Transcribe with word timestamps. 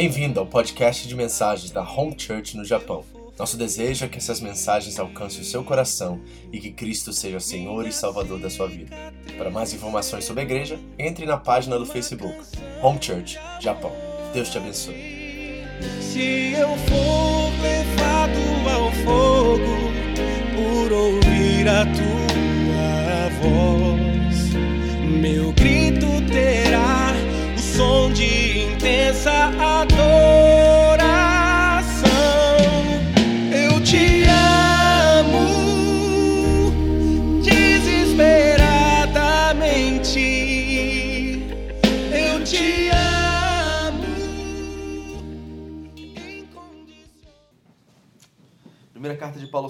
Bem-vindo 0.00 0.40
ao 0.40 0.46
podcast 0.46 1.06
de 1.06 1.14
mensagens 1.14 1.70
da 1.70 1.82
Home 1.82 2.14
Church 2.16 2.56
no 2.56 2.64
Japão. 2.64 3.04
Nosso 3.38 3.54
desejo 3.58 4.06
é 4.06 4.08
que 4.08 4.16
essas 4.16 4.40
mensagens 4.40 4.98
alcancem 4.98 5.42
o 5.42 5.44
seu 5.44 5.62
coração 5.62 6.18
e 6.50 6.58
que 6.58 6.70
Cristo 6.70 7.12
seja 7.12 7.38
Senhor 7.38 7.86
e 7.86 7.92
Salvador 7.92 8.40
da 8.40 8.48
sua 8.48 8.66
vida. 8.66 8.96
Para 9.36 9.50
mais 9.50 9.74
informações 9.74 10.24
sobre 10.24 10.40
a 10.40 10.44
igreja, 10.44 10.80
entre 10.98 11.26
na 11.26 11.36
página 11.36 11.78
do 11.78 11.84
Facebook 11.84 12.34
Home 12.82 12.98
Church 12.98 13.38
Japão. 13.60 13.92
Deus 14.32 14.48
te 14.48 14.56
abençoe. 14.56 14.94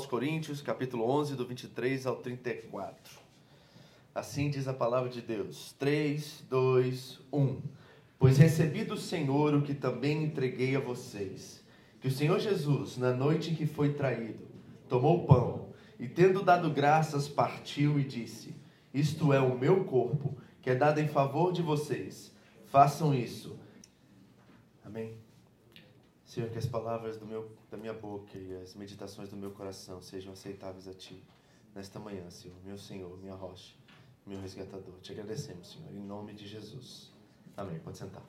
Aos 0.01 0.06
Coríntios, 0.06 0.62
capítulo 0.62 1.05
11, 1.11 1.37
do 1.37 1.47
23 1.47 2.06
ao 2.06 2.17
34. 2.17 3.19
Assim 4.15 4.48
diz 4.48 4.67
a 4.67 4.73
palavra 4.73 5.11
de 5.11 5.20
Deus. 5.20 5.75
3, 5.79 6.45
2, 6.48 7.20
1. 7.31 7.61
Pois 8.19 8.39
recebi 8.39 8.83
do 8.83 8.97
Senhor 8.97 9.55
o 9.55 9.61
que 9.61 9.75
também 9.75 10.25
entreguei 10.25 10.75
a 10.75 10.81
vocês. 10.81 11.62
Que 12.01 12.09
o 12.09 12.11
Senhor 12.11 12.41
Jesus, 12.41 12.97
na 12.97 13.12
noite 13.12 13.51
em 13.51 13.55
que 13.55 13.67
foi 13.67 13.92
traído, 13.92 14.48
tomou 14.89 15.23
o 15.23 15.27
pão 15.27 15.69
e, 15.98 16.09
tendo 16.09 16.42
dado 16.42 16.70
graças, 16.70 17.29
partiu 17.29 18.01
e 18.01 18.05
disse: 18.05 18.55
Isto 18.95 19.35
é 19.35 19.41
o 19.41 19.59
meu 19.59 19.85
corpo, 19.85 20.35
que 20.62 20.70
é 20.70 20.75
dado 20.75 20.98
em 20.98 21.09
favor 21.09 21.53
de 21.53 21.61
vocês. 21.61 22.35
Façam 22.64 23.14
isso. 23.14 23.59
Amém. 24.83 25.20
Senhor, 26.30 26.48
que 26.48 26.58
as 26.58 26.67
palavras 26.67 27.20
meu, 27.20 27.51
da 27.68 27.77
minha 27.77 27.92
boca 27.92 28.39
e 28.39 28.55
as 28.63 28.77
meditações 28.77 29.29
do 29.29 29.36
meu 29.36 29.51
coração 29.51 30.01
sejam 30.01 30.33
aceitáveis 30.33 30.86
a 30.86 30.95
Ti 30.95 31.20
nesta 31.74 31.98
manhã, 31.98 32.30
Senhor, 32.30 32.57
meu 32.64 32.79
Senhor, 32.79 33.18
minha 33.18 33.35
rocha, 33.35 33.74
meu 34.24 34.41
resgatador. 34.41 34.95
Te 35.02 35.11
agradecemos, 35.11 35.73
Senhor, 35.73 35.91
em 35.91 35.98
nome 35.98 36.33
de 36.33 36.46
Jesus. 36.46 37.11
Amém. 37.57 37.80
Pode 37.80 37.98
sentar. 37.98 38.23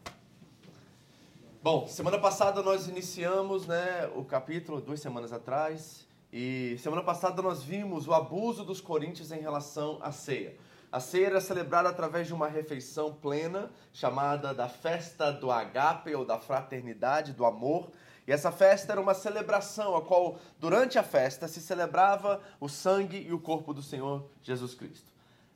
Bom, 1.61 1.87
semana 1.87 2.17
passada 2.17 2.63
nós 2.63 2.87
iniciamos 2.87 3.67
né, 3.67 4.07
o 4.15 4.25
capítulo, 4.25 4.81
duas 4.81 4.99
semanas 4.99 5.31
atrás, 5.31 6.07
e 6.33 6.77
semana 6.79 7.03
passada 7.03 7.39
nós 7.39 7.61
vimos 7.61 8.07
o 8.07 8.15
abuso 8.15 8.65
dos 8.65 8.81
coríntios 8.81 9.31
em 9.31 9.41
relação 9.41 9.99
à 10.01 10.11
ceia. 10.11 10.57
A 10.91 10.99
ceia 10.99 11.27
era 11.27 11.39
celebrada 11.39 11.87
através 11.87 12.27
de 12.27 12.33
uma 12.33 12.49
refeição 12.49 13.13
plena, 13.13 13.71
chamada 13.93 14.53
da 14.53 14.67
festa 14.67 15.31
do 15.31 15.49
agape 15.49 16.13
ou 16.13 16.25
da 16.25 16.37
fraternidade, 16.37 17.31
do 17.31 17.45
amor. 17.45 17.91
E 18.27 18.31
essa 18.31 18.51
festa 18.51 18.91
era 18.91 18.99
uma 18.99 19.13
celebração, 19.13 19.95
a 19.95 20.01
qual, 20.01 20.37
durante 20.59 20.99
a 20.99 21.03
festa, 21.03 21.47
se 21.47 21.61
celebrava 21.61 22.41
o 22.59 22.67
sangue 22.67 23.25
e 23.25 23.31
o 23.31 23.39
corpo 23.39 23.73
do 23.73 23.81
Senhor 23.81 24.29
Jesus 24.43 24.73
Cristo. 24.73 25.11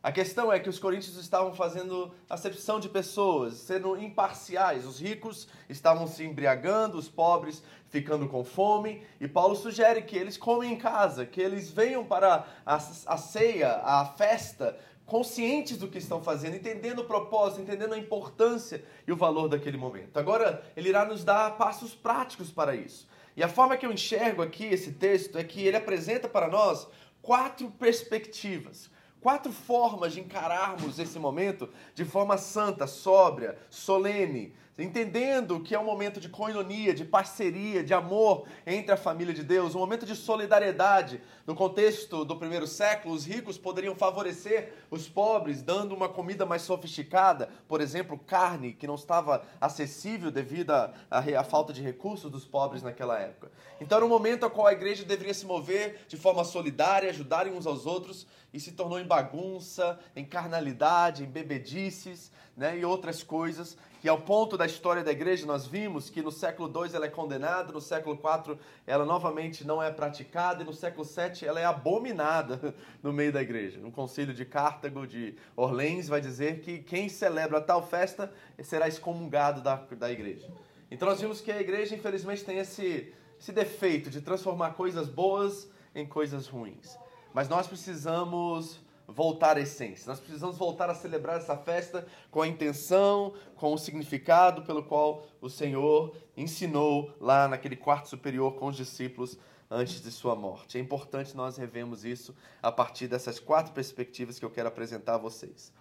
A 0.05 0.11
questão 0.11 0.53
é 0.53 0.59
que 0.59 0.69
os 0.69 0.77
coríntios 0.77 1.17
estavam 1.17 1.51
fazendo 1.55 2.13
acepção 2.29 2.79
de 2.79 2.87
pessoas, 2.87 3.55
sendo 3.55 3.97
imparciais. 3.97 4.85
Os 4.85 5.01
ricos 5.01 5.47
estavam 5.67 6.05
se 6.05 6.23
embriagando, 6.23 6.95
os 6.95 7.09
pobres 7.09 7.63
ficando 7.89 8.29
com 8.29 8.43
fome. 8.43 9.01
E 9.19 9.27
Paulo 9.27 9.55
sugere 9.55 10.03
que 10.03 10.15
eles 10.15 10.37
comem 10.37 10.73
em 10.73 10.77
casa, 10.77 11.25
que 11.25 11.41
eles 11.41 11.71
venham 11.71 12.05
para 12.05 12.45
a, 12.63 12.75
a 12.75 13.17
ceia, 13.17 13.81
a 13.83 14.05
festa, 14.05 14.77
conscientes 15.05 15.77
do 15.77 15.87
que 15.87 15.97
estão 15.97 16.21
fazendo, 16.23 16.55
entendendo 16.55 16.99
o 16.99 17.05
propósito, 17.05 17.61
entendendo 17.61 17.93
a 17.93 17.97
importância 17.97 18.83
e 19.07 19.11
o 19.11 19.15
valor 19.15 19.47
daquele 19.47 19.77
momento. 19.77 20.17
Agora, 20.17 20.63
ele 20.75 20.89
irá 20.89 21.05
nos 21.05 21.23
dar 21.23 21.57
passos 21.57 21.93
práticos 21.93 22.51
para 22.51 22.75
isso. 22.75 23.07
E 23.37 23.43
a 23.43 23.49
forma 23.49 23.77
que 23.77 23.85
eu 23.85 23.91
enxergo 23.91 24.41
aqui 24.41 24.65
esse 24.65 24.93
texto 24.93 25.37
é 25.37 25.43
que 25.43 25.61
ele 25.61 25.77
apresenta 25.77 26.27
para 26.27 26.47
nós 26.47 26.87
quatro 27.21 27.69
perspectivas, 27.71 28.89
quatro 29.19 29.51
formas 29.51 30.13
de 30.13 30.21
encararmos 30.21 30.99
esse 30.99 31.19
momento 31.19 31.69
de 31.93 32.05
forma 32.05 32.37
santa, 32.37 32.87
sóbria, 32.87 33.57
solene, 33.69 34.53
entendendo 34.83 35.61
que 35.61 35.73
é 35.73 35.79
um 35.79 35.85
momento 35.85 36.19
de 36.19 36.27
coinonia, 36.27 36.93
de 36.93 37.05
parceria, 37.05 37.83
de 37.83 37.93
amor 37.93 38.45
entre 38.67 38.91
a 38.91 38.97
família 38.97 39.33
de 39.33 39.43
Deus, 39.43 39.73
um 39.73 39.79
momento 39.79 40.05
de 40.05 40.15
solidariedade. 40.15 41.21
No 41.47 41.55
contexto 41.55 42.25
do 42.25 42.35
primeiro 42.35 42.67
século, 42.67 43.15
os 43.15 43.25
ricos 43.25 43.57
poderiam 43.57 43.95
favorecer 43.95 44.73
os 44.91 45.07
pobres, 45.07 45.61
dando 45.61 45.95
uma 45.95 46.09
comida 46.09 46.45
mais 46.45 46.63
sofisticada, 46.63 47.49
por 47.67 47.79
exemplo, 47.79 48.17
carne 48.17 48.73
que 48.73 48.87
não 48.87 48.95
estava 48.95 49.43
acessível 49.61 50.29
devido 50.29 50.71
à, 50.71 51.43
falta 51.43 51.71
de 51.71 51.81
recursos 51.81 52.29
dos 52.29 52.45
pobres 52.45 52.83
naquela 52.83 53.17
época. 53.17 53.51
Então 53.79 53.97
era 53.97 54.05
um 54.05 54.09
momento 54.09 54.43
ao 54.43 54.49
qual 54.49 54.67
a 54.67 54.73
igreja 54.73 55.05
deveria 55.05 55.33
se 55.33 55.45
mover 55.45 56.01
de 56.07 56.17
forma 56.17 56.43
solidária, 56.43 57.09
ajudarem 57.09 57.53
uns 57.53 57.65
aos 57.65 57.85
outros, 57.85 58.27
e 58.55 58.59
se 58.59 58.71
tornou 58.71 58.97
em 58.97 59.05
bagunça, 59.05 59.99
em 60.15 60.23
carnalidade, 60.23 61.23
em 61.23 61.27
bebedices 61.27 62.31
né, 62.55 62.77
e 62.77 62.85
outras 62.85 63.21
coisas, 63.21 63.77
que 64.05 64.09
ao 64.09 64.21
ponto 64.21 64.55
da 64.55 64.67
história 64.67 65.03
da 65.03 65.11
igreja 65.11 65.47
nós 65.47 65.65
vimos 65.65 66.11
que 66.11 66.21
no 66.21 66.31
século 66.31 66.69
II 66.69 66.91
ela 66.93 67.07
é 67.07 67.09
condenada, 67.09 67.73
no 67.73 67.81
século 67.81 68.13
IV 68.15 68.55
ela 68.85 69.03
novamente 69.03 69.65
não 69.65 69.81
é 69.81 69.89
praticada, 69.89 70.61
e 70.61 70.63
no 70.63 70.75
século 70.75 71.03
VII 71.03 71.47
ela 71.47 71.59
é 71.59 71.65
abominada 71.65 72.75
no 73.01 73.11
meio 73.11 73.33
da 73.33 73.41
igreja. 73.41 73.79
No 73.79 73.91
concílio 73.91 74.31
de 74.31 74.45
Cartago, 74.45 75.07
de 75.07 75.33
Orleans, 75.55 76.07
vai 76.07 76.21
dizer 76.21 76.59
que 76.59 76.83
quem 76.83 77.09
celebra 77.09 77.59
tal 77.59 77.81
festa 77.81 78.31
será 78.61 78.87
excomungado 78.87 79.59
da, 79.63 79.77
da 79.97 80.11
igreja. 80.11 80.47
Então 80.91 81.09
nós 81.09 81.19
vimos 81.19 81.41
que 81.41 81.51
a 81.51 81.59
igreja, 81.59 81.95
infelizmente, 81.95 82.45
tem 82.45 82.59
esse, 82.59 83.11
esse 83.39 83.51
defeito 83.51 84.11
de 84.11 84.21
transformar 84.21 84.75
coisas 84.75 85.09
boas 85.09 85.67
em 85.95 86.05
coisas 86.05 86.47
ruins. 86.47 86.95
Mas 87.33 87.49
nós 87.49 87.65
precisamos 87.65 88.79
voltar 89.07 89.57
à 89.57 89.61
essência. 89.61 90.09
Nós 90.09 90.19
precisamos 90.19 90.57
voltar 90.57 90.89
a 90.89 90.95
celebrar 90.95 91.37
essa 91.37 91.57
festa 91.57 92.05
com 92.31 92.41
a 92.41 92.47
intenção, 92.47 93.33
com 93.55 93.73
o 93.73 93.77
significado 93.77 94.63
pelo 94.63 94.83
qual 94.83 95.25
o 95.41 95.49
Senhor 95.49 96.15
ensinou 96.35 97.13
lá 97.19 97.47
naquele 97.47 97.75
quarto 97.75 98.09
superior 98.09 98.55
com 98.55 98.67
os 98.67 98.77
discípulos 98.77 99.37
antes 99.69 100.01
de 100.01 100.11
sua 100.11 100.35
morte. 100.35 100.77
É 100.77 100.81
importante 100.81 101.35
nós 101.35 101.57
revemos 101.57 102.05
isso 102.05 102.35
a 102.61 102.71
partir 102.71 103.07
dessas 103.07 103.39
quatro 103.39 103.73
perspectivas 103.73 104.39
que 104.39 104.45
eu 104.45 104.49
quero 104.49 104.67
apresentar 104.67 105.15
a 105.15 105.19
vocês. 105.19 105.71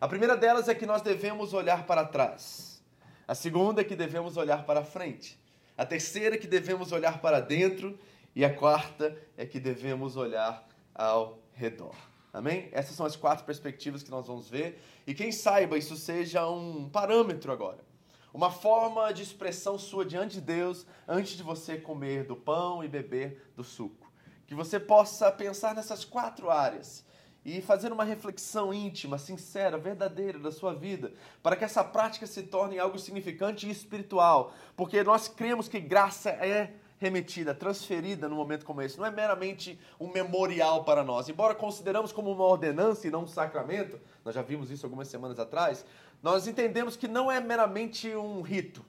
A 0.00 0.08
primeira 0.08 0.36
delas 0.36 0.68
é 0.68 0.74
que 0.74 0.86
nós 0.86 1.02
devemos 1.02 1.52
olhar 1.52 1.86
para 1.86 2.04
trás. 2.04 2.82
A 3.26 3.34
segunda 3.34 3.80
é 3.80 3.84
que 3.84 3.94
devemos 3.94 4.36
olhar 4.36 4.66
para 4.66 4.84
frente. 4.84 5.40
A 5.76 5.86
terceira 5.86 6.34
é 6.34 6.38
que 6.38 6.46
devemos 6.46 6.92
olhar 6.92 7.20
para 7.20 7.40
dentro. 7.40 7.98
E 8.34 8.44
a 8.44 8.54
quarta 8.54 9.16
é 9.36 9.44
que 9.44 9.60
devemos 9.60 10.16
olhar 10.16 10.66
ao 10.94 11.38
redor. 11.52 11.94
Amém? 12.32 12.68
Essas 12.72 12.96
são 12.96 13.04
as 13.04 13.14
quatro 13.14 13.44
perspectivas 13.44 14.02
que 14.02 14.10
nós 14.10 14.26
vamos 14.26 14.48
ver. 14.48 14.82
E 15.06 15.12
quem 15.12 15.30
saiba, 15.30 15.76
isso 15.76 15.96
seja 15.96 16.48
um 16.48 16.88
parâmetro 16.88 17.52
agora. 17.52 17.84
Uma 18.32 18.50
forma 18.50 19.12
de 19.12 19.22
expressão 19.22 19.78
sua 19.78 20.06
diante 20.06 20.34
de 20.34 20.40
Deus 20.40 20.86
antes 21.06 21.36
de 21.36 21.42
você 21.42 21.76
comer 21.76 22.24
do 22.24 22.34
pão 22.34 22.82
e 22.82 22.88
beber 22.88 23.52
do 23.54 23.62
suco. 23.62 24.10
Que 24.46 24.54
você 24.54 24.80
possa 24.80 25.30
pensar 25.30 25.74
nessas 25.74 26.04
quatro 26.04 26.50
áreas 26.50 27.04
e 27.44 27.60
fazer 27.60 27.92
uma 27.92 28.04
reflexão 28.04 28.72
íntima, 28.72 29.18
sincera, 29.18 29.76
verdadeira 29.76 30.38
da 30.38 30.50
sua 30.50 30.72
vida, 30.72 31.12
para 31.42 31.56
que 31.56 31.64
essa 31.64 31.82
prática 31.82 32.26
se 32.26 32.44
torne 32.44 32.78
algo 32.78 32.98
significante 32.98 33.66
e 33.66 33.70
espiritual, 33.70 34.54
porque 34.76 35.02
nós 35.02 35.28
cremos 35.28 35.68
que 35.68 35.80
graça 35.80 36.30
é 36.30 36.74
remetida, 37.02 37.52
transferida 37.52 38.28
num 38.28 38.36
momento 38.36 38.64
como 38.64 38.80
esse. 38.80 38.96
Não 38.96 39.04
é 39.04 39.10
meramente 39.10 39.78
um 39.98 40.12
memorial 40.12 40.84
para 40.84 41.02
nós. 41.02 41.28
Embora 41.28 41.52
consideramos 41.52 42.12
como 42.12 42.30
uma 42.30 42.44
ordenança 42.44 43.08
e 43.08 43.10
não 43.10 43.24
um 43.24 43.26
sacramento, 43.26 44.00
nós 44.24 44.34
já 44.36 44.42
vimos 44.42 44.70
isso 44.70 44.86
algumas 44.86 45.08
semanas 45.08 45.38
atrás, 45.40 45.84
nós 46.22 46.46
entendemos 46.46 46.96
que 46.96 47.08
não 47.08 47.30
é 47.30 47.40
meramente 47.40 48.14
um 48.14 48.40
rito, 48.40 48.84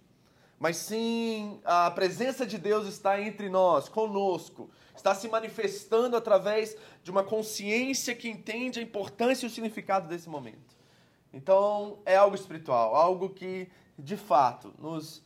mas 0.60 0.77
sim 0.77 1.60
a 1.65 1.89
presença 1.89 2.45
de 2.45 2.60
Deus 2.60 2.88
está 2.88 3.19
entre 3.19 3.50
nós, 3.50 3.89
conosco, 3.89 4.69
está 4.95 5.16
se 5.16 5.27
manifestando 5.27 6.16
através 6.16 6.77
de 7.01 7.09
uma 7.09 7.24
consciência 7.24 8.13
que 8.13 8.30
entende 8.30 8.80
a 8.80 8.83
importância 8.83 9.45
e 9.45 9.50
o 9.50 9.51
significado 9.51 10.07
desse 10.07 10.30
momento. 10.30 10.77
Então, 11.33 11.98
é 12.06 12.16
algo 12.16 12.36
espiritual, 12.36 12.95
algo 12.95 13.30
que, 13.30 13.68
de 13.98 14.16
fato, 14.16 14.71
nos, 14.77 15.24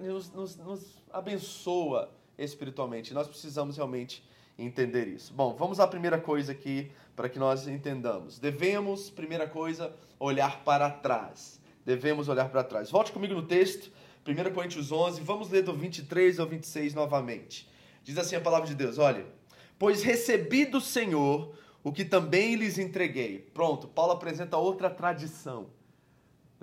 nos, 0.00 0.30
nos, 0.30 0.56
nos 0.56 1.03
abençoa 1.14 2.10
espiritualmente. 2.36 3.14
Nós 3.14 3.28
precisamos 3.28 3.76
realmente 3.76 4.22
entender 4.58 5.06
isso. 5.06 5.32
Bom, 5.32 5.54
vamos 5.54 5.78
à 5.78 5.86
primeira 5.86 6.18
coisa 6.18 6.52
aqui 6.52 6.90
para 7.14 7.28
que 7.28 7.38
nós 7.38 7.66
entendamos. 7.68 8.38
Devemos, 8.38 9.10
primeira 9.10 9.48
coisa, 9.48 9.94
olhar 10.18 10.64
para 10.64 10.90
trás. 10.90 11.60
Devemos 11.86 12.28
olhar 12.28 12.48
para 12.48 12.64
trás. 12.64 12.90
Volte 12.90 13.12
comigo 13.12 13.34
no 13.34 13.46
texto, 13.46 13.90
1 14.26 14.52
Coríntios 14.52 14.90
11, 14.90 15.20
vamos 15.20 15.50
ler 15.50 15.62
do 15.62 15.72
23 15.72 16.40
ao 16.40 16.46
26 16.46 16.94
novamente. 16.94 17.68
Diz 18.02 18.18
assim 18.18 18.36
a 18.36 18.40
palavra 18.40 18.66
de 18.66 18.74
Deus: 18.74 18.98
olha, 18.98 19.24
pois 19.78 20.02
recebi 20.02 20.64
do 20.64 20.80
Senhor 20.80 21.56
o 21.82 21.92
que 21.92 22.04
também 22.04 22.56
lhes 22.56 22.78
entreguei. 22.78 23.38
Pronto, 23.38 23.86
Paulo 23.86 24.12
apresenta 24.12 24.56
outra 24.56 24.90
tradição. 24.90 25.66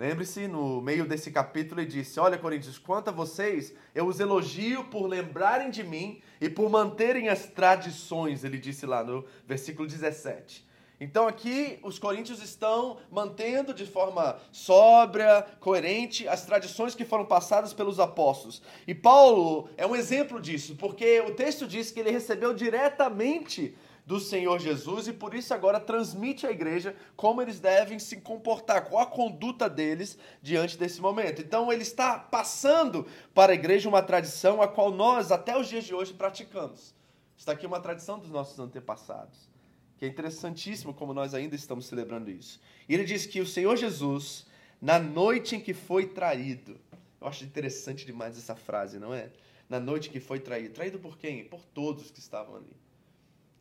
Lembre-se, 0.02 0.48
no 0.48 0.82
meio 0.82 1.06
desse 1.06 1.30
capítulo, 1.30 1.80
ele 1.80 1.88
disse: 1.88 2.20
Olha, 2.20 2.36
Coríntios, 2.36 2.80
quanto 2.80 3.10
a 3.10 3.12
vocês, 3.12 3.72
eu 3.94 4.08
os 4.08 4.20
elogio 4.20 4.86
por 4.86 5.06
lembrarem 5.06 5.70
de 5.70 5.84
mim 5.84 6.20
e 6.42 6.50
por 6.50 6.72
manterem 6.72 7.30
as 7.30 7.46
tradições, 7.46 8.44
ele 8.44 8.58
disse 8.58 8.88
lá 8.88 9.04
no 9.04 9.24
versículo 9.46 9.88
17. 9.88 10.66
Então 11.00 11.28
aqui 11.28 11.78
os 11.84 12.00
coríntios 12.00 12.42
estão 12.42 12.98
mantendo 13.12 13.76
de 13.76 13.86
forma 13.86 14.40
sóbria, 14.52 15.46
coerente, 15.60 16.28
as 16.28 16.48
tradições 16.48 16.96
que 16.96 17.06
foram 17.06 17.26
passadas 17.26 17.72
pelos 17.72 18.00
apóstolos. 18.00 18.60
E 18.88 18.96
Paulo 18.96 19.70
é 19.78 19.86
um 19.86 19.96
exemplo 19.96 20.42
disso, 20.42 20.76
porque 20.78 21.22
o 21.22 21.36
texto 21.36 21.68
diz 21.68 21.92
que 21.92 22.00
ele 22.00 22.10
recebeu 22.10 22.56
diretamente 22.56 23.76
do 24.12 24.20
Senhor 24.20 24.60
Jesus 24.60 25.08
e 25.08 25.14
por 25.14 25.34
isso 25.34 25.54
agora 25.54 25.80
transmite 25.80 26.46
à 26.46 26.52
igreja 26.52 26.94
como 27.16 27.42
eles 27.42 27.62
devem 27.62 27.98
se 27.98 28.18
comportar, 28.18 28.90
qual 28.90 29.02
a 29.02 29.06
conduta 29.06 29.70
deles 29.70 30.18
diante 30.42 30.78
desse 30.78 31.00
momento. 31.00 31.42
Então 31.42 31.72
ele 31.72 31.84
está 31.84 32.20
passando 32.20 33.08
para 33.34 33.54
a 33.54 33.56
igreja 33.56 33.88
uma 33.88 34.04
tradição 34.04 34.62
a 34.62 34.68
qual 34.68 34.92
nós 34.92 35.32
até 35.32 35.58
os 35.58 35.70
dias 35.70 35.86
de 35.86 35.94
hoje 35.94 36.14
praticamos. 36.14 36.94
Está 37.38 37.54
aqui 37.54 37.66
uma 37.66 37.80
tradição 37.80 38.20
dos 38.20 38.30
nossos 38.30 38.60
antepassados, 38.60 39.50
que 39.98 40.04
é 40.04 40.10
interessantíssimo 40.10 40.94
como 40.94 41.14
nós 41.14 41.34
ainda 41.34 41.56
estamos 41.56 41.86
celebrando 41.86 42.30
isso. 42.30 42.60
E 42.90 42.94
ele 42.94 43.06
diz 43.06 43.26
que 43.26 43.40
o 43.40 43.48
Senhor 43.48 43.78
Jesus, 43.78 44.46
na 44.82 45.00
noite 45.00 45.56
em 45.56 45.62
que 45.62 45.74
foi 45.74 46.08
traído, 46.08 46.78
eu 47.22 47.28
acho 47.28 47.46
interessante 47.46 48.06
demais 48.06 48.38
essa 48.38 48.58
frase, 48.58 49.00
não 49.00 49.14
é? 49.14 49.32
Na 49.70 49.80
noite 49.80 50.10
que 50.10 50.20
foi 50.20 50.42
traído. 50.42 50.74
Traído 50.74 51.00
por 51.00 51.18
quem? 51.18 51.46
Por 51.46 51.64
todos 51.64 52.12
que 52.12 52.20
estavam 52.20 52.58
ali 52.58 52.82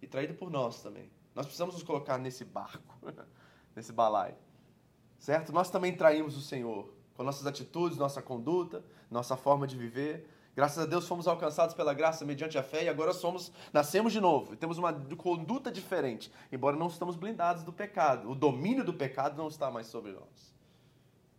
e 0.03 0.07
traído 0.07 0.35
por 0.35 0.51
nós 0.51 0.83
também. 0.83 1.11
Nós 1.35 1.47
precisamos 1.47 1.75
nos 1.75 1.83
colocar 1.83 2.19
nesse 2.19 2.45
barco, 2.45 2.99
nesse 3.75 3.93
balaio. 3.93 4.37
Certo? 5.19 5.53
Nós 5.53 5.71
também 5.71 5.95
traímos 5.95 6.37
o 6.37 6.41
Senhor 6.41 6.93
com 7.15 7.23
nossas 7.23 7.47
atitudes, 7.47 7.99
nossa 7.99 8.23
conduta, 8.23 8.85
nossa 9.11 9.37
forma 9.37 9.67
de 9.67 9.77
viver. 9.77 10.29
Graças 10.57 10.83
a 10.83 10.87
Deus 10.87 11.07
fomos 11.07 11.29
alcançados 11.29 11.75
pela 11.75 11.95
graça 11.95 12.25
mediante 12.25 12.59
a 12.59 12.63
fé 12.63 12.85
e 12.85 12.89
agora 12.89 13.13
somos 13.13 13.53
nascemos 13.73 14.13
de 14.13 14.21
novo 14.21 14.55
e 14.55 14.57
temos 14.57 14.79
uma 14.79 14.93
conduta 14.93 15.71
diferente, 15.71 16.33
embora 16.51 16.77
não 16.77 16.89
estamos 16.89 17.17
blindados 17.17 17.63
do 17.63 17.73
pecado. 17.73 18.31
O 18.31 18.35
domínio 18.35 18.85
do 18.85 18.93
pecado 18.93 19.37
não 19.37 19.49
está 19.49 19.71
mais 19.71 19.87
sobre 19.87 20.13
nós. 20.13 20.55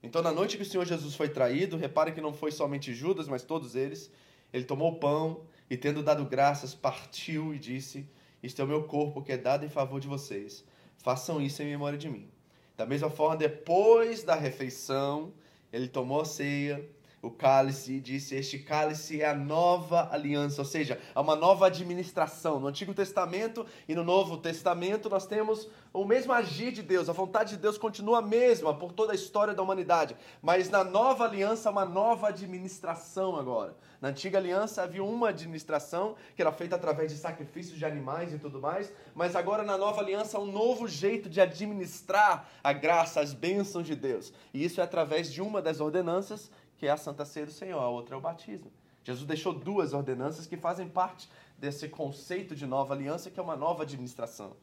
Então, 0.03 0.21
na 0.21 0.31
noite 0.31 0.57
que 0.57 0.63
o 0.63 0.65
Senhor 0.65 0.85
Jesus 0.85 1.13
foi 1.15 1.29
traído, 1.29 1.77
repare 1.77 2.11
que 2.11 2.21
não 2.21 2.33
foi 2.33 2.51
somente 2.51 2.93
Judas, 2.93 3.27
mas 3.27 3.43
todos 3.43 3.75
eles. 3.75 4.11
Ele 4.51 4.65
tomou 4.65 4.93
o 4.93 4.99
pão 4.99 5.45
e, 5.69 5.77
tendo 5.77 6.01
dado 6.03 6.25
graças, 6.25 6.73
partiu 6.73 7.53
e 7.53 7.59
disse: 7.59 8.09
este 8.41 8.61
é 8.61 8.63
o 8.63 8.67
meu 8.67 8.83
corpo 8.83 9.21
que 9.21 9.31
é 9.31 9.37
dado 9.37 9.65
em 9.65 9.69
favor 9.69 9.99
de 9.99 10.07
vocês. 10.07 10.63
Façam 10.97 11.41
isso 11.41 11.61
em 11.61 11.67
memória 11.67 11.97
de 11.97 12.09
mim. 12.09 12.29
Da 12.75 12.85
mesma 12.85 13.09
forma, 13.09 13.37
depois 13.37 14.23
da 14.23 14.35
refeição, 14.35 15.33
ele 15.71 15.87
tomou 15.87 16.21
a 16.21 16.25
ceia 16.25 16.83
o 17.21 17.29
cálice 17.29 17.93
e 17.93 17.99
disse: 17.99 18.35
Este 18.35 18.57
cálice 18.59 19.21
é 19.21 19.27
a 19.27 19.33
nova 19.33 20.09
aliança, 20.11 20.61
ou 20.61 20.65
seja, 20.65 20.99
é 21.13 21.19
uma 21.19 21.35
nova 21.35 21.67
administração. 21.67 22.59
No 22.59 22.67
Antigo 22.67 22.93
Testamento 22.93 23.65
e 23.87 23.93
no 23.93 24.03
Novo 24.03 24.37
Testamento 24.37 25.09
nós 25.09 25.27
temos 25.27 25.69
o 25.93 26.05
mesmo 26.05 26.31
agir 26.31 26.71
de 26.71 26.81
Deus, 26.81 27.09
a 27.09 27.13
vontade 27.13 27.51
de 27.51 27.57
Deus 27.57 27.77
continua 27.77 28.19
a 28.19 28.21
mesma 28.21 28.73
por 28.73 28.93
toda 28.93 29.11
a 29.11 29.15
história 29.15 29.53
da 29.53 29.61
humanidade, 29.61 30.15
mas 30.41 30.69
na 30.69 30.83
nova 30.83 31.25
aliança, 31.25 31.69
uma 31.69 31.85
nova 31.85 32.29
administração 32.29 33.35
agora. 33.35 33.75
Na 33.99 34.07
antiga 34.07 34.37
aliança 34.37 34.81
havia 34.81 35.03
uma 35.03 35.29
administração 35.29 36.15
que 36.35 36.41
era 36.41 36.51
feita 36.51 36.75
através 36.75 37.11
de 37.11 37.17
sacrifícios 37.19 37.77
de 37.77 37.85
animais 37.85 38.33
e 38.33 38.39
tudo 38.39 38.59
mais, 38.59 38.91
mas 39.13 39.35
agora 39.35 39.63
na 39.63 39.77
nova 39.77 40.01
aliança 40.01 40.39
um 40.39 40.51
novo 40.51 40.87
jeito 40.87 41.29
de 41.29 41.39
administrar 41.39 42.49
a 42.63 42.73
graça, 42.73 43.19
as 43.19 43.33
bênçãos 43.33 43.85
de 43.85 43.95
Deus. 43.95 44.33
E 44.53 44.63
isso 44.63 44.81
é 44.81 44.83
através 44.83 45.31
de 45.31 45.41
uma 45.41 45.61
das 45.61 45.79
ordenanças 45.79 46.49
que 46.81 46.87
é 46.87 46.89
a 46.89 46.97
Santa 46.97 47.25
Ceia 47.25 47.45
do 47.45 47.51
Senhor, 47.51 47.77
a 47.77 47.87
outra 47.87 48.15
é 48.15 48.17
o 48.17 48.21
batismo. 48.21 48.71
Jesus 49.03 49.27
deixou 49.27 49.53
duas 49.53 49.93
ordenanças 49.93 50.47
que 50.47 50.57
fazem 50.57 50.89
parte 50.89 51.29
desse 51.55 51.87
conceito 51.87 52.55
de 52.55 52.65
nova 52.65 52.95
aliança, 52.95 53.29
que 53.29 53.39
é 53.39 53.43
uma 53.43 53.55
nova 53.55 53.83
administração. 53.83 54.57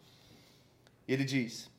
Ele 1.06 1.24
diz: 1.24 1.70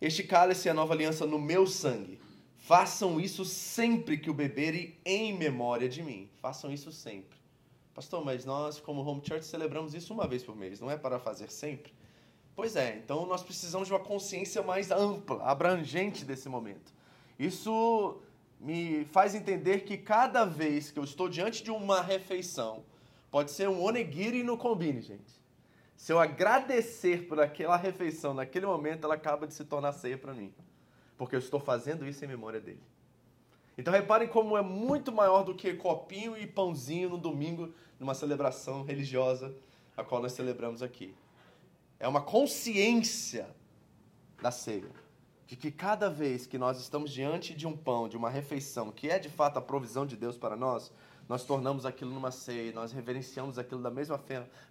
Este 0.00 0.24
cálice 0.24 0.66
é 0.66 0.72
a 0.72 0.74
nova 0.74 0.94
aliança 0.94 1.24
no 1.24 1.38
meu 1.38 1.64
sangue. 1.64 2.18
Façam 2.56 3.20
isso 3.20 3.44
sempre 3.44 4.18
que 4.18 4.30
o 4.30 4.34
beberem 4.34 4.98
em 5.04 5.32
memória 5.32 5.88
de 5.88 6.02
mim. 6.02 6.28
Façam 6.42 6.72
isso 6.72 6.90
sempre. 6.90 7.38
Pastor, 7.94 8.24
mas 8.24 8.44
nós, 8.44 8.80
como 8.80 9.00
Home 9.02 9.22
Church, 9.24 9.46
celebramos 9.46 9.94
isso 9.94 10.12
uma 10.12 10.26
vez 10.26 10.42
por 10.42 10.56
mês, 10.56 10.80
não 10.80 10.90
é 10.90 10.96
para 10.96 11.20
fazer 11.20 11.52
sempre? 11.52 11.92
Pois 12.56 12.74
é, 12.74 12.96
então 12.96 13.26
nós 13.26 13.44
precisamos 13.44 13.86
de 13.86 13.94
uma 13.94 14.00
consciência 14.00 14.60
mais 14.60 14.90
ampla, 14.90 15.40
abrangente 15.44 16.24
desse 16.24 16.48
momento. 16.48 16.92
Isso 17.38 18.20
me 18.60 19.04
faz 19.06 19.34
entender 19.34 19.80
que 19.80 19.96
cada 19.96 20.44
vez 20.44 20.90
que 20.90 20.98
eu 20.98 21.04
estou 21.04 21.28
diante 21.28 21.62
de 21.62 21.70
uma 21.70 22.02
refeição, 22.02 22.84
pode 23.30 23.50
ser 23.50 23.68
um 23.68 23.82
onigiri 23.82 24.42
no 24.42 24.56
combine, 24.56 25.00
gente. 25.00 25.38
Se 25.96 26.12
eu 26.12 26.18
agradecer 26.18 27.26
por 27.26 27.40
aquela 27.40 27.76
refeição 27.76 28.34
naquele 28.34 28.66
momento, 28.66 29.04
ela 29.04 29.14
acaba 29.14 29.46
de 29.46 29.54
se 29.54 29.64
tornar 29.64 29.92
ceia 29.92 30.16
para 30.16 30.32
mim. 30.32 30.52
Porque 31.16 31.34
eu 31.34 31.40
estou 31.40 31.58
fazendo 31.58 32.06
isso 32.06 32.24
em 32.24 32.28
memória 32.28 32.60
dele. 32.60 32.82
Então 33.76 33.92
reparem 33.92 34.28
como 34.28 34.56
é 34.56 34.62
muito 34.62 35.12
maior 35.12 35.44
do 35.44 35.54
que 35.54 35.74
copinho 35.74 36.36
e 36.36 36.46
pãozinho 36.46 37.10
no 37.10 37.18
domingo, 37.18 37.72
numa 37.98 38.14
celebração 38.14 38.84
religiosa, 38.84 39.54
a 39.96 40.04
qual 40.04 40.20
nós 40.22 40.32
celebramos 40.32 40.82
aqui. 40.82 41.14
É 41.98 42.06
uma 42.06 42.20
consciência 42.20 43.48
da 44.40 44.50
ceia 44.50 45.07
de 45.48 45.56
que 45.56 45.70
cada 45.70 46.10
vez 46.10 46.46
que 46.46 46.58
nós 46.58 46.78
estamos 46.78 47.10
diante 47.10 47.54
de 47.54 47.66
um 47.66 47.74
pão, 47.74 48.06
de 48.06 48.18
uma 48.18 48.28
refeição, 48.28 48.92
que 48.92 49.08
é 49.08 49.18
de 49.18 49.30
fato 49.30 49.56
a 49.56 49.62
provisão 49.62 50.04
de 50.04 50.14
Deus 50.14 50.36
para 50.36 50.54
nós, 50.54 50.92
nós 51.26 51.42
tornamos 51.42 51.86
aquilo 51.86 52.10
numa 52.10 52.30
ceia, 52.30 52.70
nós 52.70 52.92
reverenciamos 52.92 53.58
aquilo 53.58 53.80
da 53.82 53.90
mesma, 53.90 54.22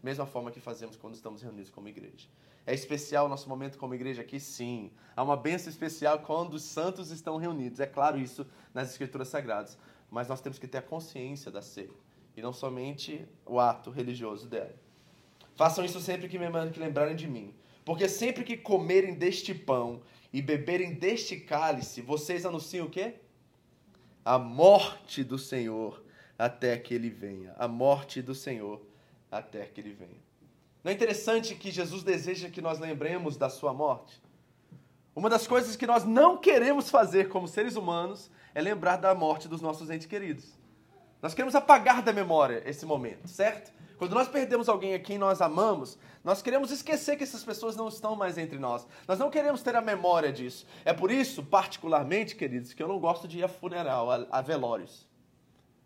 mesma 0.04 0.28
forma 0.28 0.52
que 0.52 0.60
fazemos 0.60 0.96
quando 0.96 1.16
estamos 1.16 1.42
reunidos 1.42 1.72
como 1.72 1.88
igreja. 1.88 2.28
É 2.64 2.76
especial 2.76 3.26
o 3.26 3.30
nosso 3.30 3.50
momento 3.50 3.78
como 3.80 3.96
igreja 3.96 4.22
aqui? 4.22 4.40
Sim. 4.40 4.92
Há 5.16 5.24
uma 5.24 5.36
bênção 5.36 5.70
especial 5.70 6.20
quando 6.20 6.54
os 6.54 6.64
santos 6.64 7.10
estão 7.10 7.38
reunidos. 7.38 7.80
É 7.80 7.88
claro 7.88 8.20
isso 8.20 8.46
nas 8.72 8.92
Escrituras 8.92 9.30
Sagradas. 9.30 9.78
Mas 10.12 10.28
nós 10.28 10.42
temos 10.42 10.60
que 10.60 10.68
ter 10.68 10.78
a 10.78 10.82
consciência 10.82 11.50
da 11.50 11.62
ceia 11.62 11.90
e 12.36 12.42
não 12.42 12.54
somente 12.54 13.28
o 13.46 13.60
ato 13.60 13.90
religioso 13.90 14.48
dela. 14.48 14.76
Façam 15.56 15.84
isso 15.84 16.00
sempre 16.00 16.28
que 16.28 16.38
me 16.38 16.48
lembrarem 16.48 17.16
de 17.16 17.28
mim. 17.28 17.56
Porque 17.84 18.08
sempre 18.10 18.44
que 18.44 18.58
comerem 18.58 19.16
deste 19.16 19.54
pão 19.56 20.02
e 20.32 20.42
beberem 20.42 20.94
deste 20.94 21.38
cálice, 21.38 22.02
vocês 22.02 22.46
anunciam 22.46 22.88
o 22.88 22.90
quê? 22.90 23.16
A 24.24 24.38
morte 24.38 25.24
do 25.24 25.38
Senhor 25.38 26.04
até 26.38 26.78
que 26.78 26.94
ele 26.94 27.10
venha. 27.10 27.56
A 27.58 27.68
morte 27.68 28.22
do 28.22 28.36
Senhor 28.36 28.82
até 29.32 29.66
que 29.66 29.82
ele 29.82 29.94
venha. 29.94 30.28
Não 30.84 30.92
é 30.92 30.94
interessante 30.94 31.56
que 31.56 31.72
Jesus 31.72 32.04
deseja 32.04 32.50
que 32.50 32.62
nós 32.62 32.80
lembremos 32.80 33.36
da 33.36 33.50
sua 33.50 33.74
morte? 33.74 34.22
Uma 35.16 35.30
das 35.30 35.48
coisas 35.48 35.76
que 35.76 35.88
nós 35.88 36.06
não 36.06 36.38
queremos 36.38 36.90
fazer 36.90 37.30
como 37.30 37.48
seres 37.48 37.76
humanos 37.76 38.30
é 38.54 38.62
lembrar 38.62 38.98
da 38.98 39.16
morte 39.16 39.48
dos 39.48 39.62
nossos 39.62 39.90
entes 39.90 40.06
queridos. 40.08 40.58
Nós 41.22 41.34
queremos 41.34 41.56
apagar 41.56 42.02
da 42.02 42.14
memória 42.14 42.62
esse 42.66 42.86
momento, 42.86 43.28
certo? 43.28 43.72
Quando 43.98 44.14
nós 44.14 44.28
perdemos 44.28 44.70
alguém 44.70 44.94
a 44.94 45.00
quem 45.00 45.18
nós 45.18 45.42
amamos, 45.42 45.98
nós 46.24 46.42
queremos 46.42 46.70
esquecer 46.70 47.16
que 47.18 47.24
essas 47.24 47.44
pessoas 47.44 47.76
não 47.76 47.88
estão 47.88 48.16
mais 48.16 48.38
entre 48.38 48.60
nós. 48.60 48.86
Nós 49.08 49.18
não 49.18 49.32
queremos 49.32 49.64
ter 49.64 49.76
a 49.76 49.82
memória 49.82 50.32
disso. 50.32 50.68
É 50.86 50.94
por 50.94 51.10
isso, 51.10 51.42
particularmente, 51.44 52.36
queridos, 52.36 52.74
que 52.74 52.84
eu 52.84 52.88
não 52.88 53.00
gosto 53.00 53.28
de 53.28 53.40
ir 53.40 53.44
a 53.44 53.48
funeral, 53.48 54.12
a, 54.12 54.28
a 54.30 54.42
velórios. 54.42 55.08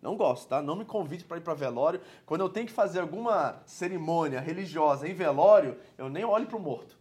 Não 0.01 0.17
gosto, 0.17 0.49
tá? 0.49 0.61
Não 0.61 0.75
me 0.75 0.83
convide 0.83 1.23
para 1.23 1.37
ir 1.37 1.41
para 1.41 1.53
velório. 1.53 2.01
Quando 2.25 2.41
eu 2.41 2.49
tenho 2.49 2.65
que 2.65 2.73
fazer 2.73 2.99
alguma 2.99 3.61
cerimônia 3.65 4.41
religiosa 4.41 5.07
em 5.07 5.13
velório, 5.13 5.77
eu 5.97 6.09
nem 6.09 6.25
olho 6.25 6.47
para 6.47 6.57
o 6.57 6.59
morto. 6.59 6.97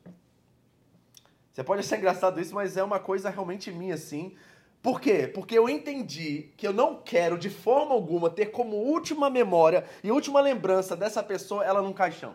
Você 1.52 1.64
pode 1.64 1.80
achar 1.80 1.96
engraçado 1.98 2.40
isso, 2.40 2.54
mas 2.54 2.76
é 2.76 2.84
uma 2.84 3.00
coisa 3.00 3.30
realmente 3.30 3.72
minha, 3.72 3.94
assim. 3.94 4.36
Por 4.82 5.00
quê? 5.00 5.26
Porque 5.26 5.58
eu 5.58 5.68
entendi 5.68 6.52
que 6.56 6.66
eu 6.66 6.72
não 6.72 6.96
quero, 6.96 7.36
de 7.36 7.50
forma 7.50 7.92
alguma, 7.92 8.30
ter 8.30 8.46
como 8.46 8.76
última 8.76 9.28
memória 9.28 9.84
e 10.02 10.10
última 10.10 10.40
lembrança 10.40 10.96
dessa 10.96 11.22
pessoa 11.22 11.64
ela 11.64 11.82
num 11.82 11.92
caixão. 11.92 12.34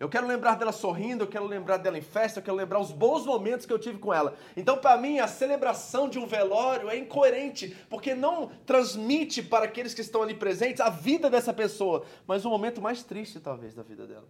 Eu 0.00 0.08
quero 0.08 0.28
lembrar 0.28 0.54
dela 0.54 0.70
sorrindo, 0.70 1.24
eu 1.24 1.28
quero 1.28 1.44
lembrar 1.44 1.76
dela 1.76 1.98
em 1.98 2.02
festa, 2.02 2.38
eu 2.38 2.42
quero 2.42 2.56
lembrar 2.56 2.78
os 2.78 2.92
bons 2.92 3.26
momentos 3.26 3.66
que 3.66 3.72
eu 3.72 3.80
tive 3.80 3.98
com 3.98 4.14
ela. 4.14 4.36
Então, 4.56 4.78
para 4.78 4.96
mim, 4.96 5.18
a 5.18 5.26
celebração 5.26 6.08
de 6.08 6.20
um 6.20 6.26
velório 6.26 6.88
é 6.88 6.96
incoerente, 6.96 7.76
porque 7.90 8.14
não 8.14 8.46
transmite 8.64 9.42
para 9.42 9.64
aqueles 9.64 9.92
que 9.92 10.00
estão 10.00 10.22
ali 10.22 10.34
presentes 10.34 10.80
a 10.80 10.88
vida 10.88 11.28
dessa 11.28 11.52
pessoa, 11.52 12.04
mas 12.28 12.44
o 12.44 12.50
momento 12.50 12.80
mais 12.80 13.02
triste, 13.02 13.40
talvez, 13.40 13.74
da 13.74 13.82
vida 13.82 14.06
dela. 14.06 14.28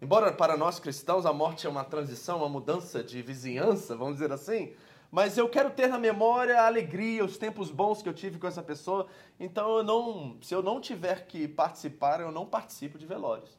Embora 0.00 0.32
para 0.32 0.56
nós 0.56 0.80
cristãos 0.80 1.26
a 1.26 1.32
morte 1.34 1.66
é 1.66 1.70
uma 1.70 1.84
transição, 1.84 2.38
uma 2.38 2.48
mudança 2.48 3.02
de 3.02 3.20
vizinhança, 3.20 3.94
vamos 3.94 4.14
dizer 4.14 4.32
assim, 4.32 4.72
mas 5.10 5.38
eu 5.38 5.48
quero 5.48 5.70
ter 5.70 5.88
na 5.88 5.98
memória 5.98 6.60
a 6.60 6.66
alegria, 6.66 7.24
os 7.24 7.38
tempos 7.38 7.70
bons 7.70 8.02
que 8.02 8.08
eu 8.08 8.14
tive 8.14 8.38
com 8.38 8.46
essa 8.46 8.62
pessoa. 8.62 9.06
Então, 9.38 9.78
eu 9.78 9.82
não, 9.82 10.36
se 10.42 10.54
eu 10.54 10.62
não 10.62 10.80
tiver 10.80 11.26
que 11.26 11.46
participar, 11.46 12.20
eu 12.20 12.30
não 12.30 12.44
participo 12.44 12.98
de 12.98 13.06
velórios. 13.06 13.56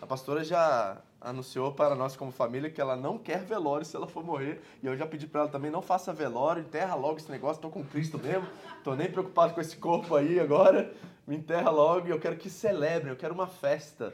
A 0.00 0.06
pastora 0.06 0.42
já 0.42 1.00
anunciou 1.20 1.72
para 1.72 1.94
nós 1.94 2.16
como 2.16 2.32
família 2.32 2.68
que 2.68 2.80
ela 2.80 2.96
não 2.96 3.16
quer 3.16 3.44
velório 3.44 3.86
se 3.86 3.94
ela 3.94 4.08
for 4.08 4.24
morrer. 4.24 4.60
E 4.82 4.86
eu 4.86 4.96
já 4.96 5.06
pedi 5.06 5.26
para 5.26 5.42
ela 5.42 5.48
também, 5.48 5.70
não 5.70 5.80
faça 5.80 6.12
velório, 6.12 6.62
enterra 6.62 6.94
logo 6.94 7.18
esse 7.18 7.30
negócio, 7.30 7.58
estou 7.58 7.70
com 7.70 7.84
Cristo 7.84 8.18
mesmo, 8.18 8.46
estou 8.76 8.96
nem 8.96 9.10
preocupado 9.10 9.54
com 9.54 9.60
esse 9.60 9.76
corpo 9.76 10.16
aí 10.16 10.40
agora, 10.40 10.92
me 11.26 11.36
enterra 11.36 11.70
logo 11.70 12.08
e 12.08 12.10
eu 12.10 12.18
quero 12.18 12.36
que 12.36 12.50
celebrem, 12.50 13.10
eu 13.10 13.16
quero 13.16 13.32
uma 13.32 13.46
festa 13.46 14.12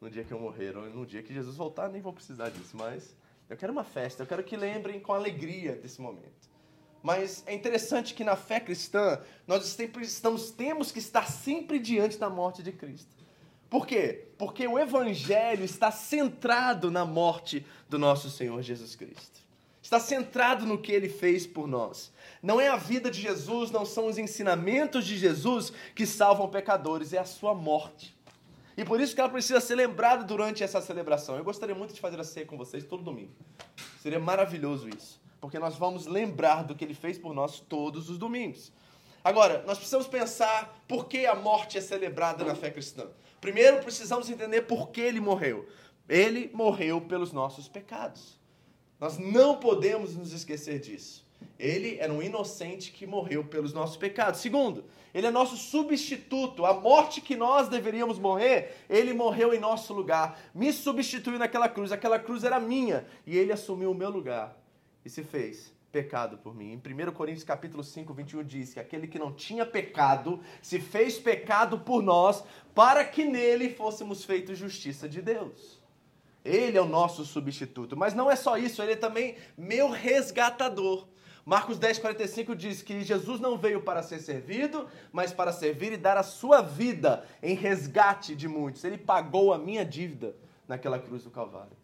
no 0.00 0.08
dia 0.08 0.24
que 0.24 0.32
eu 0.32 0.38
morrer, 0.38 0.76
ou 0.76 0.84
no 0.90 1.04
dia 1.04 1.22
que 1.22 1.34
Jesus 1.34 1.56
voltar, 1.56 1.88
nem 1.88 2.00
vou 2.00 2.12
precisar 2.12 2.50
disso, 2.50 2.76
mas 2.76 3.14
eu 3.52 3.56
quero 3.56 3.72
uma 3.72 3.84
festa, 3.84 4.22
eu 4.22 4.26
quero 4.26 4.42
que 4.42 4.56
lembrem 4.56 4.98
com 4.98 5.12
alegria 5.12 5.76
desse 5.76 6.00
momento. 6.00 6.50
Mas 7.02 7.42
é 7.46 7.54
interessante 7.54 8.14
que 8.14 8.24
na 8.24 8.34
fé 8.34 8.58
cristã, 8.58 9.20
nós 9.46 9.64
sempre 9.66 10.02
estamos, 10.04 10.50
temos 10.50 10.90
que 10.90 10.98
estar 10.98 11.30
sempre 11.30 11.78
diante 11.78 12.16
da 12.16 12.30
morte 12.30 12.62
de 12.62 12.72
Cristo. 12.72 13.10
Por 13.68 13.86
quê? 13.86 14.28
Porque 14.38 14.66
o 14.66 14.78
Evangelho 14.78 15.64
está 15.64 15.90
centrado 15.90 16.90
na 16.90 17.04
morte 17.04 17.66
do 17.90 17.98
nosso 17.98 18.30
Senhor 18.30 18.62
Jesus 18.62 18.96
Cristo. 18.96 19.42
Está 19.82 20.00
centrado 20.00 20.64
no 20.64 20.78
que 20.78 20.92
ele 20.92 21.08
fez 21.10 21.46
por 21.46 21.66
nós. 21.66 22.10
Não 22.42 22.58
é 22.58 22.68
a 22.68 22.76
vida 22.76 23.10
de 23.10 23.20
Jesus, 23.20 23.70
não 23.70 23.84
são 23.84 24.06
os 24.06 24.16
ensinamentos 24.16 25.04
de 25.04 25.18
Jesus 25.18 25.72
que 25.94 26.06
salvam 26.06 26.48
pecadores, 26.48 27.12
é 27.12 27.18
a 27.18 27.24
sua 27.26 27.54
morte. 27.54 28.16
E 28.76 28.84
por 28.84 29.00
isso 29.00 29.14
que 29.14 29.20
ela 29.20 29.30
precisa 29.30 29.60
ser 29.60 29.74
lembrada 29.74 30.24
durante 30.24 30.64
essa 30.64 30.80
celebração. 30.80 31.36
Eu 31.36 31.44
gostaria 31.44 31.74
muito 31.74 31.92
de 31.92 32.00
fazer 32.00 32.18
a 32.18 32.24
ceia 32.24 32.46
com 32.46 32.56
vocês 32.56 32.84
todo 32.84 33.02
domingo. 33.02 33.32
Seria 34.00 34.18
maravilhoso 34.18 34.88
isso. 34.88 35.20
Porque 35.40 35.58
nós 35.58 35.76
vamos 35.76 36.06
lembrar 36.06 36.62
do 36.62 36.74
que 36.74 36.84
ele 36.84 36.94
fez 36.94 37.18
por 37.18 37.34
nós 37.34 37.60
todos 37.60 38.08
os 38.08 38.16
domingos. 38.16 38.72
Agora, 39.24 39.62
nós 39.66 39.76
precisamos 39.76 40.06
pensar 40.06 40.82
por 40.88 41.06
que 41.06 41.26
a 41.26 41.34
morte 41.34 41.78
é 41.78 41.80
celebrada 41.80 42.44
na 42.44 42.54
fé 42.54 42.70
cristã. 42.70 43.08
Primeiro, 43.40 43.82
precisamos 43.82 44.30
entender 44.30 44.62
por 44.62 44.90
que 44.90 45.00
ele 45.00 45.20
morreu. 45.20 45.68
Ele 46.08 46.50
morreu 46.52 47.00
pelos 47.00 47.32
nossos 47.32 47.68
pecados. 47.68 48.38
Nós 48.98 49.18
não 49.18 49.56
podemos 49.56 50.16
nos 50.16 50.32
esquecer 50.32 50.80
disso. 50.80 51.26
Ele 51.58 51.98
era 51.98 52.12
um 52.12 52.22
inocente 52.22 52.92
que 52.92 53.06
morreu 53.06 53.44
pelos 53.44 53.72
nossos 53.72 53.96
pecados. 53.96 54.40
Segundo, 54.40 54.84
ele 55.14 55.26
é 55.26 55.30
nosso 55.30 55.56
substituto. 55.56 56.64
A 56.64 56.72
morte 56.72 57.20
que 57.20 57.36
nós 57.36 57.68
deveríamos 57.68 58.18
morrer, 58.18 58.76
ele 58.88 59.12
morreu 59.12 59.52
em 59.52 59.60
nosso 59.60 59.92
lugar. 59.92 60.40
Me 60.54 60.72
substituiu 60.72 61.38
naquela 61.38 61.68
cruz. 61.68 61.92
Aquela 61.92 62.18
cruz 62.18 62.44
era 62.44 62.58
minha 62.58 63.06
e 63.26 63.36
ele 63.36 63.52
assumiu 63.52 63.90
o 63.90 63.94
meu 63.94 64.10
lugar 64.10 64.56
e 65.04 65.10
se 65.10 65.22
fez 65.22 65.72
pecado 65.90 66.38
por 66.38 66.54
mim. 66.54 66.72
Em 66.72 67.08
1 67.08 67.12
Coríntios 67.12 67.44
capítulo 67.44 67.84
5, 67.84 68.14
21 68.14 68.44
diz 68.44 68.72
que 68.72 68.80
aquele 68.80 69.06
que 69.06 69.18
não 69.18 69.32
tinha 69.32 69.66
pecado 69.66 70.40
se 70.62 70.80
fez 70.80 71.18
pecado 71.18 71.78
por 71.78 72.02
nós 72.02 72.42
para 72.74 73.04
que 73.04 73.24
nele 73.24 73.68
fôssemos 73.68 74.24
feitos 74.24 74.58
justiça 74.58 75.06
de 75.06 75.20
Deus. 75.20 75.78
Ele 76.44 76.78
é 76.78 76.80
o 76.80 76.86
nosso 76.86 77.24
substituto. 77.24 77.96
Mas 77.96 78.14
não 78.14 78.30
é 78.30 78.34
só 78.34 78.56
isso, 78.56 78.82
ele 78.82 78.92
é 78.92 78.96
também 78.96 79.36
meu 79.56 79.90
resgatador. 79.90 81.06
Marcos 81.44 81.76
10, 81.78 81.98
45 81.98 82.54
diz 82.54 82.82
que 82.82 83.02
Jesus 83.02 83.40
não 83.40 83.58
veio 83.58 83.82
para 83.82 84.02
ser 84.02 84.20
servido, 84.20 84.86
mas 85.10 85.32
para 85.32 85.52
servir 85.52 85.92
e 85.92 85.96
dar 85.96 86.16
a 86.16 86.22
sua 86.22 86.60
vida 86.60 87.24
em 87.42 87.54
resgate 87.54 88.36
de 88.36 88.46
muitos. 88.46 88.84
Ele 88.84 88.96
pagou 88.96 89.52
a 89.52 89.58
minha 89.58 89.84
dívida 89.84 90.36
naquela 90.68 91.00
cruz 91.00 91.24
do 91.24 91.30
Calvário. 91.30 91.76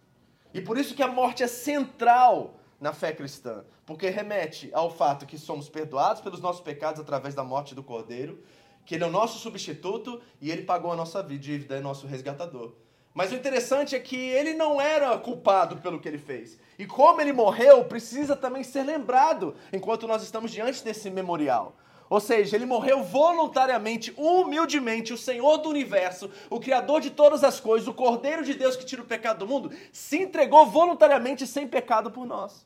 E 0.54 0.60
por 0.60 0.78
isso 0.78 0.94
que 0.94 1.02
a 1.02 1.08
morte 1.08 1.42
é 1.42 1.48
central 1.48 2.60
na 2.80 2.92
fé 2.92 3.12
cristã, 3.12 3.64
porque 3.84 4.08
remete 4.08 4.70
ao 4.72 4.90
fato 4.90 5.26
que 5.26 5.36
somos 5.36 5.68
perdoados 5.68 6.22
pelos 6.22 6.40
nossos 6.40 6.60
pecados 6.60 7.00
através 7.00 7.34
da 7.34 7.42
morte 7.42 7.74
do 7.74 7.82
Cordeiro, 7.82 8.40
que 8.86 8.94
ele 8.94 9.02
é 9.04 9.06
o 9.06 9.10
nosso 9.10 9.40
substituto 9.40 10.20
e 10.40 10.50
ele 10.50 10.62
pagou 10.62 10.92
a 10.92 10.96
nossa 10.96 11.22
dívida, 11.22 11.76
é 11.76 11.80
nosso 11.80 12.06
resgatador. 12.06 12.74
Mas 13.18 13.32
o 13.32 13.34
interessante 13.34 13.96
é 13.96 13.98
que 13.98 14.14
ele 14.14 14.54
não 14.54 14.80
era 14.80 15.18
culpado 15.18 15.78
pelo 15.78 15.98
que 15.98 16.06
ele 16.06 16.18
fez. 16.18 16.56
E 16.78 16.86
como 16.86 17.20
ele 17.20 17.32
morreu, 17.32 17.84
precisa 17.84 18.36
também 18.36 18.62
ser 18.62 18.84
lembrado 18.84 19.56
enquanto 19.72 20.06
nós 20.06 20.22
estamos 20.22 20.52
diante 20.52 20.84
desse 20.84 21.10
memorial. 21.10 21.76
Ou 22.08 22.20
seja, 22.20 22.54
ele 22.54 22.64
morreu 22.64 23.02
voluntariamente, 23.02 24.14
humildemente, 24.16 25.12
o 25.12 25.18
Senhor 25.18 25.58
do 25.58 25.68
universo, 25.68 26.30
o 26.48 26.60
Criador 26.60 27.00
de 27.00 27.10
todas 27.10 27.42
as 27.42 27.58
coisas, 27.58 27.88
o 27.88 27.92
Cordeiro 27.92 28.44
de 28.44 28.54
Deus 28.54 28.76
que 28.76 28.86
tira 28.86 29.02
o 29.02 29.04
pecado 29.04 29.40
do 29.40 29.48
mundo, 29.48 29.72
se 29.90 30.18
entregou 30.18 30.66
voluntariamente 30.66 31.44
sem 31.44 31.66
pecado 31.66 32.12
por 32.12 32.24
nós. 32.24 32.64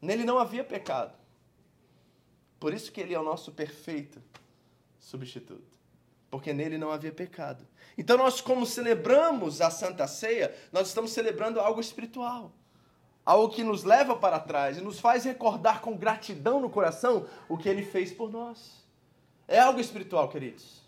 Nele 0.00 0.24
não 0.24 0.38
havia 0.38 0.64
pecado. 0.64 1.12
Por 2.58 2.72
isso 2.72 2.90
que 2.90 3.02
ele 3.02 3.12
é 3.12 3.20
o 3.20 3.22
nosso 3.22 3.52
perfeito 3.52 4.18
substituto. 4.98 5.77
Porque 6.30 6.52
nele 6.52 6.76
não 6.78 6.90
havia 6.90 7.12
pecado. 7.12 7.66
Então 7.96 8.16
nós, 8.16 8.40
como 8.40 8.66
celebramos 8.66 9.60
a 9.60 9.70
Santa 9.70 10.06
Ceia, 10.06 10.54
nós 10.70 10.88
estamos 10.88 11.12
celebrando 11.12 11.60
algo 11.60 11.80
espiritual 11.80 12.52
algo 13.28 13.52
que 13.52 13.62
nos 13.62 13.84
leva 13.84 14.16
para 14.16 14.40
trás 14.40 14.78
e 14.78 14.80
nos 14.80 14.98
faz 14.98 15.26
recordar 15.26 15.82
com 15.82 15.94
gratidão 15.94 16.60
no 16.60 16.70
coração 16.70 17.26
o 17.46 17.58
que 17.58 17.68
ele 17.68 17.84
fez 17.84 18.10
por 18.10 18.32
nós. 18.32 18.82
É 19.46 19.58
algo 19.58 19.78
espiritual, 19.78 20.30
queridos. 20.30 20.82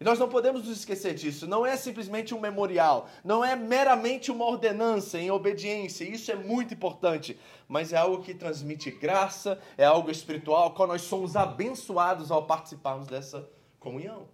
E 0.00 0.04
nós 0.04 0.16
não 0.16 0.28
podemos 0.28 0.62
nos 0.68 0.78
esquecer 0.78 1.14
disso. 1.14 1.48
Não 1.48 1.66
é 1.66 1.76
simplesmente 1.76 2.32
um 2.32 2.38
memorial, 2.38 3.08
não 3.24 3.44
é 3.44 3.56
meramente 3.56 4.30
uma 4.30 4.44
ordenança 4.44 5.18
em 5.18 5.32
obediência. 5.32 6.04
Isso 6.04 6.30
é 6.30 6.36
muito 6.36 6.72
importante, 6.74 7.36
mas 7.66 7.92
é 7.92 7.96
algo 7.96 8.22
que 8.22 8.34
transmite 8.34 8.92
graça, 8.92 9.60
é 9.76 9.84
algo 9.84 10.12
espiritual, 10.12 10.72
qual 10.74 10.86
nós 10.86 11.02
somos 11.02 11.34
abençoados 11.34 12.30
ao 12.30 12.46
participarmos 12.46 13.08
dessa 13.08 13.50
comunhão. 13.80 14.28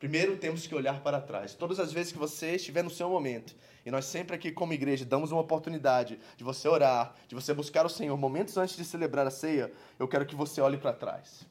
Primeiro 0.00 0.38
temos 0.38 0.66
que 0.66 0.74
olhar 0.74 1.02
para 1.02 1.20
trás. 1.20 1.54
Todas 1.54 1.78
as 1.78 1.92
vezes 1.92 2.10
que 2.10 2.18
você 2.18 2.56
estiver 2.56 2.82
no 2.82 2.88
seu 2.88 3.10
momento 3.10 3.54
e 3.84 3.90
nós 3.90 4.06
sempre 4.06 4.34
aqui, 4.34 4.50
como 4.50 4.72
igreja, 4.72 5.04
damos 5.04 5.30
uma 5.30 5.42
oportunidade 5.42 6.18
de 6.38 6.42
você 6.42 6.66
orar, 6.66 7.14
de 7.28 7.34
você 7.34 7.52
buscar 7.52 7.84
o 7.84 7.88
Senhor 7.88 8.16
momentos 8.16 8.56
antes 8.56 8.76
de 8.76 8.84
celebrar 8.84 9.26
a 9.26 9.30
ceia. 9.30 9.70
Eu 9.98 10.08
quero 10.08 10.24
que 10.24 10.34
você 10.34 10.60
olhe 10.62 10.78
para 10.78 10.94
trás. 10.94 11.46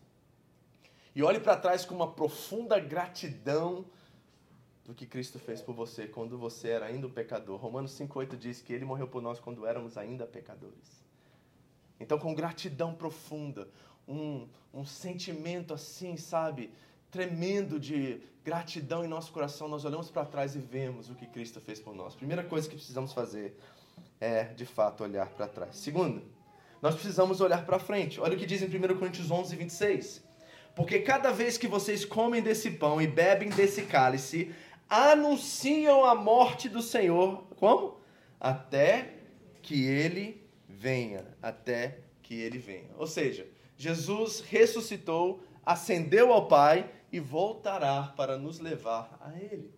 E 1.16 1.22
olhe 1.22 1.40
para 1.40 1.58
trás 1.58 1.86
com 1.86 1.94
uma 1.94 2.12
profunda 2.12 2.80
gratidão 2.80 3.86
do 4.84 4.96
que 4.96 5.06
Cristo 5.06 5.38
fez 5.38 5.62
por 5.62 5.76
você 5.76 6.08
quando 6.08 6.36
você 6.36 6.70
era 6.70 6.88
ainda 6.88 7.06
um 7.06 7.12
pecador. 7.12 7.60
Romanos 7.60 7.92
5,8 7.92 8.36
diz 8.36 8.62
que 8.64 8.74
ele 8.74 8.84
morreu 8.84 9.08
por 9.08 9.22
nós 9.22 9.40
quando 9.40 9.64
éramos 9.68 9.96
ainda 9.96 10.26
pecadores. 10.26 11.04
Então, 12.00 12.18
com 12.18 12.34
gratidão 12.34 12.96
profunda, 12.96 13.68
um, 14.08 14.48
um 14.74 14.84
sentimento 14.84 15.74
assim, 15.74 16.18
sabe, 16.18 16.72
tremendo 17.12 17.80
de 17.80 18.22
gratidão 18.44 19.04
em 19.04 19.08
nosso 19.08 19.32
coração, 19.32 19.68
nós 19.68 19.86
olhamos 19.86 20.10
para 20.10 20.26
trás 20.26 20.56
e 20.56 20.60
vemos 20.60 21.10
o 21.10 21.16
que 21.16 21.28
Cristo 21.28 21.60
fez 21.60 21.80
por 21.80 21.94
nós. 21.96 22.16
Primeira 22.16 22.44
coisa 22.44 22.68
que 22.68 22.76
precisamos 22.76 23.14
fazer 23.14 23.58
é, 24.20 24.46
de 24.46 24.66
fato, 24.66 25.04
olhar 25.04 25.28
para 25.30 25.48
trás. 25.48 25.76
Segunda, 25.78 26.22
nós 26.82 26.96
precisamos 26.96 27.42
olhar 27.42 27.66
para 27.66 27.80
frente. 27.80 28.20
Olha 28.20 28.36
o 28.36 28.40
que 28.40 28.46
diz 28.46 28.62
em 28.62 28.66
1 28.66 28.98
Coríntios 28.98 29.30
11, 29.30 29.56
26. 29.56 30.24
Porque 30.76 31.00
cada 31.00 31.32
vez 31.32 31.58
que 31.58 31.68
vocês 31.68 32.06
comem 32.06 32.42
desse 32.42 32.72
pão 32.72 33.02
e 33.02 33.08
bebem 33.08 33.50
desse 33.50 33.84
cálice, 33.84 34.54
anunciam 34.88 36.06
a 36.06 36.16
morte 36.16 36.70
do 36.70 36.82
Senhor, 36.82 37.44
como? 37.56 38.00
Até 38.40 39.16
que 39.62 39.86
ele 39.86 40.48
venha, 40.68 41.26
até 41.42 42.00
que 42.24 42.36
ele 42.36 42.58
venha. 42.58 42.90
Ou 42.98 43.06
seja, 43.06 43.46
Jesus 43.78 44.42
ressuscitou, 44.42 45.44
ascendeu 45.66 46.32
ao 46.32 46.48
Pai 46.48 46.90
e 47.12 47.20
voltará 47.20 48.14
para 48.16 48.38
nos 48.38 48.60
levar 48.60 49.18
a 49.22 49.38
Ele. 49.38 49.74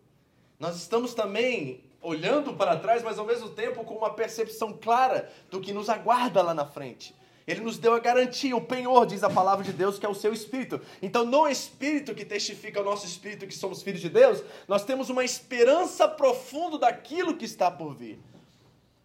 Nós 0.60 0.76
estamos 0.76 1.14
também 1.14 1.84
olhando 2.02 2.54
para 2.54 2.78
trás, 2.78 3.04
mas 3.04 3.18
ao 3.18 3.26
mesmo 3.26 3.50
tempo 3.50 3.84
com 3.84 3.96
uma 3.96 4.14
percepção 4.14 4.74
clara 4.74 5.32
do 5.50 5.62
que 5.62 5.74
nos 5.74 5.90
aguarda 5.90 6.42
lá 6.42 6.54
na 6.54 6.66
frente. 6.66 7.16
Ele 7.48 7.62
nos 7.62 7.78
deu 7.78 7.94
a 7.94 8.00
garantia, 8.00 8.56
o 8.56 8.62
penhor, 8.62 9.06
diz 9.06 9.24
a 9.24 9.30
palavra 9.30 9.64
de 9.64 9.74
Deus, 9.74 9.98
que 9.98 10.06
é 10.06 10.10
o 10.10 10.16
seu 10.16 10.32
espírito. 10.32 10.80
Então, 11.02 11.26
no 11.26 11.48
espírito 11.48 12.14
que 12.14 12.24
testifica 12.24 12.80
o 12.80 12.84
nosso 12.84 13.06
espírito 13.06 13.48
que 13.48 13.56
somos 13.56 13.82
filhos 13.82 14.00
de 14.00 14.10
Deus, 14.10 14.44
nós 14.68 14.86
temos 14.86 15.10
uma 15.10 15.24
esperança 15.24 16.08
profunda 16.08 16.78
daquilo 16.78 17.36
que 17.36 17.46
está 17.46 17.70
por 17.70 17.96
vir. 17.96 18.20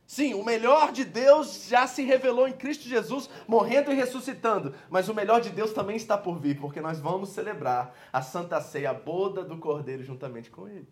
Sim, 0.06 0.34
o 0.34 0.44
melhor 0.44 0.92
de 0.92 1.04
Deus 1.04 1.66
já 1.68 1.86
se 1.86 2.04
revelou 2.04 2.46
em 2.46 2.52
Cristo 2.52 2.88
Jesus, 2.88 3.28
morrendo 3.48 3.90
e 3.90 3.94
ressuscitando. 3.94 4.72
Mas 4.88 5.08
o 5.08 5.14
melhor 5.14 5.40
de 5.40 5.50
Deus 5.50 5.72
também 5.72 5.96
está 5.96 6.16
por 6.16 6.38
vir, 6.38 6.60
porque 6.60 6.80
nós 6.80 7.00
vamos 7.00 7.30
celebrar 7.30 7.92
a 8.12 8.22
Santa 8.22 8.60
Ceia, 8.60 8.90
a 8.90 8.94
boda 8.94 9.42
do 9.42 9.58
Cordeiro, 9.58 10.04
juntamente 10.04 10.48
com 10.48 10.68
Ele. 10.68 10.86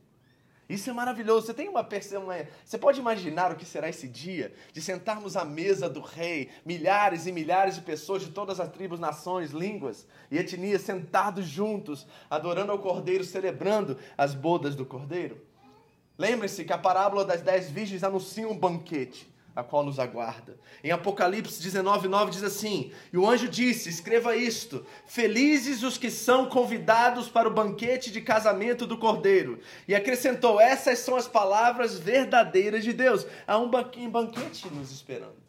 Isso 0.69 0.91
é 0.91 0.93
maravilhoso. 0.93 1.47
Você 1.47 1.55
tem 1.55 1.69
uma 1.69 1.85
percepção. 1.85 2.27
Você 2.65 2.77
pode 2.77 2.99
imaginar 2.99 3.53
o 3.53 3.57
que 3.57 3.65
será 3.65 3.89
esse 3.89 4.09
dia 4.09 4.53
de 4.73 4.81
sentarmos 4.81 5.37
à 5.37 5.45
mesa 5.45 5.89
do 5.89 6.01
rei, 6.01 6.51
milhares 6.65 7.27
e 7.27 7.33
milhares 7.33 7.77
de 7.77 7.83
pessoas 7.83 8.23
de 8.23 8.31
todas 8.31 8.59
as 8.59 8.71
tribos, 8.71 8.99
nações, 8.99 9.51
línguas 9.51 10.09
e 10.31 10.39
etnias 10.39 10.83
sentados 10.83 11.47
juntos, 11.47 12.07
adorando 12.29 12.73
ao 12.73 12.79
Cordeiro, 12.79 13.23
celebrando 13.23 13.97
as 14.17 14.35
bodas 14.35 14.75
do 14.75 14.87
Cordeiro? 14.87 15.54
Lembre-se 16.17 16.65
que 16.65 16.73
a 16.73 16.79
parábola 16.79 17.25
das 17.25 17.43
dez 17.43 17.69
virgens 17.69 18.05
anuncia 18.05 18.49
um 18.49 18.57
banquete, 18.57 19.29
a 19.55 19.65
qual 19.65 19.85
nos 19.85 19.99
aguarda. 19.99 20.57
Em 20.83 20.93
Apocalipse 20.93 21.61
19, 21.61 22.07
9 22.07 22.31
diz 22.31 22.45
assim: 22.45 22.93
E 23.13 23.19
o 23.19 23.29
anjo 23.29 23.49
disse: 23.49 23.89
Escreva 23.89 24.37
isto: 24.37 24.87
Felizes 25.07 25.83
os 25.83 25.99
que 25.99 26.11
são 26.11 26.47
convidados 26.47 27.29
para 27.29 27.49
o 27.49 27.53
banquete 27.53 28.13
de 28.13 28.21
casamento 28.21 28.87
do 28.87 28.97
cordeiro. 28.97 29.59
E 29.89 29.95
acrescentou: 29.95 30.61
Essas 30.61 31.01
são 31.01 31.17
as 31.17 31.27
palavras 31.27 31.99
verdadeiras 31.99 32.85
de 32.85 32.93
Deus. 32.93 33.27
Há 33.47 33.59
um 33.59 33.69
banquete 33.69 34.69
nos 34.73 34.93
esperando. 34.93 35.45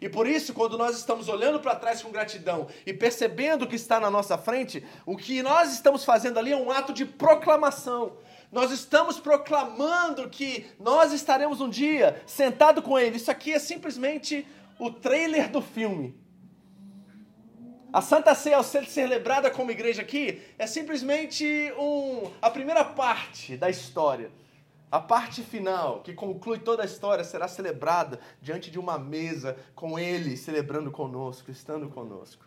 E 0.00 0.08
por 0.08 0.26
isso, 0.26 0.54
quando 0.54 0.78
nós 0.78 0.96
estamos 0.96 1.28
olhando 1.28 1.60
para 1.60 1.76
trás 1.76 2.02
com 2.02 2.10
gratidão 2.10 2.68
e 2.86 2.92
percebendo 2.92 3.64
o 3.64 3.68
que 3.68 3.76
está 3.76 4.00
na 4.00 4.10
nossa 4.10 4.38
frente, 4.38 4.82
o 5.04 5.14
que 5.14 5.42
nós 5.42 5.72
estamos 5.72 6.04
fazendo 6.04 6.38
ali 6.38 6.52
é 6.52 6.56
um 6.56 6.70
ato 6.70 6.92
de 6.92 7.04
proclamação. 7.04 8.16
Nós 8.50 8.72
estamos 8.72 9.20
proclamando 9.20 10.28
que 10.28 10.66
nós 10.78 11.12
estaremos 11.12 11.60
um 11.60 11.68
dia 11.68 12.20
sentado 12.26 12.82
com 12.82 12.98
Ele. 12.98 13.16
Isso 13.16 13.30
aqui 13.30 13.52
é 13.52 13.58
simplesmente 13.58 14.46
o 14.78 14.90
trailer 14.90 15.50
do 15.50 15.62
filme. 15.62 16.18
A 17.92 18.00
Santa 18.00 18.34
Ceia, 18.34 18.56
ao 18.56 18.64
ser 18.64 18.86
celebrada 18.86 19.50
como 19.50 19.70
igreja 19.70 20.02
aqui, 20.02 20.40
é 20.58 20.66
simplesmente 20.66 21.44
um, 21.78 22.30
a 22.40 22.50
primeira 22.50 22.84
parte 22.84 23.56
da 23.56 23.70
história. 23.70 24.30
A 24.90 24.98
parte 24.98 25.42
final, 25.42 26.00
que 26.00 26.12
conclui 26.12 26.58
toda 26.58 26.82
a 26.82 26.86
história, 26.86 27.22
será 27.22 27.46
celebrada 27.46 28.18
diante 28.42 28.70
de 28.70 28.78
uma 28.78 28.98
mesa 28.98 29.56
com 29.74 29.96
Ele 29.96 30.36
celebrando 30.36 30.90
conosco, 30.90 31.50
estando 31.50 31.88
conosco. 31.88 32.44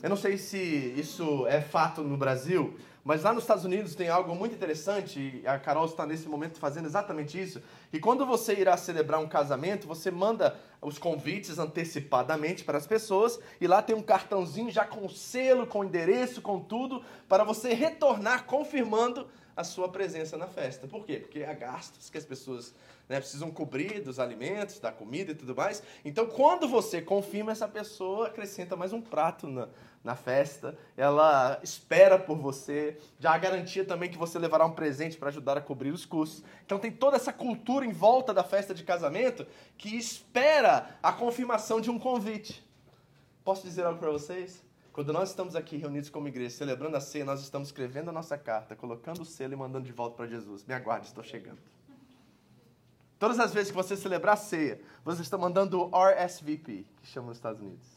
Eu 0.00 0.08
não 0.08 0.16
sei 0.16 0.36
se 0.36 0.58
isso 0.96 1.46
é 1.48 1.60
fato 1.60 2.02
no 2.02 2.16
Brasil, 2.16 2.76
mas 3.06 3.22
lá 3.22 3.32
nos 3.32 3.44
Estados 3.44 3.64
Unidos 3.64 3.94
tem 3.94 4.08
algo 4.08 4.34
muito 4.34 4.56
interessante, 4.56 5.40
e 5.40 5.46
a 5.46 5.60
Carol 5.60 5.84
está 5.84 6.04
nesse 6.04 6.28
momento 6.28 6.58
fazendo 6.58 6.86
exatamente 6.86 7.40
isso. 7.40 7.62
E 7.92 8.00
quando 8.00 8.26
você 8.26 8.52
irá 8.52 8.76
celebrar 8.76 9.20
um 9.20 9.28
casamento, 9.28 9.86
você 9.86 10.10
manda 10.10 10.58
os 10.82 10.98
convites 10.98 11.56
antecipadamente 11.56 12.64
para 12.64 12.76
as 12.76 12.84
pessoas, 12.84 13.38
e 13.60 13.66
lá 13.68 13.80
tem 13.80 13.94
um 13.94 14.02
cartãozinho 14.02 14.72
já 14.72 14.84
com 14.84 15.08
selo, 15.08 15.68
com 15.68 15.84
endereço, 15.84 16.42
com 16.42 16.58
tudo, 16.58 17.00
para 17.28 17.44
você 17.44 17.72
retornar 17.74 18.44
confirmando 18.44 19.28
a 19.54 19.62
sua 19.62 19.88
presença 19.88 20.36
na 20.36 20.48
festa. 20.48 20.88
Por 20.88 21.06
quê? 21.06 21.20
Porque 21.20 21.44
há 21.44 21.54
gastos 21.54 22.10
que 22.10 22.18
as 22.18 22.24
pessoas 22.24 22.74
né, 23.08 23.20
precisam 23.20 23.50
cobrir 23.50 24.00
dos 24.00 24.18
alimentos, 24.18 24.80
da 24.80 24.90
comida 24.90 25.32
e 25.32 25.34
tudo 25.34 25.54
mais. 25.54 25.82
Então, 26.04 26.26
quando 26.26 26.68
você 26.68 27.00
confirma, 27.00 27.52
essa 27.52 27.68
pessoa 27.68 28.26
acrescenta 28.26 28.76
mais 28.76 28.92
um 28.92 29.00
prato 29.00 29.46
na, 29.46 29.68
na 30.02 30.14
festa, 30.14 30.76
ela 30.96 31.58
espera 31.62 32.18
por 32.18 32.36
você, 32.38 32.98
já 33.18 33.32
há 33.32 33.38
garantia 33.38 33.84
também 33.84 34.10
que 34.10 34.18
você 34.18 34.38
levará 34.38 34.64
um 34.66 34.72
presente 34.72 35.16
para 35.16 35.28
ajudar 35.28 35.56
a 35.56 35.60
cobrir 35.60 35.90
os 35.90 36.04
custos. 36.04 36.44
Então 36.64 36.78
tem 36.78 36.90
toda 36.90 37.16
essa 37.16 37.32
cultura 37.32 37.84
em 37.84 37.92
volta 37.92 38.32
da 38.32 38.44
festa 38.44 38.74
de 38.74 38.84
casamento 38.84 39.46
que 39.76 39.96
espera 39.96 40.98
a 41.02 41.12
confirmação 41.12 41.80
de 41.80 41.90
um 41.90 41.98
convite. 41.98 42.64
Posso 43.44 43.62
dizer 43.62 43.84
algo 43.84 43.98
para 43.98 44.10
vocês? 44.10 44.64
Quando 44.92 45.12
nós 45.12 45.28
estamos 45.28 45.54
aqui 45.54 45.76
reunidos 45.76 46.08
como 46.08 46.26
igreja, 46.26 46.56
celebrando 46.56 46.96
a 46.96 47.00
ceia, 47.00 47.24
nós 47.24 47.42
estamos 47.42 47.68
escrevendo 47.68 48.08
a 48.08 48.12
nossa 48.12 48.38
carta, 48.38 48.74
colocando 48.74 49.20
o 49.20 49.24
selo 49.26 49.52
e 49.52 49.56
mandando 49.56 49.84
de 49.84 49.92
volta 49.92 50.16
para 50.16 50.26
Jesus. 50.26 50.64
Me 50.64 50.72
aguarde, 50.72 51.08
estou 51.08 51.22
chegando. 51.22 51.75
Todas 53.18 53.38
as 53.38 53.52
vezes 53.52 53.70
que 53.70 53.76
você 53.76 53.96
celebrar 53.96 54.34
a 54.34 54.36
ceia, 54.36 54.80
você 55.04 55.22
está 55.22 55.38
mandando 55.38 55.80
o 55.80 55.90
RSVP, 55.90 56.86
que 57.00 57.06
chama 57.06 57.28
nos 57.28 57.38
Estados 57.38 57.62
Unidos 57.62 57.96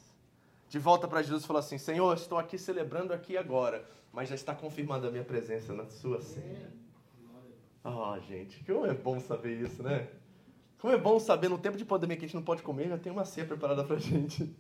de 0.69 0.77
volta 0.77 1.07
para 1.07 1.21
Jesus 1.21 1.43
e 1.43 1.47
falou 1.47 1.59
assim: 1.59 1.77
Senhor, 1.77 2.15
estou 2.15 2.37
aqui 2.37 2.57
celebrando 2.57 3.11
aqui 3.11 3.35
agora, 3.35 3.83
mas 4.13 4.29
já 4.29 4.35
está 4.35 4.53
confirmada 4.53 5.07
a 5.07 5.11
minha 5.11 5.23
presença 5.23 5.73
na 5.73 5.87
sua 5.87 6.21
ceia. 6.21 6.71
Ah, 7.83 8.13
oh, 8.13 8.19
gente, 8.19 8.63
como 8.63 8.85
é 8.85 8.93
bom 8.93 9.19
saber 9.19 9.59
isso, 9.59 9.81
né? 9.81 10.07
Como 10.79 10.93
é 10.93 10.97
bom 10.97 11.19
saber 11.19 11.49
no 11.49 11.57
tempo 11.57 11.77
de 11.77 11.83
pandemia 11.83 12.15
que 12.15 12.23
a 12.23 12.27
gente 12.27 12.35
não 12.35 12.43
pode 12.43 12.61
comer, 12.61 12.87
já 12.87 12.97
tem 12.97 13.11
uma 13.11 13.25
ceia 13.25 13.47
preparada 13.47 13.83
para 13.83 13.95
a 13.95 13.99
gente. 13.99 14.55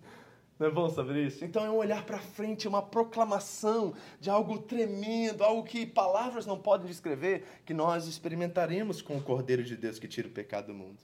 Não 0.59 0.67
é 0.67 0.69
bom 0.69 0.89
saber 0.89 1.25
isso? 1.25 1.45
Então 1.45 1.65
é 1.65 1.69
um 1.69 1.77
olhar 1.77 2.05
para 2.05 2.19
frente, 2.19 2.67
uma 2.67 2.81
proclamação 2.81 3.93
de 4.19 4.29
algo 4.29 4.59
tremendo, 4.59 5.41
algo 5.41 5.63
que 5.63 5.85
palavras 5.85 6.45
não 6.45 6.59
podem 6.59 6.85
descrever, 6.85 7.45
que 7.65 7.73
nós 7.73 8.07
experimentaremos 8.07 9.01
com 9.01 9.15
o 9.15 9.21
Cordeiro 9.23 9.63
de 9.63 9.77
Deus 9.77 9.97
que 9.97 10.07
tira 10.07 10.27
o 10.27 10.31
pecado 10.31 10.67
do 10.67 10.73
mundo. 10.73 10.99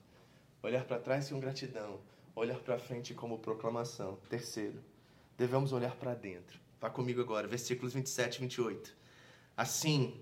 Olhar 0.61 0.83
para 0.83 0.99
trás 0.99 1.29
com 1.29 1.39
gratidão, 1.39 2.01
olhar 2.35 2.59
para 2.59 2.77
frente 2.77 3.13
como 3.13 3.39
proclamação. 3.39 4.19
Terceiro, 4.29 4.83
devemos 5.37 5.71
olhar 5.71 5.95
para 5.95 6.13
dentro. 6.13 6.59
Vá 6.81 6.89
comigo 6.89 7.21
agora, 7.21 7.47
versículos 7.47 7.93
27 7.93 8.35
e 8.35 8.41
28. 8.41 8.93
Assim, 9.55 10.19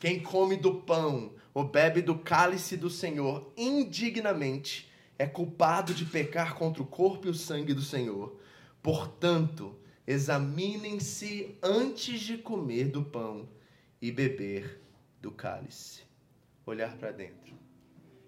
quem 0.00 0.20
come 0.20 0.56
do 0.56 0.74
pão 0.80 1.34
ou 1.54 1.62
bebe 1.62 2.02
do 2.02 2.18
cálice 2.18 2.76
do 2.76 2.90
Senhor 2.90 3.52
indignamente 3.56 4.90
é 5.16 5.26
culpado 5.26 5.94
de 5.94 6.04
pecar 6.04 6.56
contra 6.56 6.82
o 6.82 6.86
corpo 6.86 7.28
e 7.28 7.30
o 7.30 7.34
sangue 7.34 7.72
do 7.72 7.82
Senhor. 7.82 8.42
Portanto, 8.82 9.78
examinem-se 10.06 11.56
antes 11.62 12.20
de 12.20 12.38
comer 12.38 12.88
do 12.88 13.04
pão 13.04 13.48
e 14.00 14.10
beber 14.10 14.82
do 15.20 15.30
cálice. 15.30 16.02
Olhar 16.66 16.96
para 16.96 17.12
dentro. 17.12 17.56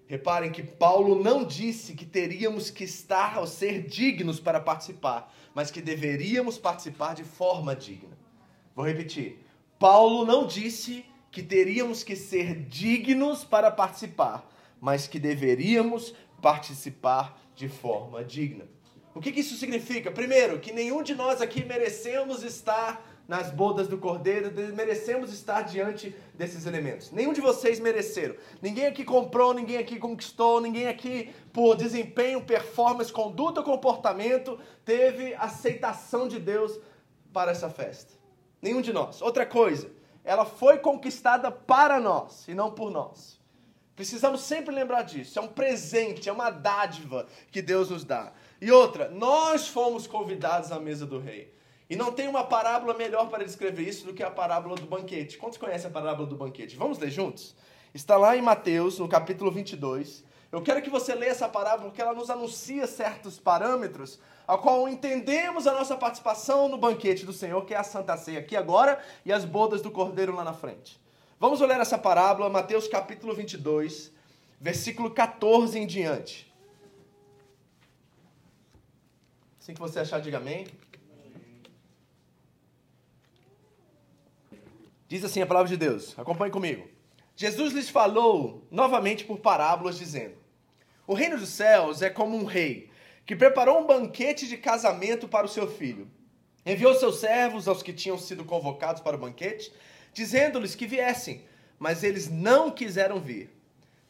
Reparem 0.06 0.52
que 0.52 0.62
Paulo 0.62 1.20
não 1.22 1.44
disse 1.44 1.94
que 1.94 2.04
teríamos 2.04 2.70
que 2.70 2.84
estar 2.84 3.38
ou 3.38 3.46
ser 3.46 3.82
dignos 3.86 4.38
para 4.38 4.60
participar, 4.60 5.34
mas 5.54 5.70
que 5.70 5.80
deveríamos 5.80 6.58
participar 6.58 7.14
de 7.14 7.24
forma 7.24 7.74
digna. 7.74 8.16
Vou 8.76 8.84
repetir. 8.84 9.44
Paulo 9.78 10.24
não 10.24 10.46
disse 10.46 11.04
que 11.32 11.42
teríamos 11.42 12.04
que 12.04 12.14
ser 12.14 12.54
dignos 12.66 13.44
para 13.44 13.70
participar, 13.70 14.48
mas 14.80 15.08
que 15.08 15.18
deveríamos 15.18 16.14
participar 16.40 17.40
de 17.56 17.68
forma 17.68 18.22
digna. 18.22 18.66
O 19.14 19.20
que, 19.20 19.30
que 19.30 19.40
isso 19.40 19.56
significa? 19.56 20.10
Primeiro, 20.10 20.58
que 20.58 20.72
nenhum 20.72 21.02
de 21.02 21.14
nós 21.14 21.40
aqui 21.40 21.64
merecemos 21.64 22.42
estar 22.42 23.14
nas 23.28 23.50
bodas 23.50 23.88
do 23.88 23.96
Cordeiro, 23.96 24.52
merecemos 24.74 25.32
estar 25.32 25.62
diante 25.62 26.14
desses 26.34 26.66
elementos. 26.66 27.10
Nenhum 27.10 27.32
de 27.32 27.40
vocês 27.40 27.80
mereceram. 27.80 28.34
Ninguém 28.60 28.86
aqui 28.86 29.04
comprou, 29.04 29.54
ninguém 29.54 29.78
aqui 29.78 29.98
conquistou, 29.98 30.60
ninguém 30.60 30.88
aqui, 30.88 31.32
por 31.52 31.76
desempenho, 31.76 32.44
performance, 32.44 33.12
conduta, 33.12 33.62
comportamento, 33.62 34.58
teve 34.84 35.34
aceitação 35.34 36.28
de 36.28 36.38
Deus 36.38 36.78
para 37.32 37.52
essa 37.52 37.70
festa. 37.70 38.12
Nenhum 38.60 38.80
de 38.80 38.92
nós. 38.92 39.22
Outra 39.22 39.46
coisa, 39.46 39.90
ela 40.24 40.44
foi 40.44 40.78
conquistada 40.78 41.50
para 41.50 42.00
nós 42.00 42.46
e 42.48 42.54
não 42.54 42.72
por 42.72 42.90
nós. 42.90 43.40
Precisamos 43.96 44.40
sempre 44.40 44.74
lembrar 44.74 45.02
disso. 45.02 45.38
É 45.38 45.42
um 45.42 45.48
presente, 45.48 46.28
é 46.28 46.32
uma 46.32 46.50
dádiva 46.50 47.26
que 47.50 47.62
Deus 47.62 47.90
nos 47.90 48.04
dá. 48.04 48.32
E 48.60 48.70
outra, 48.70 49.10
nós 49.10 49.68
fomos 49.68 50.06
convidados 50.06 50.72
à 50.72 50.78
mesa 50.78 51.04
do 51.04 51.18
rei. 51.18 51.52
E 51.88 51.96
não 51.96 52.12
tem 52.12 52.28
uma 52.28 52.44
parábola 52.44 52.94
melhor 52.94 53.28
para 53.28 53.44
descrever 53.44 53.82
isso 53.82 54.06
do 54.06 54.14
que 54.14 54.22
a 54.22 54.30
parábola 54.30 54.74
do 54.74 54.86
banquete. 54.86 55.36
Quantos 55.36 55.58
conhecem 55.58 55.88
a 55.88 55.92
parábola 55.92 56.26
do 56.26 56.36
banquete? 56.36 56.76
Vamos 56.76 56.98
ler 56.98 57.10
juntos? 57.10 57.54
Está 57.92 58.16
lá 58.16 58.36
em 58.36 58.42
Mateus, 58.42 58.98
no 58.98 59.08
capítulo 59.08 59.50
22. 59.50 60.24
Eu 60.50 60.62
quero 60.62 60.80
que 60.80 60.88
você 60.88 61.14
leia 61.14 61.30
essa 61.30 61.48
parábola 61.48 61.90
porque 61.90 62.00
ela 62.00 62.14
nos 62.14 62.30
anuncia 62.30 62.86
certos 62.86 63.38
parâmetros 63.38 64.18
ao 64.46 64.58
qual 64.58 64.88
entendemos 64.88 65.66
a 65.66 65.72
nossa 65.72 65.96
participação 65.96 66.68
no 66.68 66.78
banquete 66.78 67.26
do 67.26 67.32
Senhor, 67.32 67.64
que 67.64 67.74
é 67.74 67.76
a 67.76 67.82
Santa 67.82 68.16
Ceia 68.16 68.38
aqui 68.38 68.56
agora 68.56 68.98
e 69.24 69.32
as 69.32 69.44
bodas 69.44 69.82
do 69.82 69.90
Cordeiro 69.90 70.34
lá 70.34 70.44
na 70.44 70.52
frente. 70.52 71.00
Vamos 71.40 71.60
olhar 71.60 71.80
essa 71.80 71.98
parábola, 71.98 72.48
Mateus 72.48 72.86
capítulo 72.86 73.34
22, 73.34 74.12
versículo 74.60 75.10
14 75.10 75.78
em 75.78 75.86
diante. 75.86 76.53
Assim 79.64 79.72
que 79.72 79.80
você 79.80 80.00
achar, 80.00 80.20
diga 80.20 80.36
amém. 80.36 80.66
Diz 85.08 85.24
assim 85.24 85.40
a 85.40 85.46
palavra 85.46 85.70
de 85.70 85.78
Deus, 85.78 86.14
acompanhe 86.18 86.52
comigo. 86.52 86.86
Jesus 87.34 87.72
lhes 87.72 87.88
falou 87.88 88.68
novamente 88.70 89.24
por 89.24 89.38
parábolas, 89.38 89.96
dizendo: 89.96 90.34
O 91.06 91.14
reino 91.14 91.38
dos 91.38 91.48
céus 91.48 92.02
é 92.02 92.10
como 92.10 92.36
um 92.36 92.44
rei 92.44 92.90
que 93.24 93.34
preparou 93.34 93.80
um 93.80 93.86
banquete 93.86 94.46
de 94.46 94.58
casamento 94.58 95.26
para 95.26 95.46
o 95.46 95.48
seu 95.48 95.66
filho. 95.66 96.10
Enviou 96.66 96.94
seus 96.94 97.20
servos 97.20 97.66
aos 97.66 97.82
que 97.82 97.94
tinham 97.94 98.18
sido 98.18 98.44
convocados 98.44 99.00
para 99.00 99.16
o 99.16 99.20
banquete, 99.20 99.72
dizendo-lhes 100.12 100.74
que 100.74 100.86
viessem, 100.86 101.42
mas 101.78 102.04
eles 102.04 102.28
não 102.28 102.70
quiseram 102.70 103.18
vir. 103.18 103.48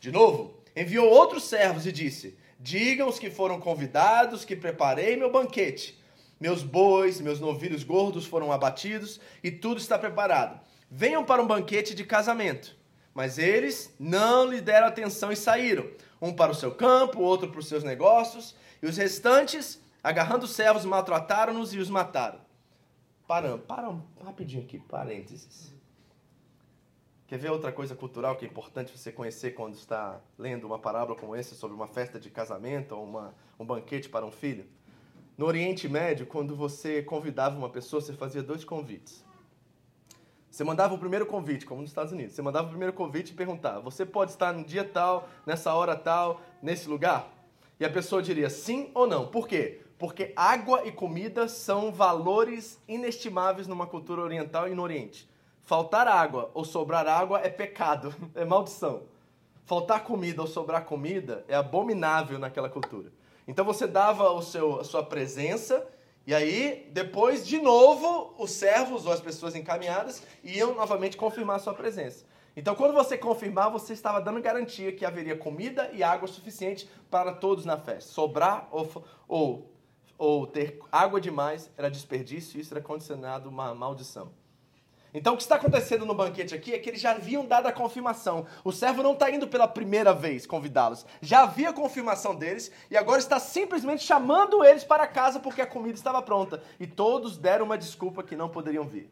De 0.01 0.11
novo, 0.11 0.61
enviou 0.75 1.09
outros 1.09 1.45
servos 1.45 1.87
e 1.87 1.93
disse: 1.93 2.37
Digam 2.65 3.11
os 3.11 3.19
que 3.19 3.29
foram 3.29 3.61
convidados 3.61 4.43
que 4.43 4.57
preparei 4.57 5.19
meu 5.19 5.31
banquete. 5.31 6.03
Meus 6.41 6.63
bois, 6.63 7.21
meus 7.21 7.39
novilhos 7.39 7.85
gordos 7.85 8.25
foram 8.25 8.51
abatidos 8.51 9.21
e 9.43 9.51
tudo 9.51 9.77
está 9.77 9.99
preparado. 9.99 10.59
Venham 10.91 11.27
para 11.27 11.43
um 11.43 11.47
banquete 11.47 11.95
de 11.95 12.05
casamento. 12.05 12.75
Mas 13.13 13.37
eles 13.37 13.95
não 14.01 14.47
lhe 14.47 14.63
deram 14.63 14.87
atenção 14.87 15.31
e 15.31 15.37
saíram, 15.37 15.91
um 16.23 16.33
para 16.33 16.53
o 16.53 16.55
seu 16.55 16.75
campo, 16.75 17.21
outro 17.21 17.51
para 17.51 17.61
os 17.61 17.69
seus 17.69 17.85
negócios, 17.85 18.57
e 18.83 18.87
os 18.87 18.97
restantes, 18.97 19.79
agarrando 20.03 20.47
os 20.47 20.53
servos, 20.53 20.87
maltrataram-nos 20.87 21.75
e 21.75 21.79
os 21.79 21.91
mataram. 21.91 22.41
Param, 23.29 23.59
param 23.59 24.03
rapidinho 24.25 24.63
aqui, 24.63 24.79
parênteses. 24.79 25.74
Quer 27.35 27.39
ver 27.39 27.51
outra 27.51 27.73
coisa 27.73 27.97
cultural 27.97 28.37
que 28.37 28.45
é 28.45 28.49
importante 28.49 28.97
você 28.97 29.11
conhecer 29.11 29.55
quando 29.55 29.75
está 29.75 30.21
lendo 30.39 30.69
uma 30.69 30.79
parábola 30.79 31.19
como 31.19 31.35
essa 31.35 31.57
sobre 31.57 31.75
uma 31.75 31.89
festa 31.89 32.21
de 32.21 32.31
casamento 32.31 32.95
ou 32.95 33.03
uma, 33.03 33.35
um 33.59 33.67
banquete 33.67 34.09
para 34.09 34.25
um 34.25 34.31
filho? 34.31 34.65
No 35.37 35.45
Oriente 35.45 35.89
Médio, 35.89 36.27
quando 36.27 36.55
você 36.55 37.03
convidava 37.03 37.59
uma 37.59 37.69
pessoa, 37.69 38.01
você 38.01 38.13
fazia 38.13 38.41
dois 38.41 38.63
convites. 38.65 39.25
Você 40.49 40.63
mandava 40.63 40.95
o 40.95 40.99
primeiro 40.99 41.27
convite, 41.27 41.67
como 41.67 41.81
nos 41.81 41.91
Estados 41.91 42.13
Unidos. 42.13 42.37
Você 42.37 42.41
mandava 42.41 42.69
o 42.69 42.71
primeiro 42.71 42.93
convite 42.93 43.33
e 43.33 43.35
perguntava: 43.35 43.81
Você 43.81 44.07
pode 44.07 44.31
estar 44.31 44.53
no 44.53 44.63
dia 44.63 44.85
tal, 44.85 45.29
nessa 45.45 45.75
hora 45.75 45.97
tal, 45.97 46.41
nesse 46.63 46.89
lugar? 46.89 47.29
E 47.81 47.85
a 47.85 47.91
pessoa 47.91 48.23
diria 48.23 48.49
sim 48.49 48.93
ou 48.95 49.09
não. 49.09 49.27
Por 49.27 49.49
quê? 49.49 49.81
Porque 49.99 50.33
água 50.37 50.87
e 50.87 50.93
comida 50.93 51.49
são 51.49 51.91
valores 51.91 52.81
inestimáveis 52.87 53.67
numa 53.67 53.89
cultura 53.89 54.23
oriental 54.23 54.69
e 54.69 54.75
no 54.77 54.83
Oriente. 54.83 55.34
Faltar 55.65 56.07
água 56.07 56.51
ou 56.53 56.63
sobrar 56.63 57.09
água 57.09 57.41
é 57.41 57.49
pecado, 57.49 58.15
é 58.37 58.45
maldição. 58.45 59.05
Faltar 59.65 60.05
comida 60.05 60.43
ou 60.43 60.47
sobrar 60.47 60.85
comida 60.85 61.43
é 61.49 61.55
abominável 61.55 62.39
naquela 62.39 62.69
cultura. 62.69 63.11
Então 63.49 63.65
você 63.65 63.87
dava 63.87 64.31
o 64.31 64.43
seu, 64.43 64.81
a 64.81 64.85
sua 64.85 65.03
presença 65.03 65.87
e 66.27 66.35
aí 66.35 66.87
depois 66.93 67.47
de 67.47 67.59
novo 67.59 68.35
os 68.39 68.51
servos 68.51 69.07
ou 69.07 69.13
as 69.13 69.23
pessoas 69.23 69.55
encaminhadas 69.55 70.23
iam 70.43 70.75
novamente 70.75 71.17
confirmar 71.17 71.57
a 71.57 71.59
sua 71.59 71.73
presença. 71.73 72.27
Então 72.55 72.75
quando 72.75 72.93
você 72.93 73.17
confirmar, 73.17 73.71
você 73.71 73.95
estava 73.95 74.21
dando 74.21 74.43
garantia 74.43 74.93
que 74.93 75.05
haveria 75.07 75.37
comida 75.37 75.91
e 75.95 76.03
água 76.03 76.29
suficiente 76.29 76.87
para 77.11 77.33
todos 77.33 77.65
na 77.65 77.79
festa. 77.79 78.13
Sobrar 78.13 78.69
ou, 78.71 79.03
ou, 79.27 79.73
ou 80.19 80.47
ter 80.47 80.79
água 80.93 81.19
demais 81.19 81.71
era 81.75 81.91
desperdício 81.91 82.61
isso 82.61 82.75
era 82.75 82.83
condicionado 82.83 83.49
uma 83.49 83.75
maldição. 83.75 84.44
Então 85.17 85.35
o 85.35 85.37
que 85.37 85.45
está 85.45 85.55
acontecendo 85.55 86.05
no 86.05 86.13
banquete 86.13 86.57
aqui 86.57 86.75
é 86.75 86.79
que 86.79 86.91
eles 86.91 87.01
já 87.01 87.13
haviam 87.13 87.47
dado 87.47 87.69
a 87.69 87.73
confirmação. 87.73 88.47
O 88.65 88.73
servo 88.73 89.01
não 89.01 89.13
está 89.13 89.31
indo 89.31 89.47
pela 89.47 89.69
primeira 89.69 90.13
vez 90.13 90.45
convidá-los. 90.45 91.07
Já 91.23 91.45
havia 91.45 91.73
confirmação 91.73 92.35
deles 92.35 92.73
e 92.91 92.97
agora 92.97 93.21
está 93.21 93.39
simplesmente 93.39 94.03
chamando 94.03 94.65
eles 94.65 94.83
para 94.83 95.07
casa 95.07 95.39
porque 95.39 95.63
a 95.63 95.67
comida 95.67 95.95
estava 95.95 96.21
pronta. 96.21 96.61
E 96.81 96.87
todos 96.87 97.39
deram 97.39 97.65
uma 97.65 97.79
desculpa 97.79 98.25
que 98.25 98.35
não 98.35 98.49
poderiam 98.49 98.85
vir. 98.85 99.09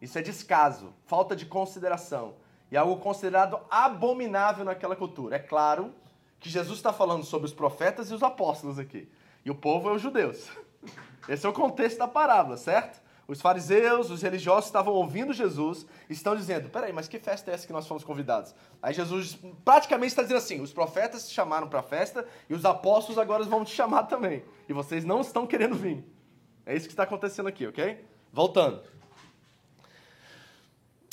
Isso 0.00 0.18
é 0.18 0.22
descaso, 0.22 0.94
falta 1.04 1.36
de 1.36 1.44
consideração. 1.44 2.36
E 2.70 2.76
algo 2.76 2.96
considerado 2.96 3.60
abominável 3.70 4.64
naquela 4.64 4.96
cultura. 4.96 5.36
É 5.36 5.38
claro 5.38 5.92
que 6.40 6.48
Jesus 6.48 6.78
está 6.78 6.92
falando 6.92 7.24
sobre 7.24 7.46
os 7.46 7.52
profetas 7.52 8.10
e 8.10 8.14
os 8.14 8.22
apóstolos 8.22 8.78
aqui. 8.78 9.06
E 9.44 9.50
o 9.50 9.54
povo 9.54 9.90
é 9.90 9.92
os 9.92 10.00
judeus. 10.00 10.48
Esse 11.28 11.44
é 11.44 11.48
o 11.48 11.52
contexto 11.52 11.98
da 11.98 12.08
parábola, 12.08 12.56
certo? 12.56 13.06
Os 13.28 13.42
fariseus, 13.42 14.10
os 14.10 14.22
religiosos 14.22 14.64
estavam 14.64 14.94
ouvindo 14.94 15.34
Jesus 15.34 15.86
e 16.08 16.14
estão 16.14 16.34
dizendo: 16.34 16.70
peraí, 16.70 16.94
mas 16.94 17.06
que 17.06 17.18
festa 17.18 17.50
é 17.50 17.54
essa 17.54 17.66
que 17.66 17.72
nós 17.74 17.86
fomos 17.86 18.02
convidados? 18.02 18.54
Aí 18.82 18.94
Jesus 18.94 19.38
praticamente 19.66 20.12
está 20.12 20.22
dizendo 20.22 20.38
assim: 20.38 20.62
os 20.62 20.72
profetas 20.72 21.28
te 21.28 21.34
chamaram 21.34 21.68
para 21.68 21.80
a 21.80 21.82
festa 21.82 22.26
e 22.48 22.54
os 22.54 22.64
apóstolos 22.64 23.18
agora 23.18 23.44
vão 23.44 23.66
te 23.66 23.74
chamar 23.74 24.04
também. 24.04 24.42
E 24.66 24.72
vocês 24.72 25.04
não 25.04 25.20
estão 25.20 25.46
querendo 25.46 25.74
vir. 25.74 26.02
É 26.64 26.74
isso 26.74 26.86
que 26.86 26.92
está 26.94 27.02
acontecendo 27.02 27.48
aqui, 27.48 27.66
ok? 27.66 28.02
Voltando. 28.32 28.82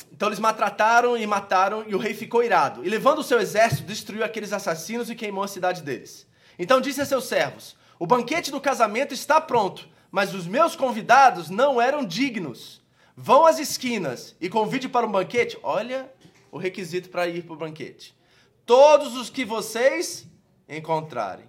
Então 0.10 0.30
eles 0.30 0.40
maltrataram 0.40 1.18
e 1.18 1.28
mataram, 1.28 1.84
e 1.86 1.94
o 1.94 1.98
rei 1.98 2.14
ficou 2.14 2.42
irado. 2.42 2.86
E 2.86 2.90
levando 2.90 3.20
o 3.20 3.24
seu 3.24 3.42
exército, 3.42 3.84
destruiu 3.84 4.24
aqueles 4.24 4.54
assassinos 4.54 5.10
e 5.10 5.16
queimou 5.16 5.44
a 5.44 5.50
cidade 5.50 5.84
deles. 5.84 6.26
Então 6.58 6.80
disse 6.80 7.02
a 7.02 7.06
seus 7.06 7.26
servos: 7.26 7.76
O 8.00 8.08
banquete 8.08 8.52
do 8.52 8.62
casamento 8.62 9.14
está 9.14 9.42
pronto 9.42 9.94
mas 10.16 10.34
os 10.34 10.48
meus 10.48 10.78
convidados 10.78 11.50
não 11.50 11.82
eram 11.82 12.06
dignos. 12.06 12.82
Vão 13.18 13.46
às 13.46 13.60
esquinas 13.60 14.34
e 14.40 14.48
convide 14.48 14.88
para 14.88 15.06
um 15.06 15.12
banquete. 15.12 15.60
Olha 15.62 16.10
o 16.50 16.58
requisito 16.58 17.10
para 17.10 17.28
ir 17.28 17.44
para 17.44 17.54
o 17.54 17.58
banquete. 17.58 18.16
Todos 18.66 19.18
os 19.18 19.30
que 19.30 19.44
vocês 19.44 20.26
encontrarem. 20.70 21.46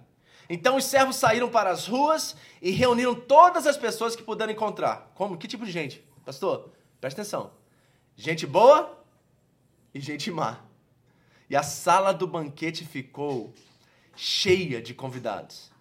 Então 0.49 0.75
os 0.75 0.83
servos 0.83 1.15
saíram 1.15 1.47
para 1.47 1.69
as 1.69 1.87
ruas 1.87 2.35
e 2.61 2.71
reuniram 2.71 3.15
todas 3.15 3.65
as 3.65 3.77
pessoas 3.77 4.17
que 4.17 4.21
puderam 4.21 4.51
encontrar. 4.51 5.13
Como? 5.15 5.37
Que 5.37 5.47
tipo 5.47 5.65
de 5.65 5.71
gente? 5.71 6.05
Pastor, 6.25 6.69
presta 6.99 7.21
atenção. 7.21 7.51
Gente 8.17 8.45
boa 8.45 9.01
e 9.93 10.01
gente 10.01 10.29
má. 10.29 10.59
E 11.49 11.55
a 11.55 11.63
sala 11.63 12.11
do 12.11 12.27
banquete 12.27 12.83
ficou 12.83 13.53
cheia 14.13 14.81
de 14.81 14.93
convidados. 14.93 15.71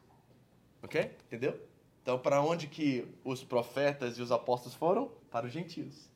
Ok? 0.85 1.11
Entendeu? 1.27 1.66
Então, 2.07 2.21
para 2.21 2.41
onde 2.41 2.69
que 2.69 3.05
os 3.25 3.43
profetas 3.43 4.17
e 4.17 4.23
os 4.23 4.31
apóstolos 4.31 4.77
foram? 4.77 5.11
Para 5.29 5.45
os 5.45 5.53
gentios. 5.53 6.09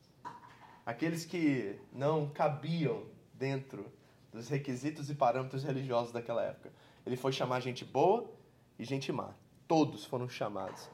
Aqueles 0.86 1.24
que 1.24 1.80
não 1.92 2.28
cabiam 2.30 3.06
dentro 3.34 3.84
dos 4.30 4.48
requisitos 4.48 5.10
e 5.10 5.16
parâmetros 5.16 5.64
religiosos 5.64 6.12
daquela 6.12 6.44
época. 6.44 6.72
Ele 7.04 7.16
foi 7.16 7.32
chamar 7.32 7.58
gente 7.58 7.84
boa 7.84 8.30
e 8.78 8.84
gente 8.84 9.10
má. 9.10 9.34
Todos 9.66 10.04
foram 10.04 10.28
chamados, 10.28 10.88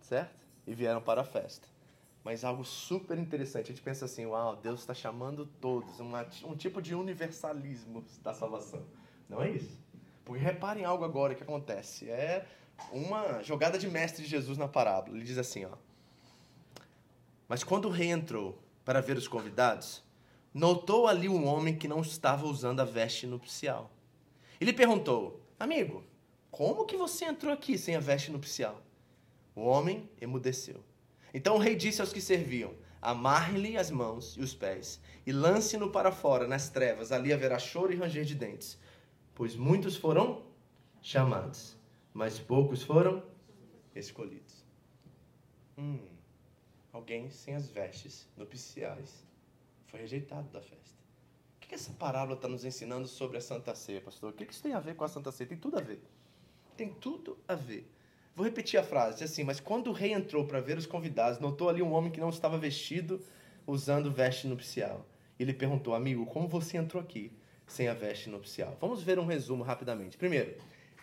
certo? 0.00 0.34
E 0.66 0.74
vieram 0.74 1.00
para 1.00 1.20
a 1.20 1.24
festa. 1.24 1.68
Mas 2.24 2.42
algo 2.42 2.64
super 2.64 3.16
interessante, 3.18 3.66
a 3.66 3.68
gente 3.68 3.82
pensa 3.82 4.06
assim, 4.06 4.26
uau, 4.26 4.56
Deus 4.56 4.80
está 4.80 4.92
chamando 4.92 5.46
todos, 5.60 6.00
uma, 6.00 6.26
um 6.42 6.56
tipo 6.56 6.82
de 6.82 6.96
universalismo 6.96 8.04
da 8.24 8.34
salvação. 8.34 8.84
Não 9.28 9.40
é 9.40 9.50
isso? 9.50 9.78
Porque 10.24 10.42
reparem 10.42 10.84
algo 10.84 11.04
agora 11.04 11.36
que 11.36 11.44
acontece. 11.44 12.10
É 12.10 12.44
uma 12.92 13.42
jogada 13.42 13.78
de 13.78 13.88
mestre 13.88 14.22
de 14.24 14.28
Jesus 14.28 14.58
na 14.58 14.68
parábola. 14.68 15.16
Ele 15.16 15.24
diz 15.24 15.38
assim, 15.38 15.64
ó. 15.64 15.72
Mas 17.48 17.62
quando 17.62 17.86
o 17.86 17.90
rei 17.90 18.10
entrou 18.10 18.58
para 18.84 19.00
ver 19.00 19.16
os 19.16 19.28
convidados, 19.28 20.02
notou 20.52 21.06
ali 21.06 21.28
um 21.28 21.46
homem 21.46 21.76
que 21.76 21.88
não 21.88 22.00
estava 22.00 22.46
usando 22.46 22.80
a 22.80 22.84
veste 22.84 23.26
nupcial. 23.26 23.90
Ele 24.60 24.72
perguntou: 24.72 25.40
"Amigo, 25.58 26.02
como 26.50 26.86
que 26.86 26.96
você 26.96 27.24
entrou 27.24 27.52
aqui 27.52 27.76
sem 27.78 27.94
a 27.94 28.00
veste 28.00 28.30
nupcial?" 28.30 28.82
O 29.54 29.62
homem 29.62 30.08
emudeceu. 30.20 30.82
Então 31.32 31.56
o 31.56 31.58
rei 31.58 31.76
disse 31.76 32.00
aos 32.00 32.12
que 32.12 32.20
serviam: 32.20 32.74
Amarre-lhe 33.00 33.76
as 33.76 33.90
mãos 33.90 34.36
e 34.36 34.40
os 34.40 34.54
pés 34.54 35.00
e 35.26 35.32
lance-no 35.32 35.90
para 35.90 36.10
fora 36.10 36.48
nas 36.48 36.68
trevas. 36.68 37.12
Ali 37.12 37.32
haverá 37.32 37.58
choro 37.58 37.92
e 37.92 37.96
ranger 37.96 38.24
de 38.24 38.34
dentes, 38.34 38.78
pois 39.34 39.54
muitos 39.54 39.96
foram 39.96 40.42
chamados, 41.02 41.75
mas 42.16 42.38
poucos 42.38 42.82
foram 42.82 43.22
escolhidos. 43.94 44.64
Hum, 45.76 45.98
alguém 46.90 47.28
sem 47.28 47.54
as 47.54 47.68
vestes 47.68 48.26
nupciais 48.38 49.22
foi 49.88 50.00
rejeitado 50.00 50.48
da 50.48 50.62
festa. 50.62 50.96
O 51.56 51.60
que 51.60 51.74
essa 51.74 51.92
parábola 51.92 52.36
está 52.36 52.48
nos 52.48 52.64
ensinando 52.64 53.06
sobre 53.06 53.36
a 53.36 53.40
Santa 53.42 53.74
Ceia, 53.74 54.00
pastor? 54.00 54.30
O 54.30 54.32
que 54.32 54.50
isso 54.50 54.62
tem 54.62 54.72
a 54.72 54.80
ver 54.80 54.96
com 54.96 55.04
a 55.04 55.08
Santa 55.08 55.30
Ceia? 55.30 55.46
Tem 55.46 55.58
tudo 55.58 55.76
a 55.76 55.82
ver. 55.82 56.00
Tem 56.74 56.88
tudo 56.88 57.36
a 57.46 57.54
ver. 57.54 57.86
Vou 58.34 58.46
repetir 58.46 58.80
a 58.80 58.82
frase, 58.82 59.22
assim, 59.22 59.44
mas 59.44 59.60
quando 59.60 59.88
o 59.88 59.92
rei 59.92 60.14
entrou 60.14 60.46
para 60.46 60.58
ver 60.58 60.78
os 60.78 60.86
convidados, 60.86 61.38
notou 61.38 61.68
ali 61.68 61.82
um 61.82 61.92
homem 61.92 62.10
que 62.10 62.20
não 62.20 62.30
estava 62.30 62.56
vestido 62.56 63.20
usando 63.66 64.10
veste 64.10 64.46
nupcial. 64.46 65.06
Ele 65.38 65.52
perguntou, 65.52 65.94
amigo, 65.94 66.24
como 66.24 66.48
você 66.48 66.78
entrou 66.78 67.02
aqui 67.02 67.30
sem 67.66 67.88
a 67.88 67.94
veste 67.94 68.30
nupcial? 68.30 68.74
Vamos 68.80 69.02
ver 69.02 69.18
um 69.18 69.26
resumo 69.26 69.62
rapidamente. 69.62 70.16
Primeiro, 70.16 70.56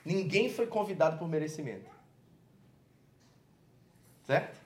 Ninguém 0.06 0.50
foi 0.50 0.68
convidado 0.68 1.18
por 1.18 1.28
merecimento. 1.28 1.90
Certo? 4.24 4.62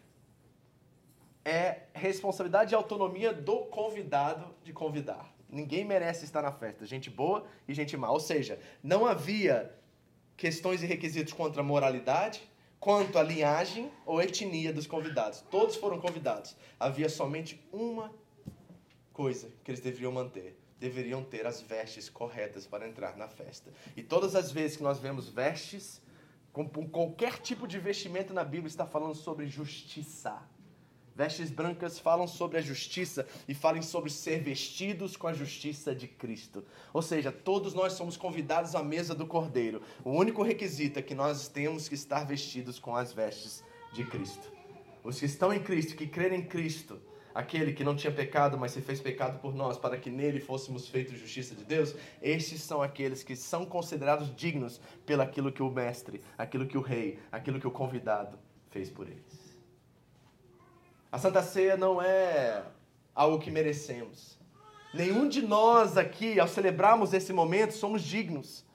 É 1.44 1.84
responsabilidade 1.94 2.74
e 2.74 2.76
autonomia 2.76 3.34
do 3.34 3.66
convidado 3.66 4.54
de 4.64 4.74
convidar. 4.74 5.34
Ninguém 5.50 5.86
merece 5.86 6.26
estar 6.26 6.42
na 6.42 6.52
festa. 6.52 6.86
Gente 6.86 7.10
boa 7.10 7.46
e 7.68 7.74
gente 7.74 7.96
má. 7.96 8.10
Ou 8.12 8.20
seja, 8.20 8.60
não 8.84 9.06
havia 9.06 9.74
questões 10.36 10.84
e 10.84 10.86
requisitos 10.86 11.34
contra 11.34 11.62
a 11.62 11.64
moralidade, 11.64 12.42
quanto 12.80 13.18
a 13.18 13.24
linhagem 13.24 13.92
ou 14.06 14.22
etnia 14.22 14.74
dos 14.74 14.86
convidados. 14.86 15.42
Todos 15.50 15.76
foram 15.76 16.00
convidados. 16.00 16.56
Havia 16.80 17.10
somente 17.10 17.66
uma 17.72 18.14
coisa 19.14 19.50
que 19.64 19.72
eles 19.72 19.82
deveriam 19.82 20.12
manter: 20.12 20.58
deveriam 20.80 21.24
ter 21.24 21.46
as 21.46 21.62
vestes 21.62 22.10
corretas 22.10 22.66
para 22.68 22.88
entrar 22.88 23.18
na 23.18 23.28
festa. 23.28 23.74
E 23.96 24.04
todas 24.04 24.36
as 24.36 24.52
vezes 24.52 24.78
que 24.78 24.84
nós 24.84 25.00
vemos 25.00 25.30
vestes 25.30 26.02
Com, 26.54 26.68
qualquer 26.90 27.38
tipo 27.40 27.68
de 27.68 27.78
vestimento 27.78 28.34
na 28.34 28.44
Bíblia 28.44 28.68
está 28.68 28.86
falando 28.86 29.14
sobre 29.14 29.46
justiça. 29.46 30.42
Vestes 31.16 31.52
brancas 31.52 32.00
falam 32.00 32.28
sobre 32.28 32.58
a 32.58 32.62
justiça 32.62 33.28
e 33.48 33.54
falam 33.54 33.82
sobre 33.82 34.10
ser 34.10 34.42
vestidos 34.42 35.16
com 35.16 35.28
a 35.28 35.34
justiça 35.34 35.94
de 35.94 36.08
Cristo. 36.08 36.64
Ou 36.92 37.02
seja, 37.02 37.32
todos 37.32 37.74
nós 37.76 37.94
somos 37.94 38.18
convidados 38.18 38.74
à 38.74 38.82
mesa 38.82 39.14
do 39.14 39.28
Cordeiro. 39.28 39.84
O 40.04 40.12
único 40.12 40.42
requisito 40.42 40.98
é 40.98 41.04
que 41.04 41.14
nós 41.16 41.48
temos 41.48 41.88
que 41.88 41.96
estar 41.96 42.26
vestidos 42.26 42.80
com 42.80 42.96
as 42.96 43.14
vestes 43.14 43.64
de 43.94 44.04
Cristo. 44.04 44.52
Os 45.04 45.20
que 45.20 45.26
estão 45.26 45.54
em 45.54 45.62
Cristo, 45.62 45.96
que 45.96 46.08
creem 46.08 46.42
em 46.42 46.46
Cristo, 46.46 47.00
aquele 47.38 47.72
que 47.72 47.84
não 47.84 47.96
tinha 47.96 48.12
pecado, 48.12 48.58
mas 48.58 48.72
se 48.72 48.82
fez 48.82 49.00
pecado 49.00 49.38
por 49.40 49.54
nós, 49.54 49.78
para 49.78 49.96
que 49.96 50.10
nele 50.10 50.40
fôssemos 50.40 50.88
feitos 50.88 51.20
justiça 51.20 51.54
de 51.54 51.64
Deus, 51.64 51.94
estes 52.20 52.64
são 52.64 52.82
aqueles 52.82 53.22
que 53.22 53.36
são 53.36 53.64
considerados 53.64 54.36
dignos 54.36 54.82
pelaquilo 55.06 55.52
que 55.52 55.62
o 55.62 55.70
mestre, 55.70 56.20
aquilo 56.36 56.66
que 56.66 56.80
o 56.80 56.82
rei, 56.82 57.20
aquilo 57.32 57.60
que 57.60 57.68
o 57.68 57.72
convidado 57.72 58.40
fez 58.72 58.90
por 58.90 59.08
eles. 59.08 59.56
A 61.12 61.20
Santa 61.20 61.44
Ceia 61.44 61.78
não 61.78 62.02
é 62.02 62.64
algo 63.14 63.38
que 63.38 63.52
merecemos. 63.52 64.40
Nenhum 64.92 65.30
de 65.30 65.44
nós 65.44 65.96
aqui, 65.96 66.40
ao 66.40 66.48
celebrarmos 66.48 67.14
esse 67.14 67.32
momento, 67.32 67.76
somos 67.76 68.02
dignos. 68.02 68.66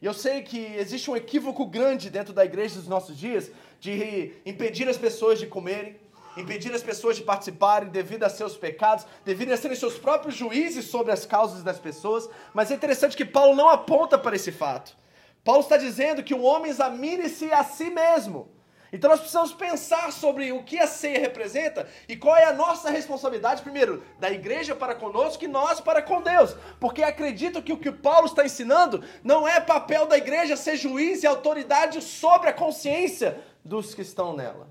E 0.00 0.06
eu 0.06 0.14
sei 0.14 0.42
que 0.42 0.58
existe 0.76 1.10
um 1.10 1.16
equívoco 1.16 1.66
grande 1.66 2.10
dentro 2.10 2.32
da 2.32 2.44
igreja 2.44 2.76
dos 2.76 2.86
nossos 2.86 3.18
dias 3.18 3.50
de 3.80 4.34
impedir 4.46 4.88
as 4.88 4.96
pessoas 4.96 5.40
de 5.40 5.48
comerem, 5.48 5.96
impedir 6.36 6.72
as 6.72 6.82
pessoas 6.82 7.16
de 7.16 7.22
participarem 7.22 7.88
devido 7.88 8.24
a 8.24 8.28
seus 8.28 8.56
pecados, 8.56 9.06
devido 9.24 9.52
a 9.52 9.56
serem 9.56 9.76
seus 9.76 9.98
próprios 9.98 10.34
juízes 10.34 10.86
sobre 10.86 11.12
as 11.12 11.24
causas 11.24 11.62
das 11.62 11.78
pessoas. 11.78 12.28
Mas 12.52 12.70
é 12.70 12.74
interessante 12.74 13.16
que 13.16 13.24
Paulo 13.24 13.54
não 13.54 13.68
aponta 13.68 14.18
para 14.18 14.36
esse 14.36 14.52
fato. 14.52 14.96
Paulo 15.44 15.60
está 15.60 15.76
dizendo 15.76 16.22
que 16.22 16.34
o 16.34 16.42
homem 16.42 16.70
examine-se 16.70 17.52
a 17.52 17.62
si 17.62 17.90
mesmo. 17.90 18.48
Então 18.94 19.10
nós 19.10 19.18
precisamos 19.18 19.52
pensar 19.52 20.12
sobre 20.12 20.52
o 20.52 20.62
que 20.62 20.78
a 20.78 20.86
ceia 20.86 21.18
representa 21.18 21.88
e 22.08 22.16
qual 22.16 22.36
é 22.36 22.44
a 22.44 22.52
nossa 22.52 22.90
responsabilidade, 22.90 23.60
primeiro, 23.60 24.04
da 24.20 24.30
igreja 24.30 24.72
para 24.72 24.94
conosco 24.94 25.44
e 25.44 25.48
nós 25.48 25.80
para 25.80 26.00
com 26.00 26.22
Deus. 26.22 26.56
Porque 26.78 27.02
acredito 27.02 27.60
que 27.60 27.72
o 27.72 27.76
que 27.76 27.90
Paulo 27.90 28.26
está 28.26 28.44
ensinando 28.44 29.02
não 29.24 29.48
é 29.48 29.58
papel 29.58 30.06
da 30.06 30.16
igreja 30.16 30.56
ser 30.56 30.76
juiz 30.76 31.24
e 31.24 31.26
autoridade 31.26 32.00
sobre 32.00 32.48
a 32.48 32.52
consciência 32.52 33.42
dos 33.64 33.96
que 33.96 34.02
estão 34.02 34.32
nela. 34.32 34.68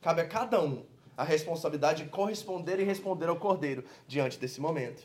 Cabe 0.00 0.20
a 0.20 0.26
cada 0.26 0.60
um 0.60 0.84
a 1.16 1.24
responsabilidade 1.24 2.04
de 2.04 2.10
corresponder 2.10 2.78
e 2.78 2.84
responder 2.84 3.28
ao 3.28 3.36
cordeiro 3.36 3.84
diante 4.06 4.38
desse 4.38 4.60
momento. 4.60 5.02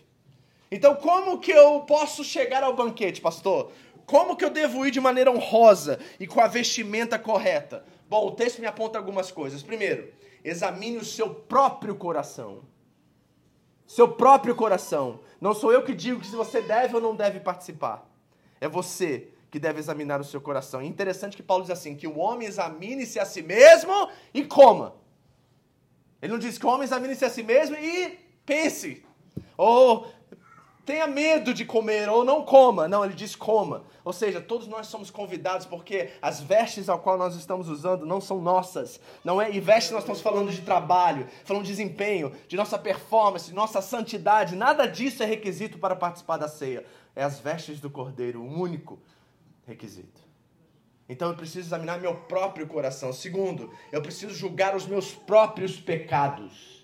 Então, 0.69 0.95
como 0.95 1.39
que 1.39 1.51
eu 1.51 1.81
posso 1.81 2.23
chegar 2.23 2.63
ao 2.63 2.75
banquete, 2.75 3.19
pastor? 3.19 3.71
Como 4.05 4.35
que 4.35 4.45
eu 4.45 4.49
devo 4.51 4.85
ir 4.85 4.91
de 4.91 4.99
maneira 5.01 5.31
honrosa 5.31 5.99
e 6.19 6.27
com 6.27 6.39
a 6.39 6.47
vestimenta 6.47 7.17
correta? 7.17 7.83
Bom, 8.07 8.27
o 8.27 8.31
texto 8.31 8.59
me 8.59 8.67
aponta 8.67 8.97
algumas 8.97 9.31
coisas. 9.31 9.63
Primeiro, 9.63 10.13
examine 10.43 10.97
o 10.97 11.05
seu 11.05 11.33
próprio 11.33 11.95
coração. 11.95 12.61
Seu 13.87 14.07
próprio 14.07 14.55
coração. 14.55 15.19
Não 15.41 15.53
sou 15.53 15.73
eu 15.73 15.83
que 15.83 15.95
digo 15.95 16.19
que 16.19 16.27
se 16.27 16.35
você 16.35 16.61
deve 16.61 16.95
ou 16.95 17.01
não 17.01 17.15
deve 17.15 17.39
participar. 17.39 18.07
É 18.61 18.67
você 18.67 19.29
que 19.53 19.59
deve 19.59 19.77
examinar 19.77 20.19
o 20.19 20.23
seu 20.23 20.41
coração. 20.41 20.81
É 20.81 20.85
interessante 20.85 21.37
que 21.37 21.43
Paulo 21.43 21.63
diz 21.63 21.69
assim: 21.69 21.95
que 21.95 22.07
o 22.07 22.17
homem 22.17 22.47
examine-se 22.47 23.19
a 23.19 23.25
si 23.25 23.43
mesmo 23.43 24.09
e 24.33 24.43
coma. 24.43 24.95
Ele 26.19 26.31
não 26.31 26.39
diz 26.39 26.57
que 26.57 26.65
o 26.65 26.69
homem 26.69 26.85
examine-se 26.85 27.23
a 27.23 27.29
si 27.29 27.43
mesmo 27.43 27.75
e 27.75 28.17
pense. 28.43 29.05
Ou 29.55 30.07
tenha 30.83 31.05
medo 31.05 31.53
de 31.53 31.65
comer 31.65 32.09
ou 32.09 32.25
não 32.25 32.43
coma. 32.43 32.87
Não, 32.87 33.05
ele 33.05 33.13
diz 33.13 33.35
coma. 33.35 33.83
Ou 34.03 34.11
seja, 34.11 34.41
todos 34.41 34.67
nós 34.67 34.87
somos 34.87 35.11
convidados 35.11 35.67
porque 35.67 36.09
as 36.19 36.41
vestes 36.41 36.89
ao 36.89 36.97
qual 36.97 37.15
nós 37.15 37.35
estamos 37.35 37.69
usando 37.69 38.07
não 38.07 38.19
são 38.19 38.41
nossas. 38.41 38.99
Não 39.23 39.39
é, 39.39 39.51
e 39.51 39.59
vestes 39.59 39.91
nós 39.91 40.01
estamos 40.01 40.19
falando 40.19 40.49
de 40.49 40.63
trabalho, 40.63 41.27
falando 41.45 41.61
de 41.61 41.69
desempenho, 41.69 42.31
de 42.47 42.57
nossa 42.57 42.79
performance, 42.79 43.49
de 43.49 43.53
nossa 43.53 43.83
santidade. 43.83 44.55
Nada 44.55 44.87
disso 44.87 45.21
é 45.21 45.27
requisito 45.27 45.77
para 45.77 45.95
participar 45.95 46.37
da 46.37 46.47
ceia. 46.47 46.83
É 47.15 47.23
as 47.23 47.39
vestes 47.39 47.79
do 47.79 47.91
Cordeiro, 47.91 48.41
o 48.41 48.59
único 48.59 48.97
requisito. 49.65 50.21
Então 51.07 51.29
eu 51.29 51.35
preciso 51.35 51.67
examinar 51.67 51.99
meu 51.99 52.15
próprio 52.15 52.67
coração. 52.67 53.11
Segundo, 53.11 53.71
eu 53.91 54.01
preciso 54.01 54.33
julgar 54.33 54.75
os 54.75 54.87
meus 54.87 55.13
próprios 55.13 55.79
pecados 55.79 56.83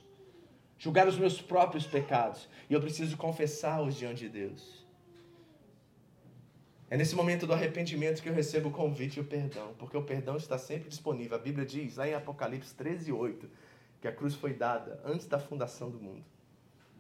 julgar 0.80 1.08
os 1.08 1.18
meus 1.18 1.40
próprios 1.40 1.86
pecados. 1.86 2.48
E 2.70 2.74
eu 2.74 2.82
preciso 2.82 3.18
confessá-los 3.18 3.96
diante 3.96 4.22
de 4.22 4.30
Deus. 4.30 4.80
É 6.90 6.98
nesse 6.98 7.16
momento 7.16 7.46
do 7.46 7.54
arrependimento 7.54 8.24
que 8.24 8.30
eu 8.30 8.34
recebo 8.34 8.70
o 8.70 8.72
convite 8.72 9.18
e 9.18 9.20
o 9.20 9.26
perdão, 9.26 9.76
porque 9.78 9.96
o 9.96 10.02
perdão 10.02 10.38
está 10.38 10.58
sempre 10.58 10.90
disponível. 10.90 11.38
A 11.38 11.40
Bíblia 11.40 11.64
diz, 11.64 11.98
lá 11.98 12.08
em 12.08 12.16
Apocalipse 12.16 12.74
13, 12.74 13.12
8, 13.12 13.48
que 14.02 14.08
a 14.08 14.12
cruz 14.12 14.34
foi 14.34 14.54
dada 14.54 15.00
antes 15.06 15.28
da 15.28 15.38
fundação 15.38 15.92
do 15.92 16.00
mundo. 16.00 16.26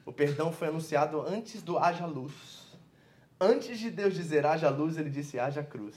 O 0.05 0.13
perdão 0.13 0.51
foi 0.51 0.67
anunciado 0.67 1.21
antes 1.21 1.63
do 1.63 1.79
haja 1.79 2.05
luz. 2.05 2.68
Antes 3.39 3.79
de 3.79 3.89
Deus 3.89 4.13
dizer 4.13 4.45
haja 4.45 4.69
luz, 4.69 4.97
ele 4.97 5.09
disse 5.09 5.39
haja 5.39 5.63
cruz. 5.63 5.95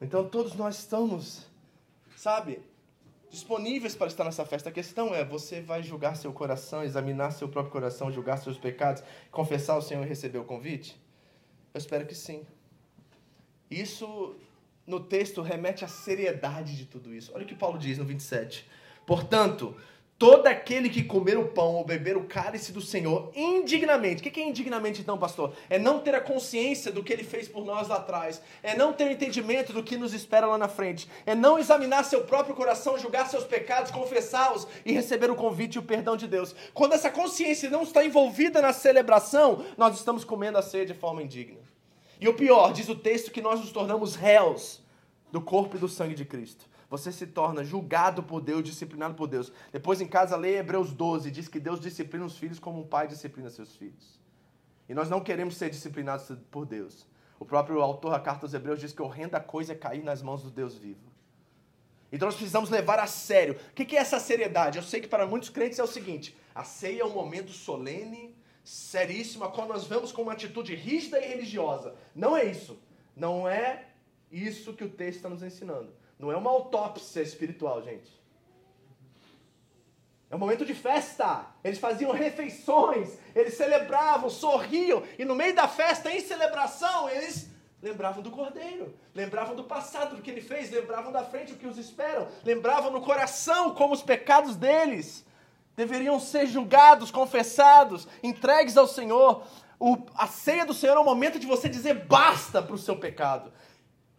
Então 0.00 0.28
todos 0.28 0.54
nós 0.54 0.78
estamos, 0.78 1.46
sabe, 2.14 2.60
disponíveis 3.30 3.94
para 3.96 4.06
estar 4.06 4.24
nessa 4.24 4.44
festa. 4.44 4.68
A 4.68 4.72
questão 4.72 5.14
é: 5.14 5.24
você 5.24 5.62
vai 5.62 5.82
julgar 5.82 6.16
seu 6.16 6.32
coração, 6.32 6.84
examinar 6.84 7.30
seu 7.30 7.48
próprio 7.48 7.72
coração, 7.72 8.12
julgar 8.12 8.36
seus 8.36 8.58
pecados, 8.58 9.02
confessar 9.30 9.74
ao 9.74 9.82
Senhor 9.82 10.04
e 10.04 10.08
receber 10.08 10.38
o 10.38 10.44
convite? 10.44 11.00
Eu 11.72 11.78
espero 11.78 12.06
que 12.06 12.14
sim. 12.14 12.46
Isso 13.70 14.36
no 14.86 15.00
texto 15.00 15.40
remete 15.40 15.84
à 15.84 15.88
seriedade 15.88 16.76
de 16.76 16.84
tudo 16.84 17.14
isso. 17.14 17.32
Olha 17.34 17.44
o 17.44 17.46
que 17.46 17.54
Paulo 17.54 17.78
diz 17.78 17.96
no 17.96 18.04
27. 18.04 18.68
Portanto, 19.06 19.76
Todo 20.24 20.46
aquele 20.46 20.88
que 20.88 21.04
comer 21.04 21.36
o 21.36 21.48
pão 21.48 21.74
ou 21.74 21.84
beber 21.84 22.16
o 22.16 22.24
cálice 22.24 22.72
do 22.72 22.80
Senhor 22.80 23.30
indignamente. 23.36 24.26
O 24.26 24.32
que 24.32 24.40
é 24.40 24.48
indignamente 24.48 25.02
então, 25.02 25.18
pastor? 25.18 25.52
É 25.68 25.78
não 25.78 26.00
ter 26.00 26.14
a 26.14 26.20
consciência 26.20 26.90
do 26.90 27.04
que 27.04 27.12
ele 27.12 27.22
fez 27.22 27.46
por 27.46 27.62
nós 27.62 27.88
lá 27.88 27.96
atrás. 27.96 28.40
É 28.62 28.74
não 28.74 28.94
ter 28.94 29.10
entendimento 29.10 29.70
do 29.70 29.82
que 29.82 29.98
nos 29.98 30.14
espera 30.14 30.46
lá 30.46 30.56
na 30.56 30.66
frente. 30.66 31.06
É 31.26 31.34
não 31.34 31.58
examinar 31.58 32.04
seu 32.04 32.22
próprio 32.22 32.54
coração, 32.54 32.96
julgar 32.96 33.28
seus 33.28 33.44
pecados, 33.44 33.90
confessá-los 33.90 34.66
e 34.86 34.92
receber 34.92 35.30
o 35.30 35.36
convite 35.36 35.74
e 35.74 35.78
o 35.78 35.82
perdão 35.82 36.16
de 36.16 36.26
Deus. 36.26 36.54
Quando 36.72 36.94
essa 36.94 37.10
consciência 37.10 37.68
não 37.68 37.82
está 37.82 38.02
envolvida 38.02 38.62
na 38.62 38.72
celebração, 38.72 39.62
nós 39.76 39.94
estamos 39.94 40.24
comendo 40.24 40.56
a 40.56 40.62
ceia 40.62 40.86
de 40.86 40.94
forma 40.94 41.22
indigna. 41.22 41.60
E 42.18 42.26
o 42.26 42.32
pior, 42.32 42.72
diz 42.72 42.88
o 42.88 42.96
texto, 42.96 43.30
que 43.30 43.42
nós 43.42 43.60
nos 43.60 43.72
tornamos 43.72 44.16
réus 44.16 44.80
do 45.30 45.42
corpo 45.42 45.76
e 45.76 45.80
do 45.80 45.86
sangue 45.86 46.14
de 46.14 46.24
Cristo 46.24 46.72
você 46.88 47.10
se 47.10 47.26
torna 47.26 47.64
julgado 47.64 48.22
por 48.22 48.40
Deus, 48.40 48.62
disciplinado 48.62 49.14
por 49.14 49.26
Deus. 49.26 49.52
Depois 49.72 50.00
em 50.00 50.06
casa, 50.06 50.36
leia 50.36 50.58
Hebreus 50.58 50.92
12, 50.92 51.30
diz 51.30 51.48
que 51.48 51.60
Deus 51.60 51.80
disciplina 51.80 52.24
os 52.24 52.36
filhos 52.36 52.58
como 52.58 52.80
um 52.80 52.86
pai 52.86 53.06
disciplina 53.06 53.50
seus 53.50 53.74
filhos. 53.76 54.18
E 54.88 54.94
nós 54.94 55.08
não 55.08 55.20
queremos 55.20 55.56
ser 55.56 55.70
disciplinados 55.70 56.26
por 56.50 56.66
Deus. 56.66 57.06
O 57.38 57.44
próprio 57.44 57.80
autor 57.80 58.12
da 58.12 58.20
carta 58.20 58.46
aos 58.46 58.54
Hebreus 58.54 58.80
diz 58.80 58.92
que 58.92 59.02
horrenda 59.02 59.40
coisa 59.40 59.72
é 59.72 59.76
cair 59.76 60.02
nas 60.02 60.22
mãos 60.22 60.42
do 60.42 60.50
Deus 60.50 60.76
vivo. 60.76 61.12
Então 62.12 62.26
nós 62.26 62.36
precisamos 62.36 62.70
levar 62.70 62.98
a 63.00 63.06
sério. 63.06 63.54
O 63.54 63.74
que 63.74 63.96
é 63.96 64.00
essa 64.00 64.20
seriedade? 64.20 64.78
Eu 64.78 64.84
sei 64.84 65.00
que 65.00 65.08
para 65.08 65.26
muitos 65.26 65.48
crentes 65.48 65.78
é 65.78 65.82
o 65.82 65.86
seguinte: 65.86 66.36
a 66.54 66.62
ceia 66.62 67.02
é 67.02 67.04
um 67.04 67.10
momento 67.10 67.50
solene, 67.50 68.36
seríssimo, 68.62 69.44
a 69.44 69.50
qual 69.50 69.66
nós 69.66 69.84
vamos 69.84 70.12
com 70.12 70.22
uma 70.22 70.32
atitude 70.32 70.74
rígida 70.74 71.18
e 71.18 71.26
religiosa. 71.26 71.94
Não 72.14 72.36
é 72.36 72.44
isso. 72.44 72.78
Não 73.16 73.48
é 73.48 73.88
isso 74.30 74.72
que 74.74 74.84
o 74.84 74.88
texto 74.88 75.16
está 75.16 75.28
nos 75.28 75.42
ensinando. 75.42 75.92
Não 76.24 76.32
é 76.32 76.36
uma 76.38 76.48
autópsia 76.48 77.20
espiritual, 77.20 77.82
gente. 77.82 78.10
É 80.30 80.34
um 80.34 80.38
momento 80.38 80.64
de 80.64 80.72
festa. 80.72 81.44
Eles 81.62 81.78
faziam 81.78 82.12
refeições, 82.12 83.18
eles 83.34 83.58
celebravam, 83.58 84.30
sorriam, 84.30 85.02
e 85.18 85.24
no 85.26 85.34
meio 85.34 85.54
da 85.54 85.68
festa, 85.68 86.10
em 86.10 86.20
celebração, 86.20 87.10
eles 87.10 87.50
lembravam 87.82 88.22
do 88.22 88.30
Cordeiro, 88.30 88.94
lembravam 89.14 89.54
do 89.54 89.64
passado, 89.64 90.16
do 90.16 90.22
que 90.22 90.30
ele 90.30 90.40
fez, 90.40 90.70
lembravam 90.70 91.12
da 91.12 91.22
frente 91.22 91.52
o 91.52 91.56
que 91.56 91.66
os 91.66 91.76
esperam, 91.76 92.26
lembravam 92.42 92.90
no 92.90 93.02
coração 93.02 93.74
como 93.74 93.92
os 93.92 94.02
pecados 94.02 94.56
deles 94.56 95.26
deveriam 95.76 96.18
ser 96.18 96.46
julgados, 96.46 97.10
confessados, 97.10 98.08
entregues 98.22 98.78
ao 98.78 98.86
Senhor. 98.86 99.42
O, 99.78 99.98
a 100.16 100.26
ceia 100.26 100.64
do 100.64 100.72
Senhor 100.72 100.96
é 100.96 101.00
o 101.00 101.04
momento 101.04 101.38
de 101.38 101.46
você 101.46 101.68
dizer 101.68 102.06
basta 102.06 102.62
para 102.62 102.74
o 102.74 102.78
seu 102.78 102.96
pecado 102.96 103.52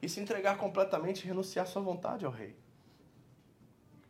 e 0.06 0.10
se 0.10 0.20
entregar 0.20 0.58
completamente 0.58 1.24
e 1.24 1.28
renunciar 1.28 1.68
sua 1.68 1.82
vontade 1.82 2.26
ao 2.26 2.32
rei. 2.32 2.56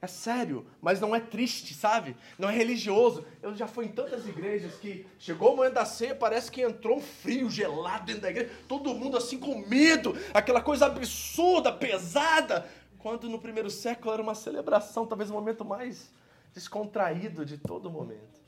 É 0.02 0.08
sério, 0.08 0.68
mas 0.82 1.00
não 1.00 1.16
é 1.16 1.20
triste, 1.20 1.74
sabe? 1.74 2.16
Não 2.38 2.48
é 2.48 2.56
religioso. 2.56 3.26
Eu 3.42 3.56
já 3.56 3.66
fui 3.66 3.86
em 3.86 3.92
tantas 3.92 4.28
igrejas 4.28 4.76
que 4.76 5.08
chegou 5.18 5.54
o 5.54 5.56
momento 5.56 5.74
da 5.74 5.86
ceia, 5.86 6.14
parece 6.14 6.52
que 6.52 6.62
entrou 6.62 6.98
um 6.98 7.02
frio 7.02 7.50
gelado 7.50 8.06
dentro 8.06 8.22
da 8.22 8.30
igreja, 8.30 8.52
todo 8.68 8.94
mundo 8.94 9.18
assim 9.18 9.40
com 9.40 9.58
medo, 9.68 10.16
aquela 10.34 10.62
coisa 10.62 10.86
absurda, 10.86 11.72
pesada. 11.72 12.70
Quando 13.00 13.30
no 13.30 13.40
primeiro 13.40 13.70
século 13.70 14.14
era 14.14 14.22
uma 14.22 14.36
celebração, 14.36 15.08
talvez 15.08 15.32
o 15.32 15.34
momento 15.34 15.66
mais 15.66 16.12
descontraído 16.54 17.46
de 17.46 17.58
todo 17.58 17.90
momento. 17.90 18.40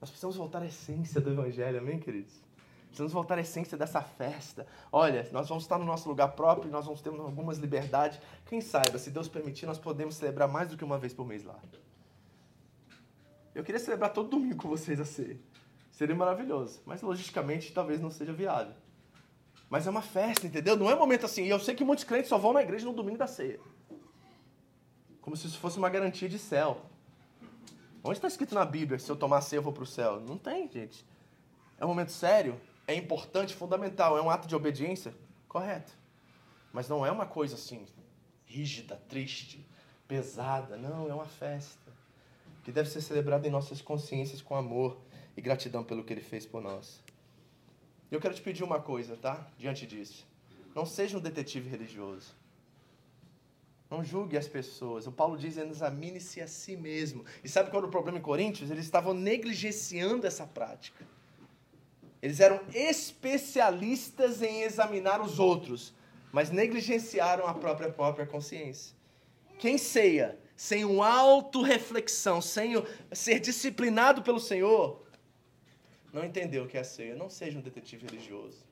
Nós 0.00 0.08
precisamos 0.08 0.36
voltar 0.36 0.62
à 0.62 0.66
essência 0.66 1.20
do 1.20 1.30
evangelho, 1.30 1.78
amém, 1.78 1.98
queridos? 1.98 2.32
Precisamos 2.90 3.12
voltar 3.12 3.38
à 3.38 3.40
essência 3.40 3.78
dessa 3.78 4.02
festa. 4.02 4.66
Olha, 4.90 5.28
nós 5.32 5.48
vamos 5.48 5.64
estar 5.64 5.78
no 5.78 5.84
nosso 5.84 6.08
lugar 6.08 6.28
próprio, 6.32 6.70
nós 6.70 6.84
vamos 6.84 7.00
ter 7.00 7.08
algumas 7.08 7.56
liberdades. 7.56 8.18
Quem 8.46 8.60
saiba, 8.60 8.98
se 8.98 9.10
Deus 9.10 9.28
permitir, 9.28 9.64
nós 9.64 9.78
podemos 9.78 10.16
celebrar 10.16 10.48
mais 10.48 10.68
do 10.68 10.76
que 10.76 10.84
uma 10.84 10.98
vez 10.98 11.14
por 11.14 11.24
mês 11.24 11.44
lá. 11.44 11.58
Eu 13.54 13.62
queria 13.62 13.78
celebrar 13.78 14.12
todo 14.12 14.28
domingo 14.28 14.56
com 14.56 14.68
vocês 14.68 15.00
a 15.00 15.04
ceia. 15.04 15.38
Seria 15.92 16.14
maravilhoso. 16.14 16.80
Mas 16.84 17.00
logisticamente 17.00 17.72
talvez 17.72 18.00
não 18.00 18.10
seja 18.10 18.32
viável. 18.32 18.74
Mas 19.68 19.86
é 19.86 19.90
uma 19.90 20.02
festa, 20.02 20.46
entendeu? 20.46 20.76
Não 20.76 20.90
é 20.90 20.94
um 20.94 20.98
momento 20.98 21.26
assim. 21.26 21.44
E 21.44 21.48
eu 21.48 21.60
sei 21.60 21.76
que 21.76 21.84
muitos 21.84 22.04
crentes 22.04 22.28
só 22.28 22.38
vão 22.38 22.52
na 22.52 22.62
igreja 22.62 22.84
no 22.84 22.92
domingo 22.92 23.18
da 23.18 23.28
ceia. 23.28 23.60
Como 25.20 25.36
se 25.36 25.46
isso 25.46 25.58
fosse 25.58 25.78
uma 25.78 25.88
garantia 25.88 26.28
de 26.28 26.40
céu. 26.40 26.80
Onde 28.02 28.18
está 28.18 28.26
escrito 28.26 28.54
na 28.54 28.64
Bíblia 28.64 28.98
se 28.98 29.08
eu 29.10 29.14
tomar 29.14 29.42
ceia 29.42 29.58
eu 29.58 29.62
vou 29.62 29.72
para 29.72 29.84
o 29.84 29.86
céu? 29.86 30.20
Não 30.20 30.36
tem, 30.36 30.68
gente. 30.68 31.06
É 31.78 31.84
um 31.84 31.88
momento 31.88 32.10
sério, 32.10 32.60
é 32.90 32.94
importante, 32.96 33.54
fundamental, 33.54 34.18
é 34.18 34.22
um 34.22 34.30
ato 34.30 34.48
de 34.48 34.56
obediência? 34.56 35.14
Correto. 35.48 35.92
Mas 36.72 36.88
não 36.88 37.04
é 37.04 37.10
uma 37.10 37.26
coisa 37.26 37.54
assim, 37.54 37.86
rígida, 38.44 38.96
triste, 39.08 39.66
pesada. 40.06 40.76
Não, 40.76 41.08
é 41.08 41.14
uma 41.14 41.24
festa 41.24 41.90
que 42.64 42.72
deve 42.72 42.88
ser 42.88 43.00
celebrada 43.00 43.46
em 43.46 43.50
nossas 43.50 43.80
consciências 43.80 44.42
com 44.42 44.54
amor 44.54 45.00
e 45.36 45.40
gratidão 45.40 45.82
pelo 45.82 46.04
que 46.04 46.12
ele 46.12 46.20
fez 46.20 46.44
por 46.44 46.60
nós. 46.60 47.02
E 48.10 48.14
eu 48.14 48.20
quero 48.20 48.34
te 48.34 48.42
pedir 48.42 48.64
uma 48.64 48.80
coisa, 48.80 49.16
tá? 49.16 49.46
Diante 49.56 49.86
disso. 49.86 50.26
Não 50.74 50.84
seja 50.84 51.16
um 51.16 51.20
detetive 51.20 51.68
religioso. 51.68 52.34
Não 53.88 54.04
julgue 54.04 54.36
as 54.36 54.46
pessoas. 54.46 55.06
O 55.06 55.12
Paulo 55.12 55.36
diz: 55.36 55.56
examine-se 55.56 56.40
a 56.40 56.46
si 56.46 56.76
mesmo. 56.76 57.24
E 57.42 57.48
sabe 57.48 57.70
qual 57.70 57.80
era 57.80 57.88
o 57.88 57.90
problema 57.90 58.18
em 58.18 58.22
Coríntios? 58.22 58.70
Eles 58.70 58.84
estavam 58.84 59.14
negligenciando 59.14 60.26
essa 60.26 60.46
prática. 60.46 61.04
Eles 62.22 62.40
eram 62.40 62.60
especialistas 62.74 64.42
em 64.42 64.62
examinar 64.62 65.20
os 65.20 65.38
outros, 65.38 65.94
mas 66.32 66.50
negligenciaram 66.50 67.46
a 67.46 67.54
própria 67.54 67.90
própria 67.90 68.26
consciência. 68.26 68.94
Quem 69.58 69.78
ceia 69.78 70.38
sem 70.56 70.84
uma 70.84 71.08
auto-reflexão, 71.08 72.42
sem 72.42 72.74
ser 73.12 73.40
disciplinado 73.40 74.22
pelo 74.22 74.38
Senhor, 74.38 75.02
não 76.12 76.24
entendeu 76.24 76.64
o 76.64 76.68
que 76.68 76.76
é 76.76 76.82
ceia. 76.82 77.14
Não 77.14 77.30
seja 77.30 77.58
um 77.58 77.62
detetive 77.62 78.06
religioso. 78.06 78.69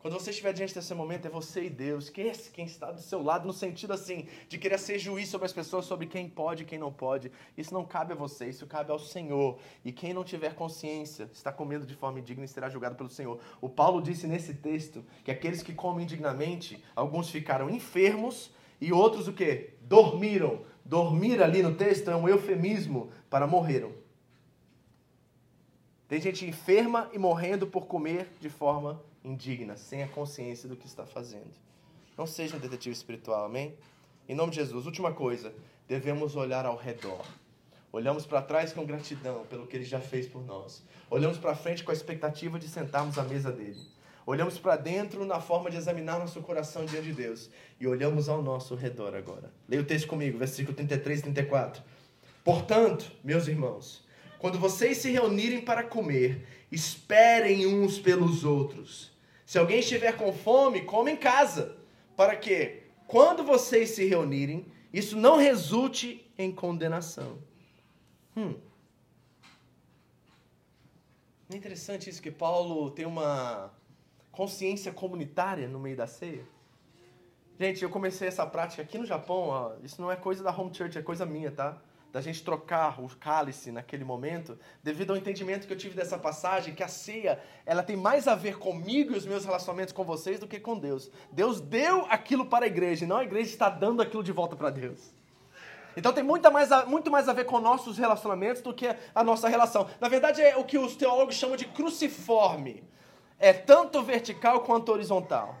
Quando 0.00 0.14
você 0.14 0.30
estiver 0.30 0.54
diante 0.54 0.74
desse 0.74 0.94
momento, 0.94 1.26
é 1.26 1.28
você 1.28 1.64
e 1.64 1.68
Deus. 1.68 2.08
Quem, 2.08 2.30
é 2.30 2.32
quem 2.32 2.64
está 2.64 2.90
do 2.90 3.02
seu 3.02 3.22
lado, 3.22 3.46
no 3.46 3.52
sentido 3.52 3.92
assim, 3.92 4.26
de 4.48 4.56
querer 4.56 4.78
ser 4.78 4.98
juiz 4.98 5.28
sobre 5.28 5.44
as 5.44 5.52
pessoas, 5.52 5.84
sobre 5.84 6.06
quem 6.06 6.26
pode 6.26 6.62
e 6.62 6.66
quem 6.66 6.78
não 6.78 6.90
pode. 6.90 7.30
Isso 7.54 7.74
não 7.74 7.84
cabe 7.84 8.14
a 8.14 8.16
você, 8.16 8.48
isso 8.48 8.66
cabe 8.66 8.90
ao 8.90 8.98
Senhor. 8.98 9.58
E 9.84 9.92
quem 9.92 10.14
não 10.14 10.24
tiver 10.24 10.54
consciência, 10.54 11.28
está 11.34 11.52
comendo 11.52 11.84
de 11.84 11.94
forma 11.94 12.18
indigna 12.18 12.46
e 12.46 12.48
será 12.48 12.70
julgado 12.70 12.96
pelo 12.96 13.10
Senhor. 13.10 13.38
O 13.60 13.68
Paulo 13.68 14.00
disse 14.00 14.26
nesse 14.26 14.54
texto 14.54 15.04
que 15.22 15.30
aqueles 15.30 15.62
que 15.62 15.74
comem 15.74 16.04
indignamente, 16.04 16.82
alguns 16.96 17.28
ficaram 17.28 17.68
enfermos 17.68 18.50
e 18.80 18.94
outros 18.94 19.28
o 19.28 19.34
quê? 19.34 19.74
Dormiram. 19.82 20.64
Dormir 20.82 21.42
ali 21.42 21.62
no 21.62 21.74
texto 21.74 22.10
é 22.10 22.16
um 22.16 22.26
eufemismo 22.26 23.10
para 23.28 23.46
morreram. 23.46 23.92
Tem 26.08 26.18
gente 26.18 26.46
enferma 26.46 27.10
e 27.12 27.18
morrendo 27.18 27.66
por 27.66 27.86
comer 27.86 28.32
de 28.40 28.48
forma 28.48 29.09
indigna, 29.24 29.76
sem 29.76 30.02
a 30.02 30.08
consciência 30.08 30.68
do 30.68 30.76
que 30.76 30.86
está 30.86 31.06
fazendo. 31.06 31.50
Não 32.16 32.26
seja 32.26 32.56
um 32.56 32.60
detetive 32.60 32.94
espiritual, 32.94 33.44
amém? 33.44 33.74
Em 34.28 34.34
nome 34.34 34.50
de 34.50 34.56
Jesus, 34.56 34.86
última 34.86 35.12
coisa, 35.12 35.52
devemos 35.88 36.36
olhar 36.36 36.64
ao 36.66 36.76
redor. 36.76 37.24
Olhamos 37.92 38.24
para 38.24 38.40
trás 38.40 38.72
com 38.72 38.86
gratidão 38.86 39.44
pelo 39.46 39.66
que 39.66 39.76
ele 39.76 39.84
já 39.84 40.00
fez 40.00 40.28
por 40.28 40.44
nós. 40.44 40.84
Olhamos 41.10 41.38
para 41.38 41.56
frente 41.56 41.82
com 41.82 41.90
a 41.90 41.94
expectativa 41.94 42.58
de 42.58 42.68
sentarmos 42.68 43.18
à 43.18 43.24
mesa 43.24 43.50
dele. 43.50 43.80
Olhamos 44.24 44.58
para 44.58 44.76
dentro 44.76 45.24
na 45.24 45.40
forma 45.40 45.70
de 45.70 45.76
examinar 45.76 46.20
nosso 46.20 46.40
coração 46.42 46.84
diante 46.84 47.06
de 47.06 47.14
Deus. 47.14 47.50
E 47.80 47.86
olhamos 47.88 48.28
ao 48.28 48.40
nosso 48.40 48.76
redor 48.76 49.16
agora. 49.16 49.50
Leia 49.68 49.82
o 49.82 49.84
texto 49.84 50.06
comigo, 50.06 50.38
versículo 50.38 50.76
33 50.76 51.18
e 51.18 51.22
34. 51.22 51.82
Portanto, 52.44 53.10
meus 53.24 53.48
irmãos, 53.48 54.04
quando 54.38 54.58
vocês 54.58 54.98
se 54.98 55.10
reunirem 55.10 55.60
para 55.60 55.82
comer, 55.82 56.46
esperem 56.70 57.66
uns 57.66 57.98
pelos 57.98 58.44
outros. 58.44 59.10
Se 59.44 59.58
alguém 59.58 59.80
estiver 59.80 60.16
com 60.16 60.32
fome, 60.32 60.82
come 60.82 61.12
em 61.12 61.16
casa, 61.16 61.76
para 62.16 62.36
que, 62.36 62.82
quando 63.06 63.42
vocês 63.42 63.90
se 63.90 64.04
reunirem, 64.04 64.66
isso 64.92 65.16
não 65.16 65.36
resulte 65.36 66.30
em 66.38 66.52
condenação. 66.52 67.38
Hum. 68.36 68.54
É 71.52 71.56
interessante 71.56 72.08
isso 72.08 72.22
que 72.22 72.30
Paulo 72.30 72.90
tem 72.92 73.04
uma 73.04 73.72
consciência 74.30 74.92
comunitária 74.92 75.66
no 75.66 75.80
meio 75.80 75.96
da 75.96 76.06
ceia. 76.06 76.44
Gente, 77.58 77.82
eu 77.82 77.90
comecei 77.90 78.28
essa 78.28 78.46
prática 78.46 78.82
aqui 78.82 78.96
no 78.96 79.04
Japão, 79.04 79.48
ó, 79.48 79.72
isso 79.82 80.00
não 80.00 80.10
é 80.10 80.16
coisa 80.16 80.42
da 80.42 80.56
home 80.56 80.74
church, 80.74 80.96
é 80.96 81.02
coisa 81.02 81.26
minha, 81.26 81.50
tá? 81.50 81.82
Da 82.12 82.20
gente 82.20 82.42
trocar 82.42 83.00
o 83.00 83.08
cálice 83.16 83.70
naquele 83.70 84.04
momento, 84.04 84.58
devido 84.82 85.10
ao 85.12 85.16
entendimento 85.16 85.66
que 85.66 85.72
eu 85.72 85.76
tive 85.78 85.94
dessa 85.94 86.18
passagem, 86.18 86.74
que 86.74 86.82
a 86.82 86.88
ceia, 86.88 87.40
ela 87.64 87.82
tem 87.82 87.96
mais 87.96 88.26
a 88.26 88.34
ver 88.34 88.58
comigo 88.58 89.12
e 89.12 89.16
os 89.16 89.26
meus 89.26 89.44
relacionamentos 89.44 89.92
com 89.92 90.04
vocês 90.04 90.40
do 90.40 90.48
que 90.48 90.58
com 90.58 90.78
Deus. 90.78 91.10
Deus 91.30 91.60
deu 91.60 92.06
aquilo 92.10 92.46
para 92.46 92.64
a 92.64 92.68
igreja, 92.68 93.04
e 93.04 93.08
não 93.08 93.18
a 93.18 93.24
igreja 93.24 93.50
está 93.50 93.68
dando 93.68 94.02
aquilo 94.02 94.22
de 94.22 94.32
volta 94.32 94.56
para 94.56 94.70
Deus. 94.70 95.14
Então 95.96 96.12
tem 96.12 96.22
muito 96.22 96.50
mais, 96.50 96.70
a, 96.72 96.84
muito 96.86 97.10
mais 97.10 97.28
a 97.28 97.32
ver 97.32 97.44
com 97.44 97.60
nossos 97.60 97.98
relacionamentos 97.98 98.62
do 98.62 98.72
que 98.74 98.94
a 99.14 99.24
nossa 99.24 99.48
relação. 99.48 99.88
Na 100.00 100.08
verdade, 100.08 100.40
é 100.40 100.56
o 100.56 100.64
que 100.64 100.78
os 100.78 100.96
teólogos 100.96 101.34
chamam 101.34 101.56
de 101.56 101.66
cruciforme. 101.66 102.82
É 103.38 103.52
tanto 103.52 104.02
vertical 104.02 104.60
quanto 104.60 104.92
horizontal. 104.92 105.56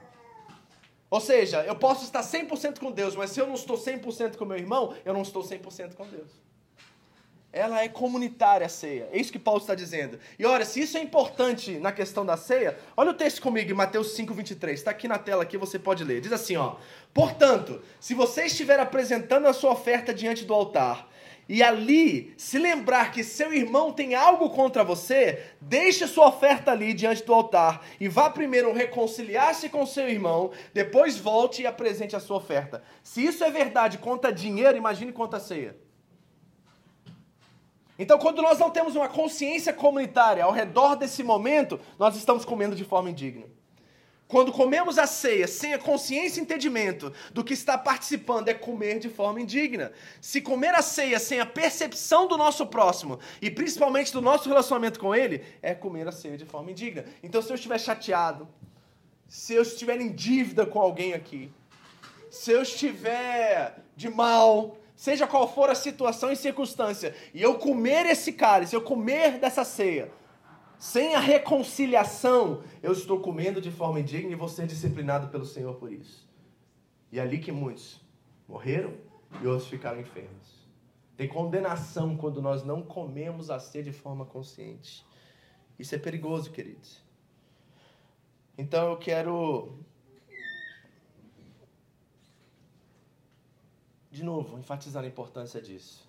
Ou 1.10 1.20
seja, 1.20 1.64
eu 1.64 1.74
posso 1.74 2.04
estar 2.04 2.22
100% 2.22 2.78
com 2.78 2.92
Deus, 2.92 3.16
mas 3.16 3.30
se 3.30 3.40
eu 3.40 3.46
não 3.46 3.54
estou 3.54 3.76
100% 3.76 4.36
com 4.36 4.44
meu 4.44 4.56
irmão, 4.56 4.94
eu 5.04 5.12
não 5.12 5.22
estou 5.22 5.42
100% 5.42 5.94
com 5.94 6.06
Deus. 6.06 6.30
Ela 7.52 7.82
é 7.82 7.88
comunitária 7.88 8.64
a 8.64 8.68
ceia. 8.68 9.08
É 9.10 9.18
isso 9.18 9.32
que 9.32 9.38
Paulo 9.38 9.60
está 9.60 9.74
dizendo. 9.74 10.20
E 10.38 10.46
olha, 10.46 10.64
se 10.64 10.80
isso 10.80 10.96
é 10.96 11.02
importante 11.02 11.80
na 11.80 11.90
questão 11.90 12.24
da 12.24 12.36
ceia, 12.36 12.78
olha 12.96 13.10
o 13.10 13.14
texto 13.14 13.42
comigo 13.42 13.72
em 13.72 13.74
Mateus 13.74 14.14
5:23. 14.14 14.74
Está 14.74 14.92
aqui 14.92 15.08
na 15.08 15.18
tela 15.18 15.42
aqui, 15.42 15.58
você 15.58 15.76
pode 15.76 16.04
ler. 16.04 16.20
Diz 16.20 16.32
assim, 16.32 16.56
ó: 16.56 16.76
"Portanto, 17.12 17.82
se 17.98 18.14
você 18.14 18.44
estiver 18.44 18.78
apresentando 18.78 19.48
a 19.48 19.52
sua 19.52 19.72
oferta 19.72 20.14
diante 20.14 20.44
do 20.44 20.54
altar, 20.54 21.08
e 21.50 21.64
ali 21.64 22.32
se 22.36 22.60
lembrar 22.60 23.10
que 23.10 23.24
seu 23.24 23.52
irmão 23.52 23.92
tem 23.92 24.14
algo 24.14 24.50
contra 24.50 24.84
você, 24.84 25.46
deixe 25.60 26.06
sua 26.06 26.28
oferta 26.28 26.70
ali 26.70 26.94
diante 26.94 27.24
do 27.24 27.34
altar 27.34 27.84
e 27.98 28.06
vá 28.06 28.30
primeiro 28.30 28.72
reconciliar-se 28.72 29.68
com 29.68 29.84
seu 29.84 30.08
irmão, 30.08 30.52
depois 30.72 31.18
volte 31.18 31.62
e 31.62 31.66
apresente 31.66 32.14
a 32.14 32.20
sua 32.20 32.36
oferta. 32.36 32.84
Se 33.02 33.26
isso 33.26 33.42
é 33.42 33.50
verdade, 33.50 33.98
conta 33.98 34.32
dinheiro, 34.32 34.78
imagine 34.78 35.10
quanta 35.10 35.40
ceia. 35.40 35.76
Então, 37.98 38.16
quando 38.16 38.40
nós 38.40 38.60
não 38.60 38.70
temos 38.70 38.94
uma 38.94 39.08
consciência 39.08 39.72
comunitária 39.72 40.44
ao 40.44 40.52
redor 40.52 40.94
desse 40.94 41.24
momento, 41.24 41.80
nós 41.98 42.14
estamos 42.14 42.44
comendo 42.44 42.76
de 42.76 42.84
forma 42.84 43.10
indigna. 43.10 43.46
Quando 44.30 44.52
comemos 44.52 44.96
a 44.96 45.08
ceia 45.08 45.48
sem 45.48 45.74
a 45.74 45.78
consciência 45.78 46.38
e 46.38 46.42
entendimento 46.44 47.12
do 47.32 47.42
que 47.42 47.52
está 47.52 47.76
participando, 47.76 48.48
é 48.48 48.54
comer 48.54 49.00
de 49.00 49.08
forma 49.08 49.40
indigna. 49.40 49.90
Se 50.20 50.40
comer 50.40 50.72
a 50.72 50.82
ceia 50.82 51.18
sem 51.18 51.40
a 51.40 51.46
percepção 51.46 52.28
do 52.28 52.38
nosso 52.38 52.64
próximo 52.64 53.18
e 53.42 53.50
principalmente 53.50 54.12
do 54.12 54.22
nosso 54.22 54.48
relacionamento 54.48 55.00
com 55.00 55.12
ele, 55.12 55.42
é 55.60 55.74
comer 55.74 56.06
a 56.06 56.12
ceia 56.12 56.38
de 56.38 56.44
forma 56.44 56.70
indigna. 56.70 57.04
Então, 57.24 57.42
se 57.42 57.50
eu 57.50 57.56
estiver 57.56 57.80
chateado, 57.80 58.46
se 59.26 59.52
eu 59.52 59.62
estiver 59.62 60.00
em 60.00 60.12
dívida 60.12 60.64
com 60.64 60.78
alguém 60.78 61.12
aqui, 61.12 61.50
se 62.30 62.52
eu 62.52 62.62
estiver 62.62 63.82
de 63.96 64.08
mal, 64.08 64.76
seja 64.94 65.26
qual 65.26 65.52
for 65.52 65.70
a 65.70 65.74
situação 65.74 66.30
e 66.30 66.36
circunstância, 66.36 67.16
e 67.34 67.42
eu 67.42 67.56
comer 67.56 68.06
esse 68.06 68.32
cálice, 68.32 68.76
eu 68.76 68.80
comer 68.80 69.40
dessa 69.40 69.64
ceia, 69.64 70.08
sem 70.80 71.14
a 71.14 71.20
reconciliação, 71.20 72.62
eu 72.82 72.92
estou 72.92 73.20
comendo 73.20 73.60
de 73.60 73.70
forma 73.70 74.00
indigna 74.00 74.32
e 74.32 74.34
vou 74.34 74.48
ser 74.48 74.66
disciplinado 74.66 75.28
pelo 75.28 75.44
Senhor 75.44 75.74
por 75.74 75.92
isso. 75.92 76.26
E 77.12 77.18
é 77.18 77.22
ali 77.22 77.38
que 77.38 77.52
muitos 77.52 78.00
morreram 78.48 78.94
e 79.42 79.46
outros 79.46 79.68
ficaram 79.68 80.00
enfermos. 80.00 80.66
Tem 81.18 81.28
condenação 81.28 82.16
quando 82.16 82.40
nós 82.40 82.64
não 82.64 82.80
comemos 82.80 83.50
a 83.50 83.60
ceia 83.60 83.84
de 83.84 83.92
forma 83.92 84.24
consciente. 84.24 85.04
Isso 85.78 85.94
é 85.94 85.98
perigoso, 85.98 86.50
queridos. 86.50 87.02
Então 88.56 88.92
eu 88.92 88.96
quero 88.96 89.78
de 94.10 94.24
novo 94.24 94.58
enfatizar 94.58 95.04
a 95.04 95.06
importância 95.06 95.60
disso. 95.60 96.08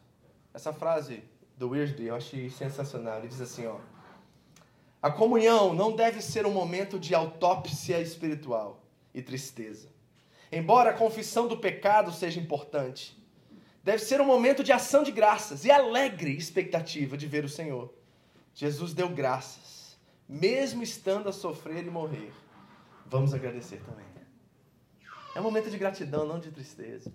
Essa 0.54 0.72
frase 0.72 1.26
do 1.58 1.72
Weirdly 1.72 2.08
eu 2.08 2.16
achei 2.16 2.50
sensacional. 2.50 3.20
Ele 3.20 3.28
diz 3.28 3.42
assim, 3.42 3.68
ó: 3.68 3.78
a 5.02 5.10
comunhão 5.10 5.74
não 5.74 5.96
deve 5.96 6.22
ser 6.22 6.46
um 6.46 6.52
momento 6.52 7.00
de 7.00 7.16
autópsia 7.16 8.00
espiritual 8.00 8.84
e 9.14 9.22
tristeza. 9.22 9.90
Embora 10.52 10.92
a 10.92 10.94
confissão 10.94 11.48
do 11.48 11.58
pecado 11.58 12.12
seja 12.12 12.40
importante, 12.40 13.18
deve 13.84 14.04
ser 14.04 14.22
um 14.22 14.26
momento 14.26 14.64
de 14.64 14.72
ação 14.72 15.02
de 15.02 15.12
graças 15.12 15.66
e 15.66 15.72
alegre 15.72 16.36
expectativa 16.36 17.18
de 17.18 17.26
ver 17.26 17.44
o 17.44 17.50
Senhor. 17.50 17.92
Jesus 18.54 18.94
deu 18.94 19.10
graças, 19.10 19.98
mesmo 20.28 20.84
estando 20.84 21.30
a 21.30 21.34
sofrer 21.34 21.86
e 21.86 21.90
morrer, 21.90 22.32
vamos 23.06 23.34
agradecer 23.34 23.82
também. 23.84 24.06
É 25.34 25.40
um 25.40 25.44
momento 25.44 25.70
de 25.70 25.78
gratidão, 25.78 26.26
não 26.26 26.40
de 26.40 26.52
tristeza. 26.52 27.12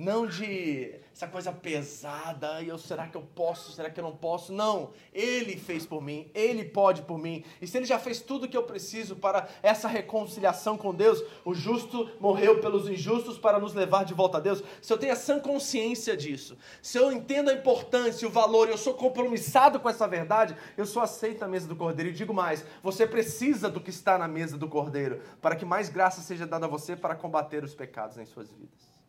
Não 0.00 0.26
de 0.26 0.94
essa 1.12 1.28
coisa 1.28 1.52
pesada, 1.52 2.62
e 2.62 2.68
eu 2.68 2.78
será 2.78 3.06
que 3.06 3.18
eu 3.18 3.20
posso, 3.20 3.70
será 3.70 3.90
que 3.90 4.00
eu 4.00 4.04
não 4.04 4.16
posso? 4.16 4.50
Não, 4.50 4.92
ele 5.12 5.58
fez 5.58 5.84
por 5.84 6.00
mim, 6.00 6.30
ele 6.32 6.64
pode 6.64 7.02
por 7.02 7.18
mim. 7.18 7.44
E 7.60 7.66
se 7.66 7.76
ele 7.76 7.84
já 7.84 7.98
fez 7.98 8.18
tudo 8.18 8.46
o 8.46 8.48
que 8.48 8.56
eu 8.56 8.62
preciso 8.62 9.14
para 9.14 9.46
essa 9.62 9.88
reconciliação 9.88 10.78
com 10.78 10.94
Deus, 10.94 11.22
o 11.44 11.54
justo 11.54 12.10
morreu 12.18 12.62
pelos 12.62 12.88
injustos 12.88 13.36
para 13.36 13.58
nos 13.58 13.74
levar 13.74 14.06
de 14.06 14.14
volta 14.14 14.38
a 14.38 14.40
Deus. 14.40 14.64
Se 14.80 14.90
eu 14.90 14.96
tenho 14.96 15.12
a 15.12 15.16
sã 15.16 15.38
consciência 15.38 16.16
disso, 16.16 16.56
se 16.80 16.96
eu 16.96 17.12
entendo 17.12 17.50
a 17.50 17.54
importância, 17.54 18.26
o 18.26 18.30
valor, 18.30 18.70
eu 18.70 18.78
sou 18.78 18.94
compromissado 18.94 19.78
com 19.78 19.88
essa 19.90 20.08
verdade, 20.08 20.56
eu 20.78 20.86
sou 20.86 21.02
aceito 21.02 21.40
na 21.40 21.48
mesa 21.48 21.68
do 21.68 21.76
Cordeiro. 21.76 22.08
E 22.08 22.14
digo 22.14 22.32
mais, 22.32 22.64
você 22.82 23.06
precisa 23.06 23.68
do 23.68 23.82
que 23.82 23.90
está 23.90 24.16
na 24.16 24.26
mesa 24.26 24.56
do 24.56 24.66
Cordeiro, 24.66 25.20
para 25.42 25.56
que 25.56 25.66
mais 25.66 25.90
graça 25.90 26.22
seja 26.22 26.46
dada 26.46 26.64
a 26.64 26.70
você 26.70 26.96
para 26.96 27.14
combater 27.14 27.62
os 27.62 27.74
pecados 27.74 28.16
em 28.16 28.24
suas 28.24 28.50
vidas. 28.50 28.99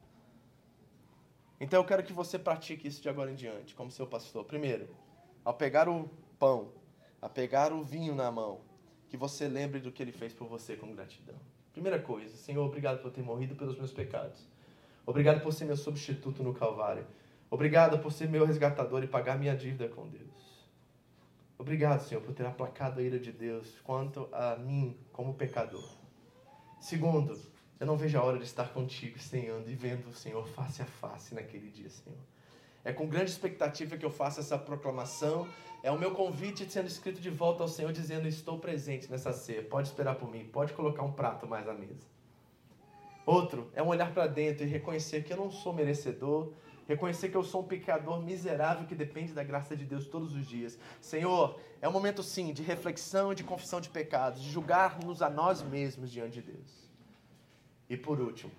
Então 1.64 1.80
eu 1.80 1.86
quero 1.86 2.02
que 2.02 2.12
você 2.12 2.40
pratique 2.40 2.88
isso 2.88 3.04
de 3.04 3.08
agora 3.08 3.30
em 3.30 3.36
diante, 3.36 3.76
como 3.76 3.92
seu 3.92 4.08
pastor. 4.08 4.44
Primeiro, 4.46 4.90
ao 5.46 5.54
pegar 5.54 5.88
o 5.88 6.10
pão, 6.40 6.72
a 7.22 7.30
pegar 7.30 7.72
o 7.72 7.84
vinho 7.84 8.16
na 8.16 8.32
mão, 8.32 8.62
que 9.08 9.16
você 9.16 9.48
lembre 9.48 9.80
do 9.80 9.92
que 9.92 10.02
ele 10.02 10.12
fez 10.12 10.34
por 10.34 10.48
você 10.48 10.76
com 10.76 10.92
gratidão. 10.92 11.36
Primeira 11.72 12.00
coisa, 12.00 12.36
Senhor, 12.36 12.66
obrigado 12.66 13.00
por 13.00 13.12
ter 13.12 13.22
morrido 13.22 13.56
pelos 13.56 13.78
meus 13.78 13.94
pecados. 13.94 14.44
Obrigado 15.06 15.44
por 15.44 15.54
ser 15.54 15.66
meu 15.66 15.78
substituto 15.78 16.42
no 16.42 16.52
Calvário. 16.52 17.06
Obrigado 17.48 18.00
por 18.00 18.12
ser 18.12 18.28
meu 18.28 18.44
resgatador 18.44 19.04
e 19.04 19.08
pagar 19.08 19.38
minha 19.38 19.56
dívida 19.56 19.88
com 19.88 20.10
Deus. 20.10 20.66
Obrigado, 21.60 22.02
Senhor, 22.02 22.22
por 22.22 22.34
ter 22.34 22.48
aplacado 22.48 23.00
a 23.00 23.04
ira 23.04 23.20
de 23.20 23.32
Deus 23.32 23.80
quanto 23.84 24.28
a 24.32 24.56
mim 24.56 24.98
como 25.14 25.36
pecador. 25.36 25.88
Segundo, 26.80 27.40
eu 27.82 27.88
não 27.88 27.98
vejo 27.98 28.16
a 28.20 28.24
hora 28.24 28.38
de 28.38 28.44
estar 28.44 28.70
contigo, 28.70 29.18
Senhor, 29.18 29.60
e 29.68 29.74
vendo 29.74 30.08
o 30.08 30.14
Senhor 30.14 30.48
face 30.50 30.84
a 30.84 30.86
face 30.86 31.34
naquele 31.34 31.68
dia, 31.68 31.90
Senhor. 31.90 32.20
É 32.86 32.94
com 32.94 33.08
grande 33.08 33.32
expectativa 33.32 33.98
que 33.98 34.06
eu 34.06 34.12
faço 34.12 34.40
essa 34.40 34.56
proclamação. 34.56 35.50
É 35.82 35.90
o 35.90 35.98
meu 35.98 36.12
convite 36.12 36.72
sendo 36.72 36.86
escrito 36.86 37.20
de 37.20 37.32
volta 37.32 37.64
ao 37.64 37.68
Senhor, 37.68 37.92
dizendo: 37.92 38.28
Estou 38.28 38.60
presente 38.60 39.10
nessa 39.10 39.34
ceia. 39.34 39.64
Pode 39.64 39.88
esperar 39.88 40.14
por 40.14 40.30
mim. 40.30 40.46
Pode 40.46 40.74
colocar 40.74 41.02
um 41.02 41.12
prato 41.12 41.48
mais 41.48 41.68
à 41.68 41.74
mesa. 41.74 42.06
Outro 43.26 43.72
é 43.74 43.82
um 43.82 43.88
olhar 43.88 44.14
para 44.14 44.28
dentro 44.28 44.64
e 44.64 44.68
reconhecer 44.68 45.24
que 45.24 45.34
eu 45.34 45.38
não 45.38 45.50
sou 45.50 45.74
merecedor. 45.74 46.54
Reconhecer 46.88 47.30
que 47.30 47.38
eu 47.38 47.44
sou 47.44 47.62
um 47.62 47.68
pecador 47.68 48.22
miserável 48.22 48.86
que 48.86 48.94
depende 48.94 49.34
da 49.34 49.44
graça 49.44 49.76
de 49.76 49.86
Deus 49.86 50.06
todos 50.06 50.36
os 50.36 50.46
dias. 50.46 50.78
Senhor, 51.02 51.60
é 51.82 51.90
um 51.90 51.92
momento 51.92 52.22
sim 52.22 52.54
de 52.54 52.62
reflexão, 52.62 53.34
de 53.34 53.44
confissão 53.44 53.82
de 53.82 53.90
pecados, 53.90 54.40
de 54.40 54.52
julgarmos 54.52 55.24
a 55.24 55.32
nós 55.32 55.64
mesmos 55.64 56.12
diante 56.12 56.34
de 56.34 56.52
Deus. 56.52 56.91
E 57.92 57.98
por 57.98 58.22
último, 58.22 58.50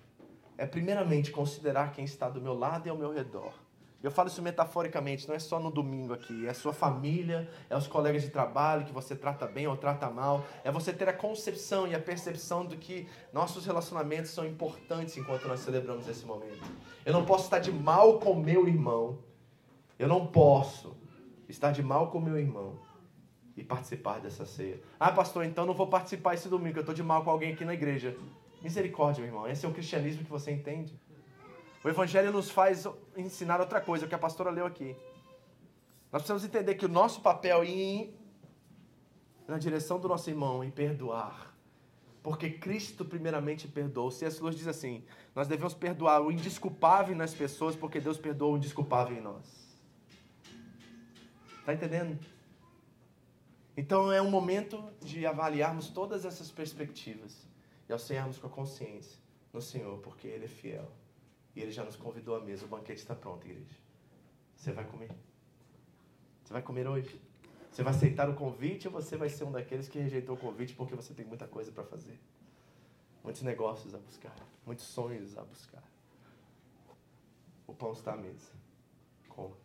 é 0.58 0.66
primeiramente 0.66 1.30
considerar 1.30 1.90
quem 1.94 2.04
está 2.04 2.28
do 2.28 2.38
meu 2.38 2.52
lado 2.52 2.86
e 2.86 2.90
ao 2.90 2.98
meu 2.98 3.10
redor. 3.10 3.54
Eu 4.02 4.10
falo 4.10 4.28
isso 4.28 4.42
metaforicamente, 4.42 5.26
não 5.26 5.34
é 5.34 5.38
só 5.38 5.58
no 5.58 5.70
domingo 5.70 6.12
aqui, 6.12 6.46
é 6.46 6.52
sua 6.52 6.74
família, 6.74 7.48
é 7.70 7.74
os 7.74 7.86
colegas 7.86 8.20
de 8.20 8.28
trabalho 8.28 8.84
que 8.84 8.92
você 8.92 9.16
trata 9.16 9.46
bem 9.46 9.66
ou 9.66 9.74
trata 9.74 10.10
mal, 10.10 10.44
é 10.62 10.70
você 10.70 10.92
ter 10.92 11.08
a 11.08 11.14
concepção 11.14 11.88
e 11.88 11.94
a 11.94 11.98
percepção 11.98 12.66
de 12.66 12.76
que 12.76 13.08
nossos 13.32 13.64
relacionamentos 13.64 14.32
são 14.32 14.44
importantes 14.44 15.16
enquanto 15.16 15.48
nós 15.48 15.60
celebramos 15.60 16.06
esse 16.06 16.26
momento. 16.26 16.62
Eu 17.02 17.14
não 17.14 17.24
posso 17.24 17.44
estar 17.44 17.58
de 17.58 17.72
mal 17.72 18.18
com 18.18 18.34
meu 18.34 18.68
irmão, 18.68 19.18
eu 19.98 20.08
não 20.08 20.26
posso 20.26 20.94
estar 21.48 21.72
de 21.72 21.82
mal 21.82 22.10
com 22.10 22.20
meu 22.20 22.38
irmão 22.38 22.78
e 23.56 23.64
participar 23.64 24.20
dessa 24.20 24.44
ceia. 24.44 24.78
Ah, 25.00 25.10
pastor, 25.10 25.46
então 25.46 25.64
não 25.64 25.72
vou 25.72 25.86
participar 25.86 26.34
esse 26.34 26.50
domingo, 26.50 26.76
eu 26.76 26.82
estou 26.82 26.94
de 26.94 27.02
mal 27.02 27.24
com 27.24 27.30
alguém 27.30 27.54
aqui 27.54 27.64
na 27.64 27.72
igreja. 27.72 28.14
Misericórdia, 28.62 29.22
meu 29.22 29.32
irmão. 29.32 29.48
Esse 29.48 29.66
é 29.66 29.68
o 29.68 29.72
cristianismo 29.72 30.24
que 30.24 30.30
você 30.30 30.52
entende. 30.52 30.98
O 31.82 31.88
Evangelho 31.88 32.30
nos 32.30 32.50
faz 32.50 32.86
ensinar 33.16 33.60
outra 33.60 33.80
coisa, 33.80 34.06
o 34.06 34.08
que 34.08 34.14
a 34.14 34.18
pastora 34.18 34.50
leu 34.50 34.64
aqui. 34.64 34.96
Nós 36.12 36.22
precisamos 36.22 36.44
entender 36.44 36.76
que 36.76 36.86
o 36.86 36.88
nosso 36.88 37.20
papel 37.20 37.62
é 37.62 37.66
ir 37.66 38.14
na 39.48 39.58
direção 39.58 39.98
do 39.98 40.06
nosso 40.06 40.30
irmão 40.30 40.62
e 40.62 40.70
perdoar. 40.70 41.52
Porque 42.22 42.50
Cristo 42.50 43.04
primeiramente 43.04 43.66
perdoou. 43.66 44.12
C.S. 44.12 44.40
Lewis 44.40 44.56
diz 44.56 44.68
assim: 44.68 45.04
nós 45.34 45.48
devemos 45.48 45.74
perdoar 45.74 46.22
o 46.22 46.30
indesculpável 46.30 47.16
nas 47.16 47.34
pessoas, 47.34 47.74
porque 47.74 47.98
Deus 47.98 48.16
perdoa 48.16 48.52
o 48.52 48.56
indesculpável 48.56 49.16
em 49.16 49.20
nós. 49.20 49.76
Está 51.58 51.74
entendendo? 51.74 52.16
Então 53.76 54.12
é 54.12 54.22
um 54.22 54.30
momento 54.30 54.84
de 55.00 55.26
avaliarmos 55.26 55.88
todas 55.88 56.24
essas 56.24 56.50
perspectivas 56.50 57.50
e 57.93 58.16
ao 58.16 58.32
com 58.34 58.47
a 58.47 58.51
consciência 58.51 59.18
no 59.53 59.61
Senhor, 59.61 59.99
porque 59.99 60.26
Ele 60.26 60.47
é 60.47 60.49
fiel. 60.49 60.90
E 61.55 61.61
Ele 61.61 61.70
já 61.70 61.84
nos 61.84 61.97
convidou 61.97 62.34
à 62.34 62.40
mesa. 62.40 62.64
O 62.64 62.68
banquete 62.68 63.01
está 63.01 63.14
pronto, 63.14 63.47
igreja. 63.47 63.76
Você 64.57 64.72
vai 64.72 64.84
comer? 64.84 65.11
Você 66.43 66.53
vai 66.53 66.62
comer 66.62 66.88
hoje? 66.88 67.20
Você 67.70 67.82
vai 67.82 67.95
aceitar 67.95 68.28
o 68.28 68.34
convite 68.34 68.86
ou 68.86 68.93
você 68.93 69.16
vai 69.16 69.28
ser 69.28 69.45
um 69.45 69.53
daqueles 69.53 69.88
que 69.88 69.99
rejeitou 69.99 70.36
o 70.36 70.38
convite 70.38 70.74
porque 70.74 70.95
você 70.95 71.14
tem 71.14 71.24
muita 71.24 71.47
coisa 71.47 71.72
para 71.72 71.84
fazer? 71.84 72.18
Muitos 73.24 73.43
negócios 73.43 73.95
a 73.95 73.99
buscar, 73.99 74.34
muitos 74.66 74.84
sonhos 74.84 75.36
a 75.38 75.43
buscar. 75.43 75.82
O 77.66 77.74
pão 77.74 77.93
está 77.93 78.12
à 78.12 78.16
mesa. 78.16 78.53
Coma. 79.28 79.57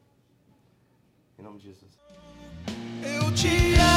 Em 1.38 1.42
nome 1.42 1.60
de 1.60 1.66
Jesus. 1.66 1.98
Eu 3.04 3.34
te 3.34 3.76
amo 3.76 3.97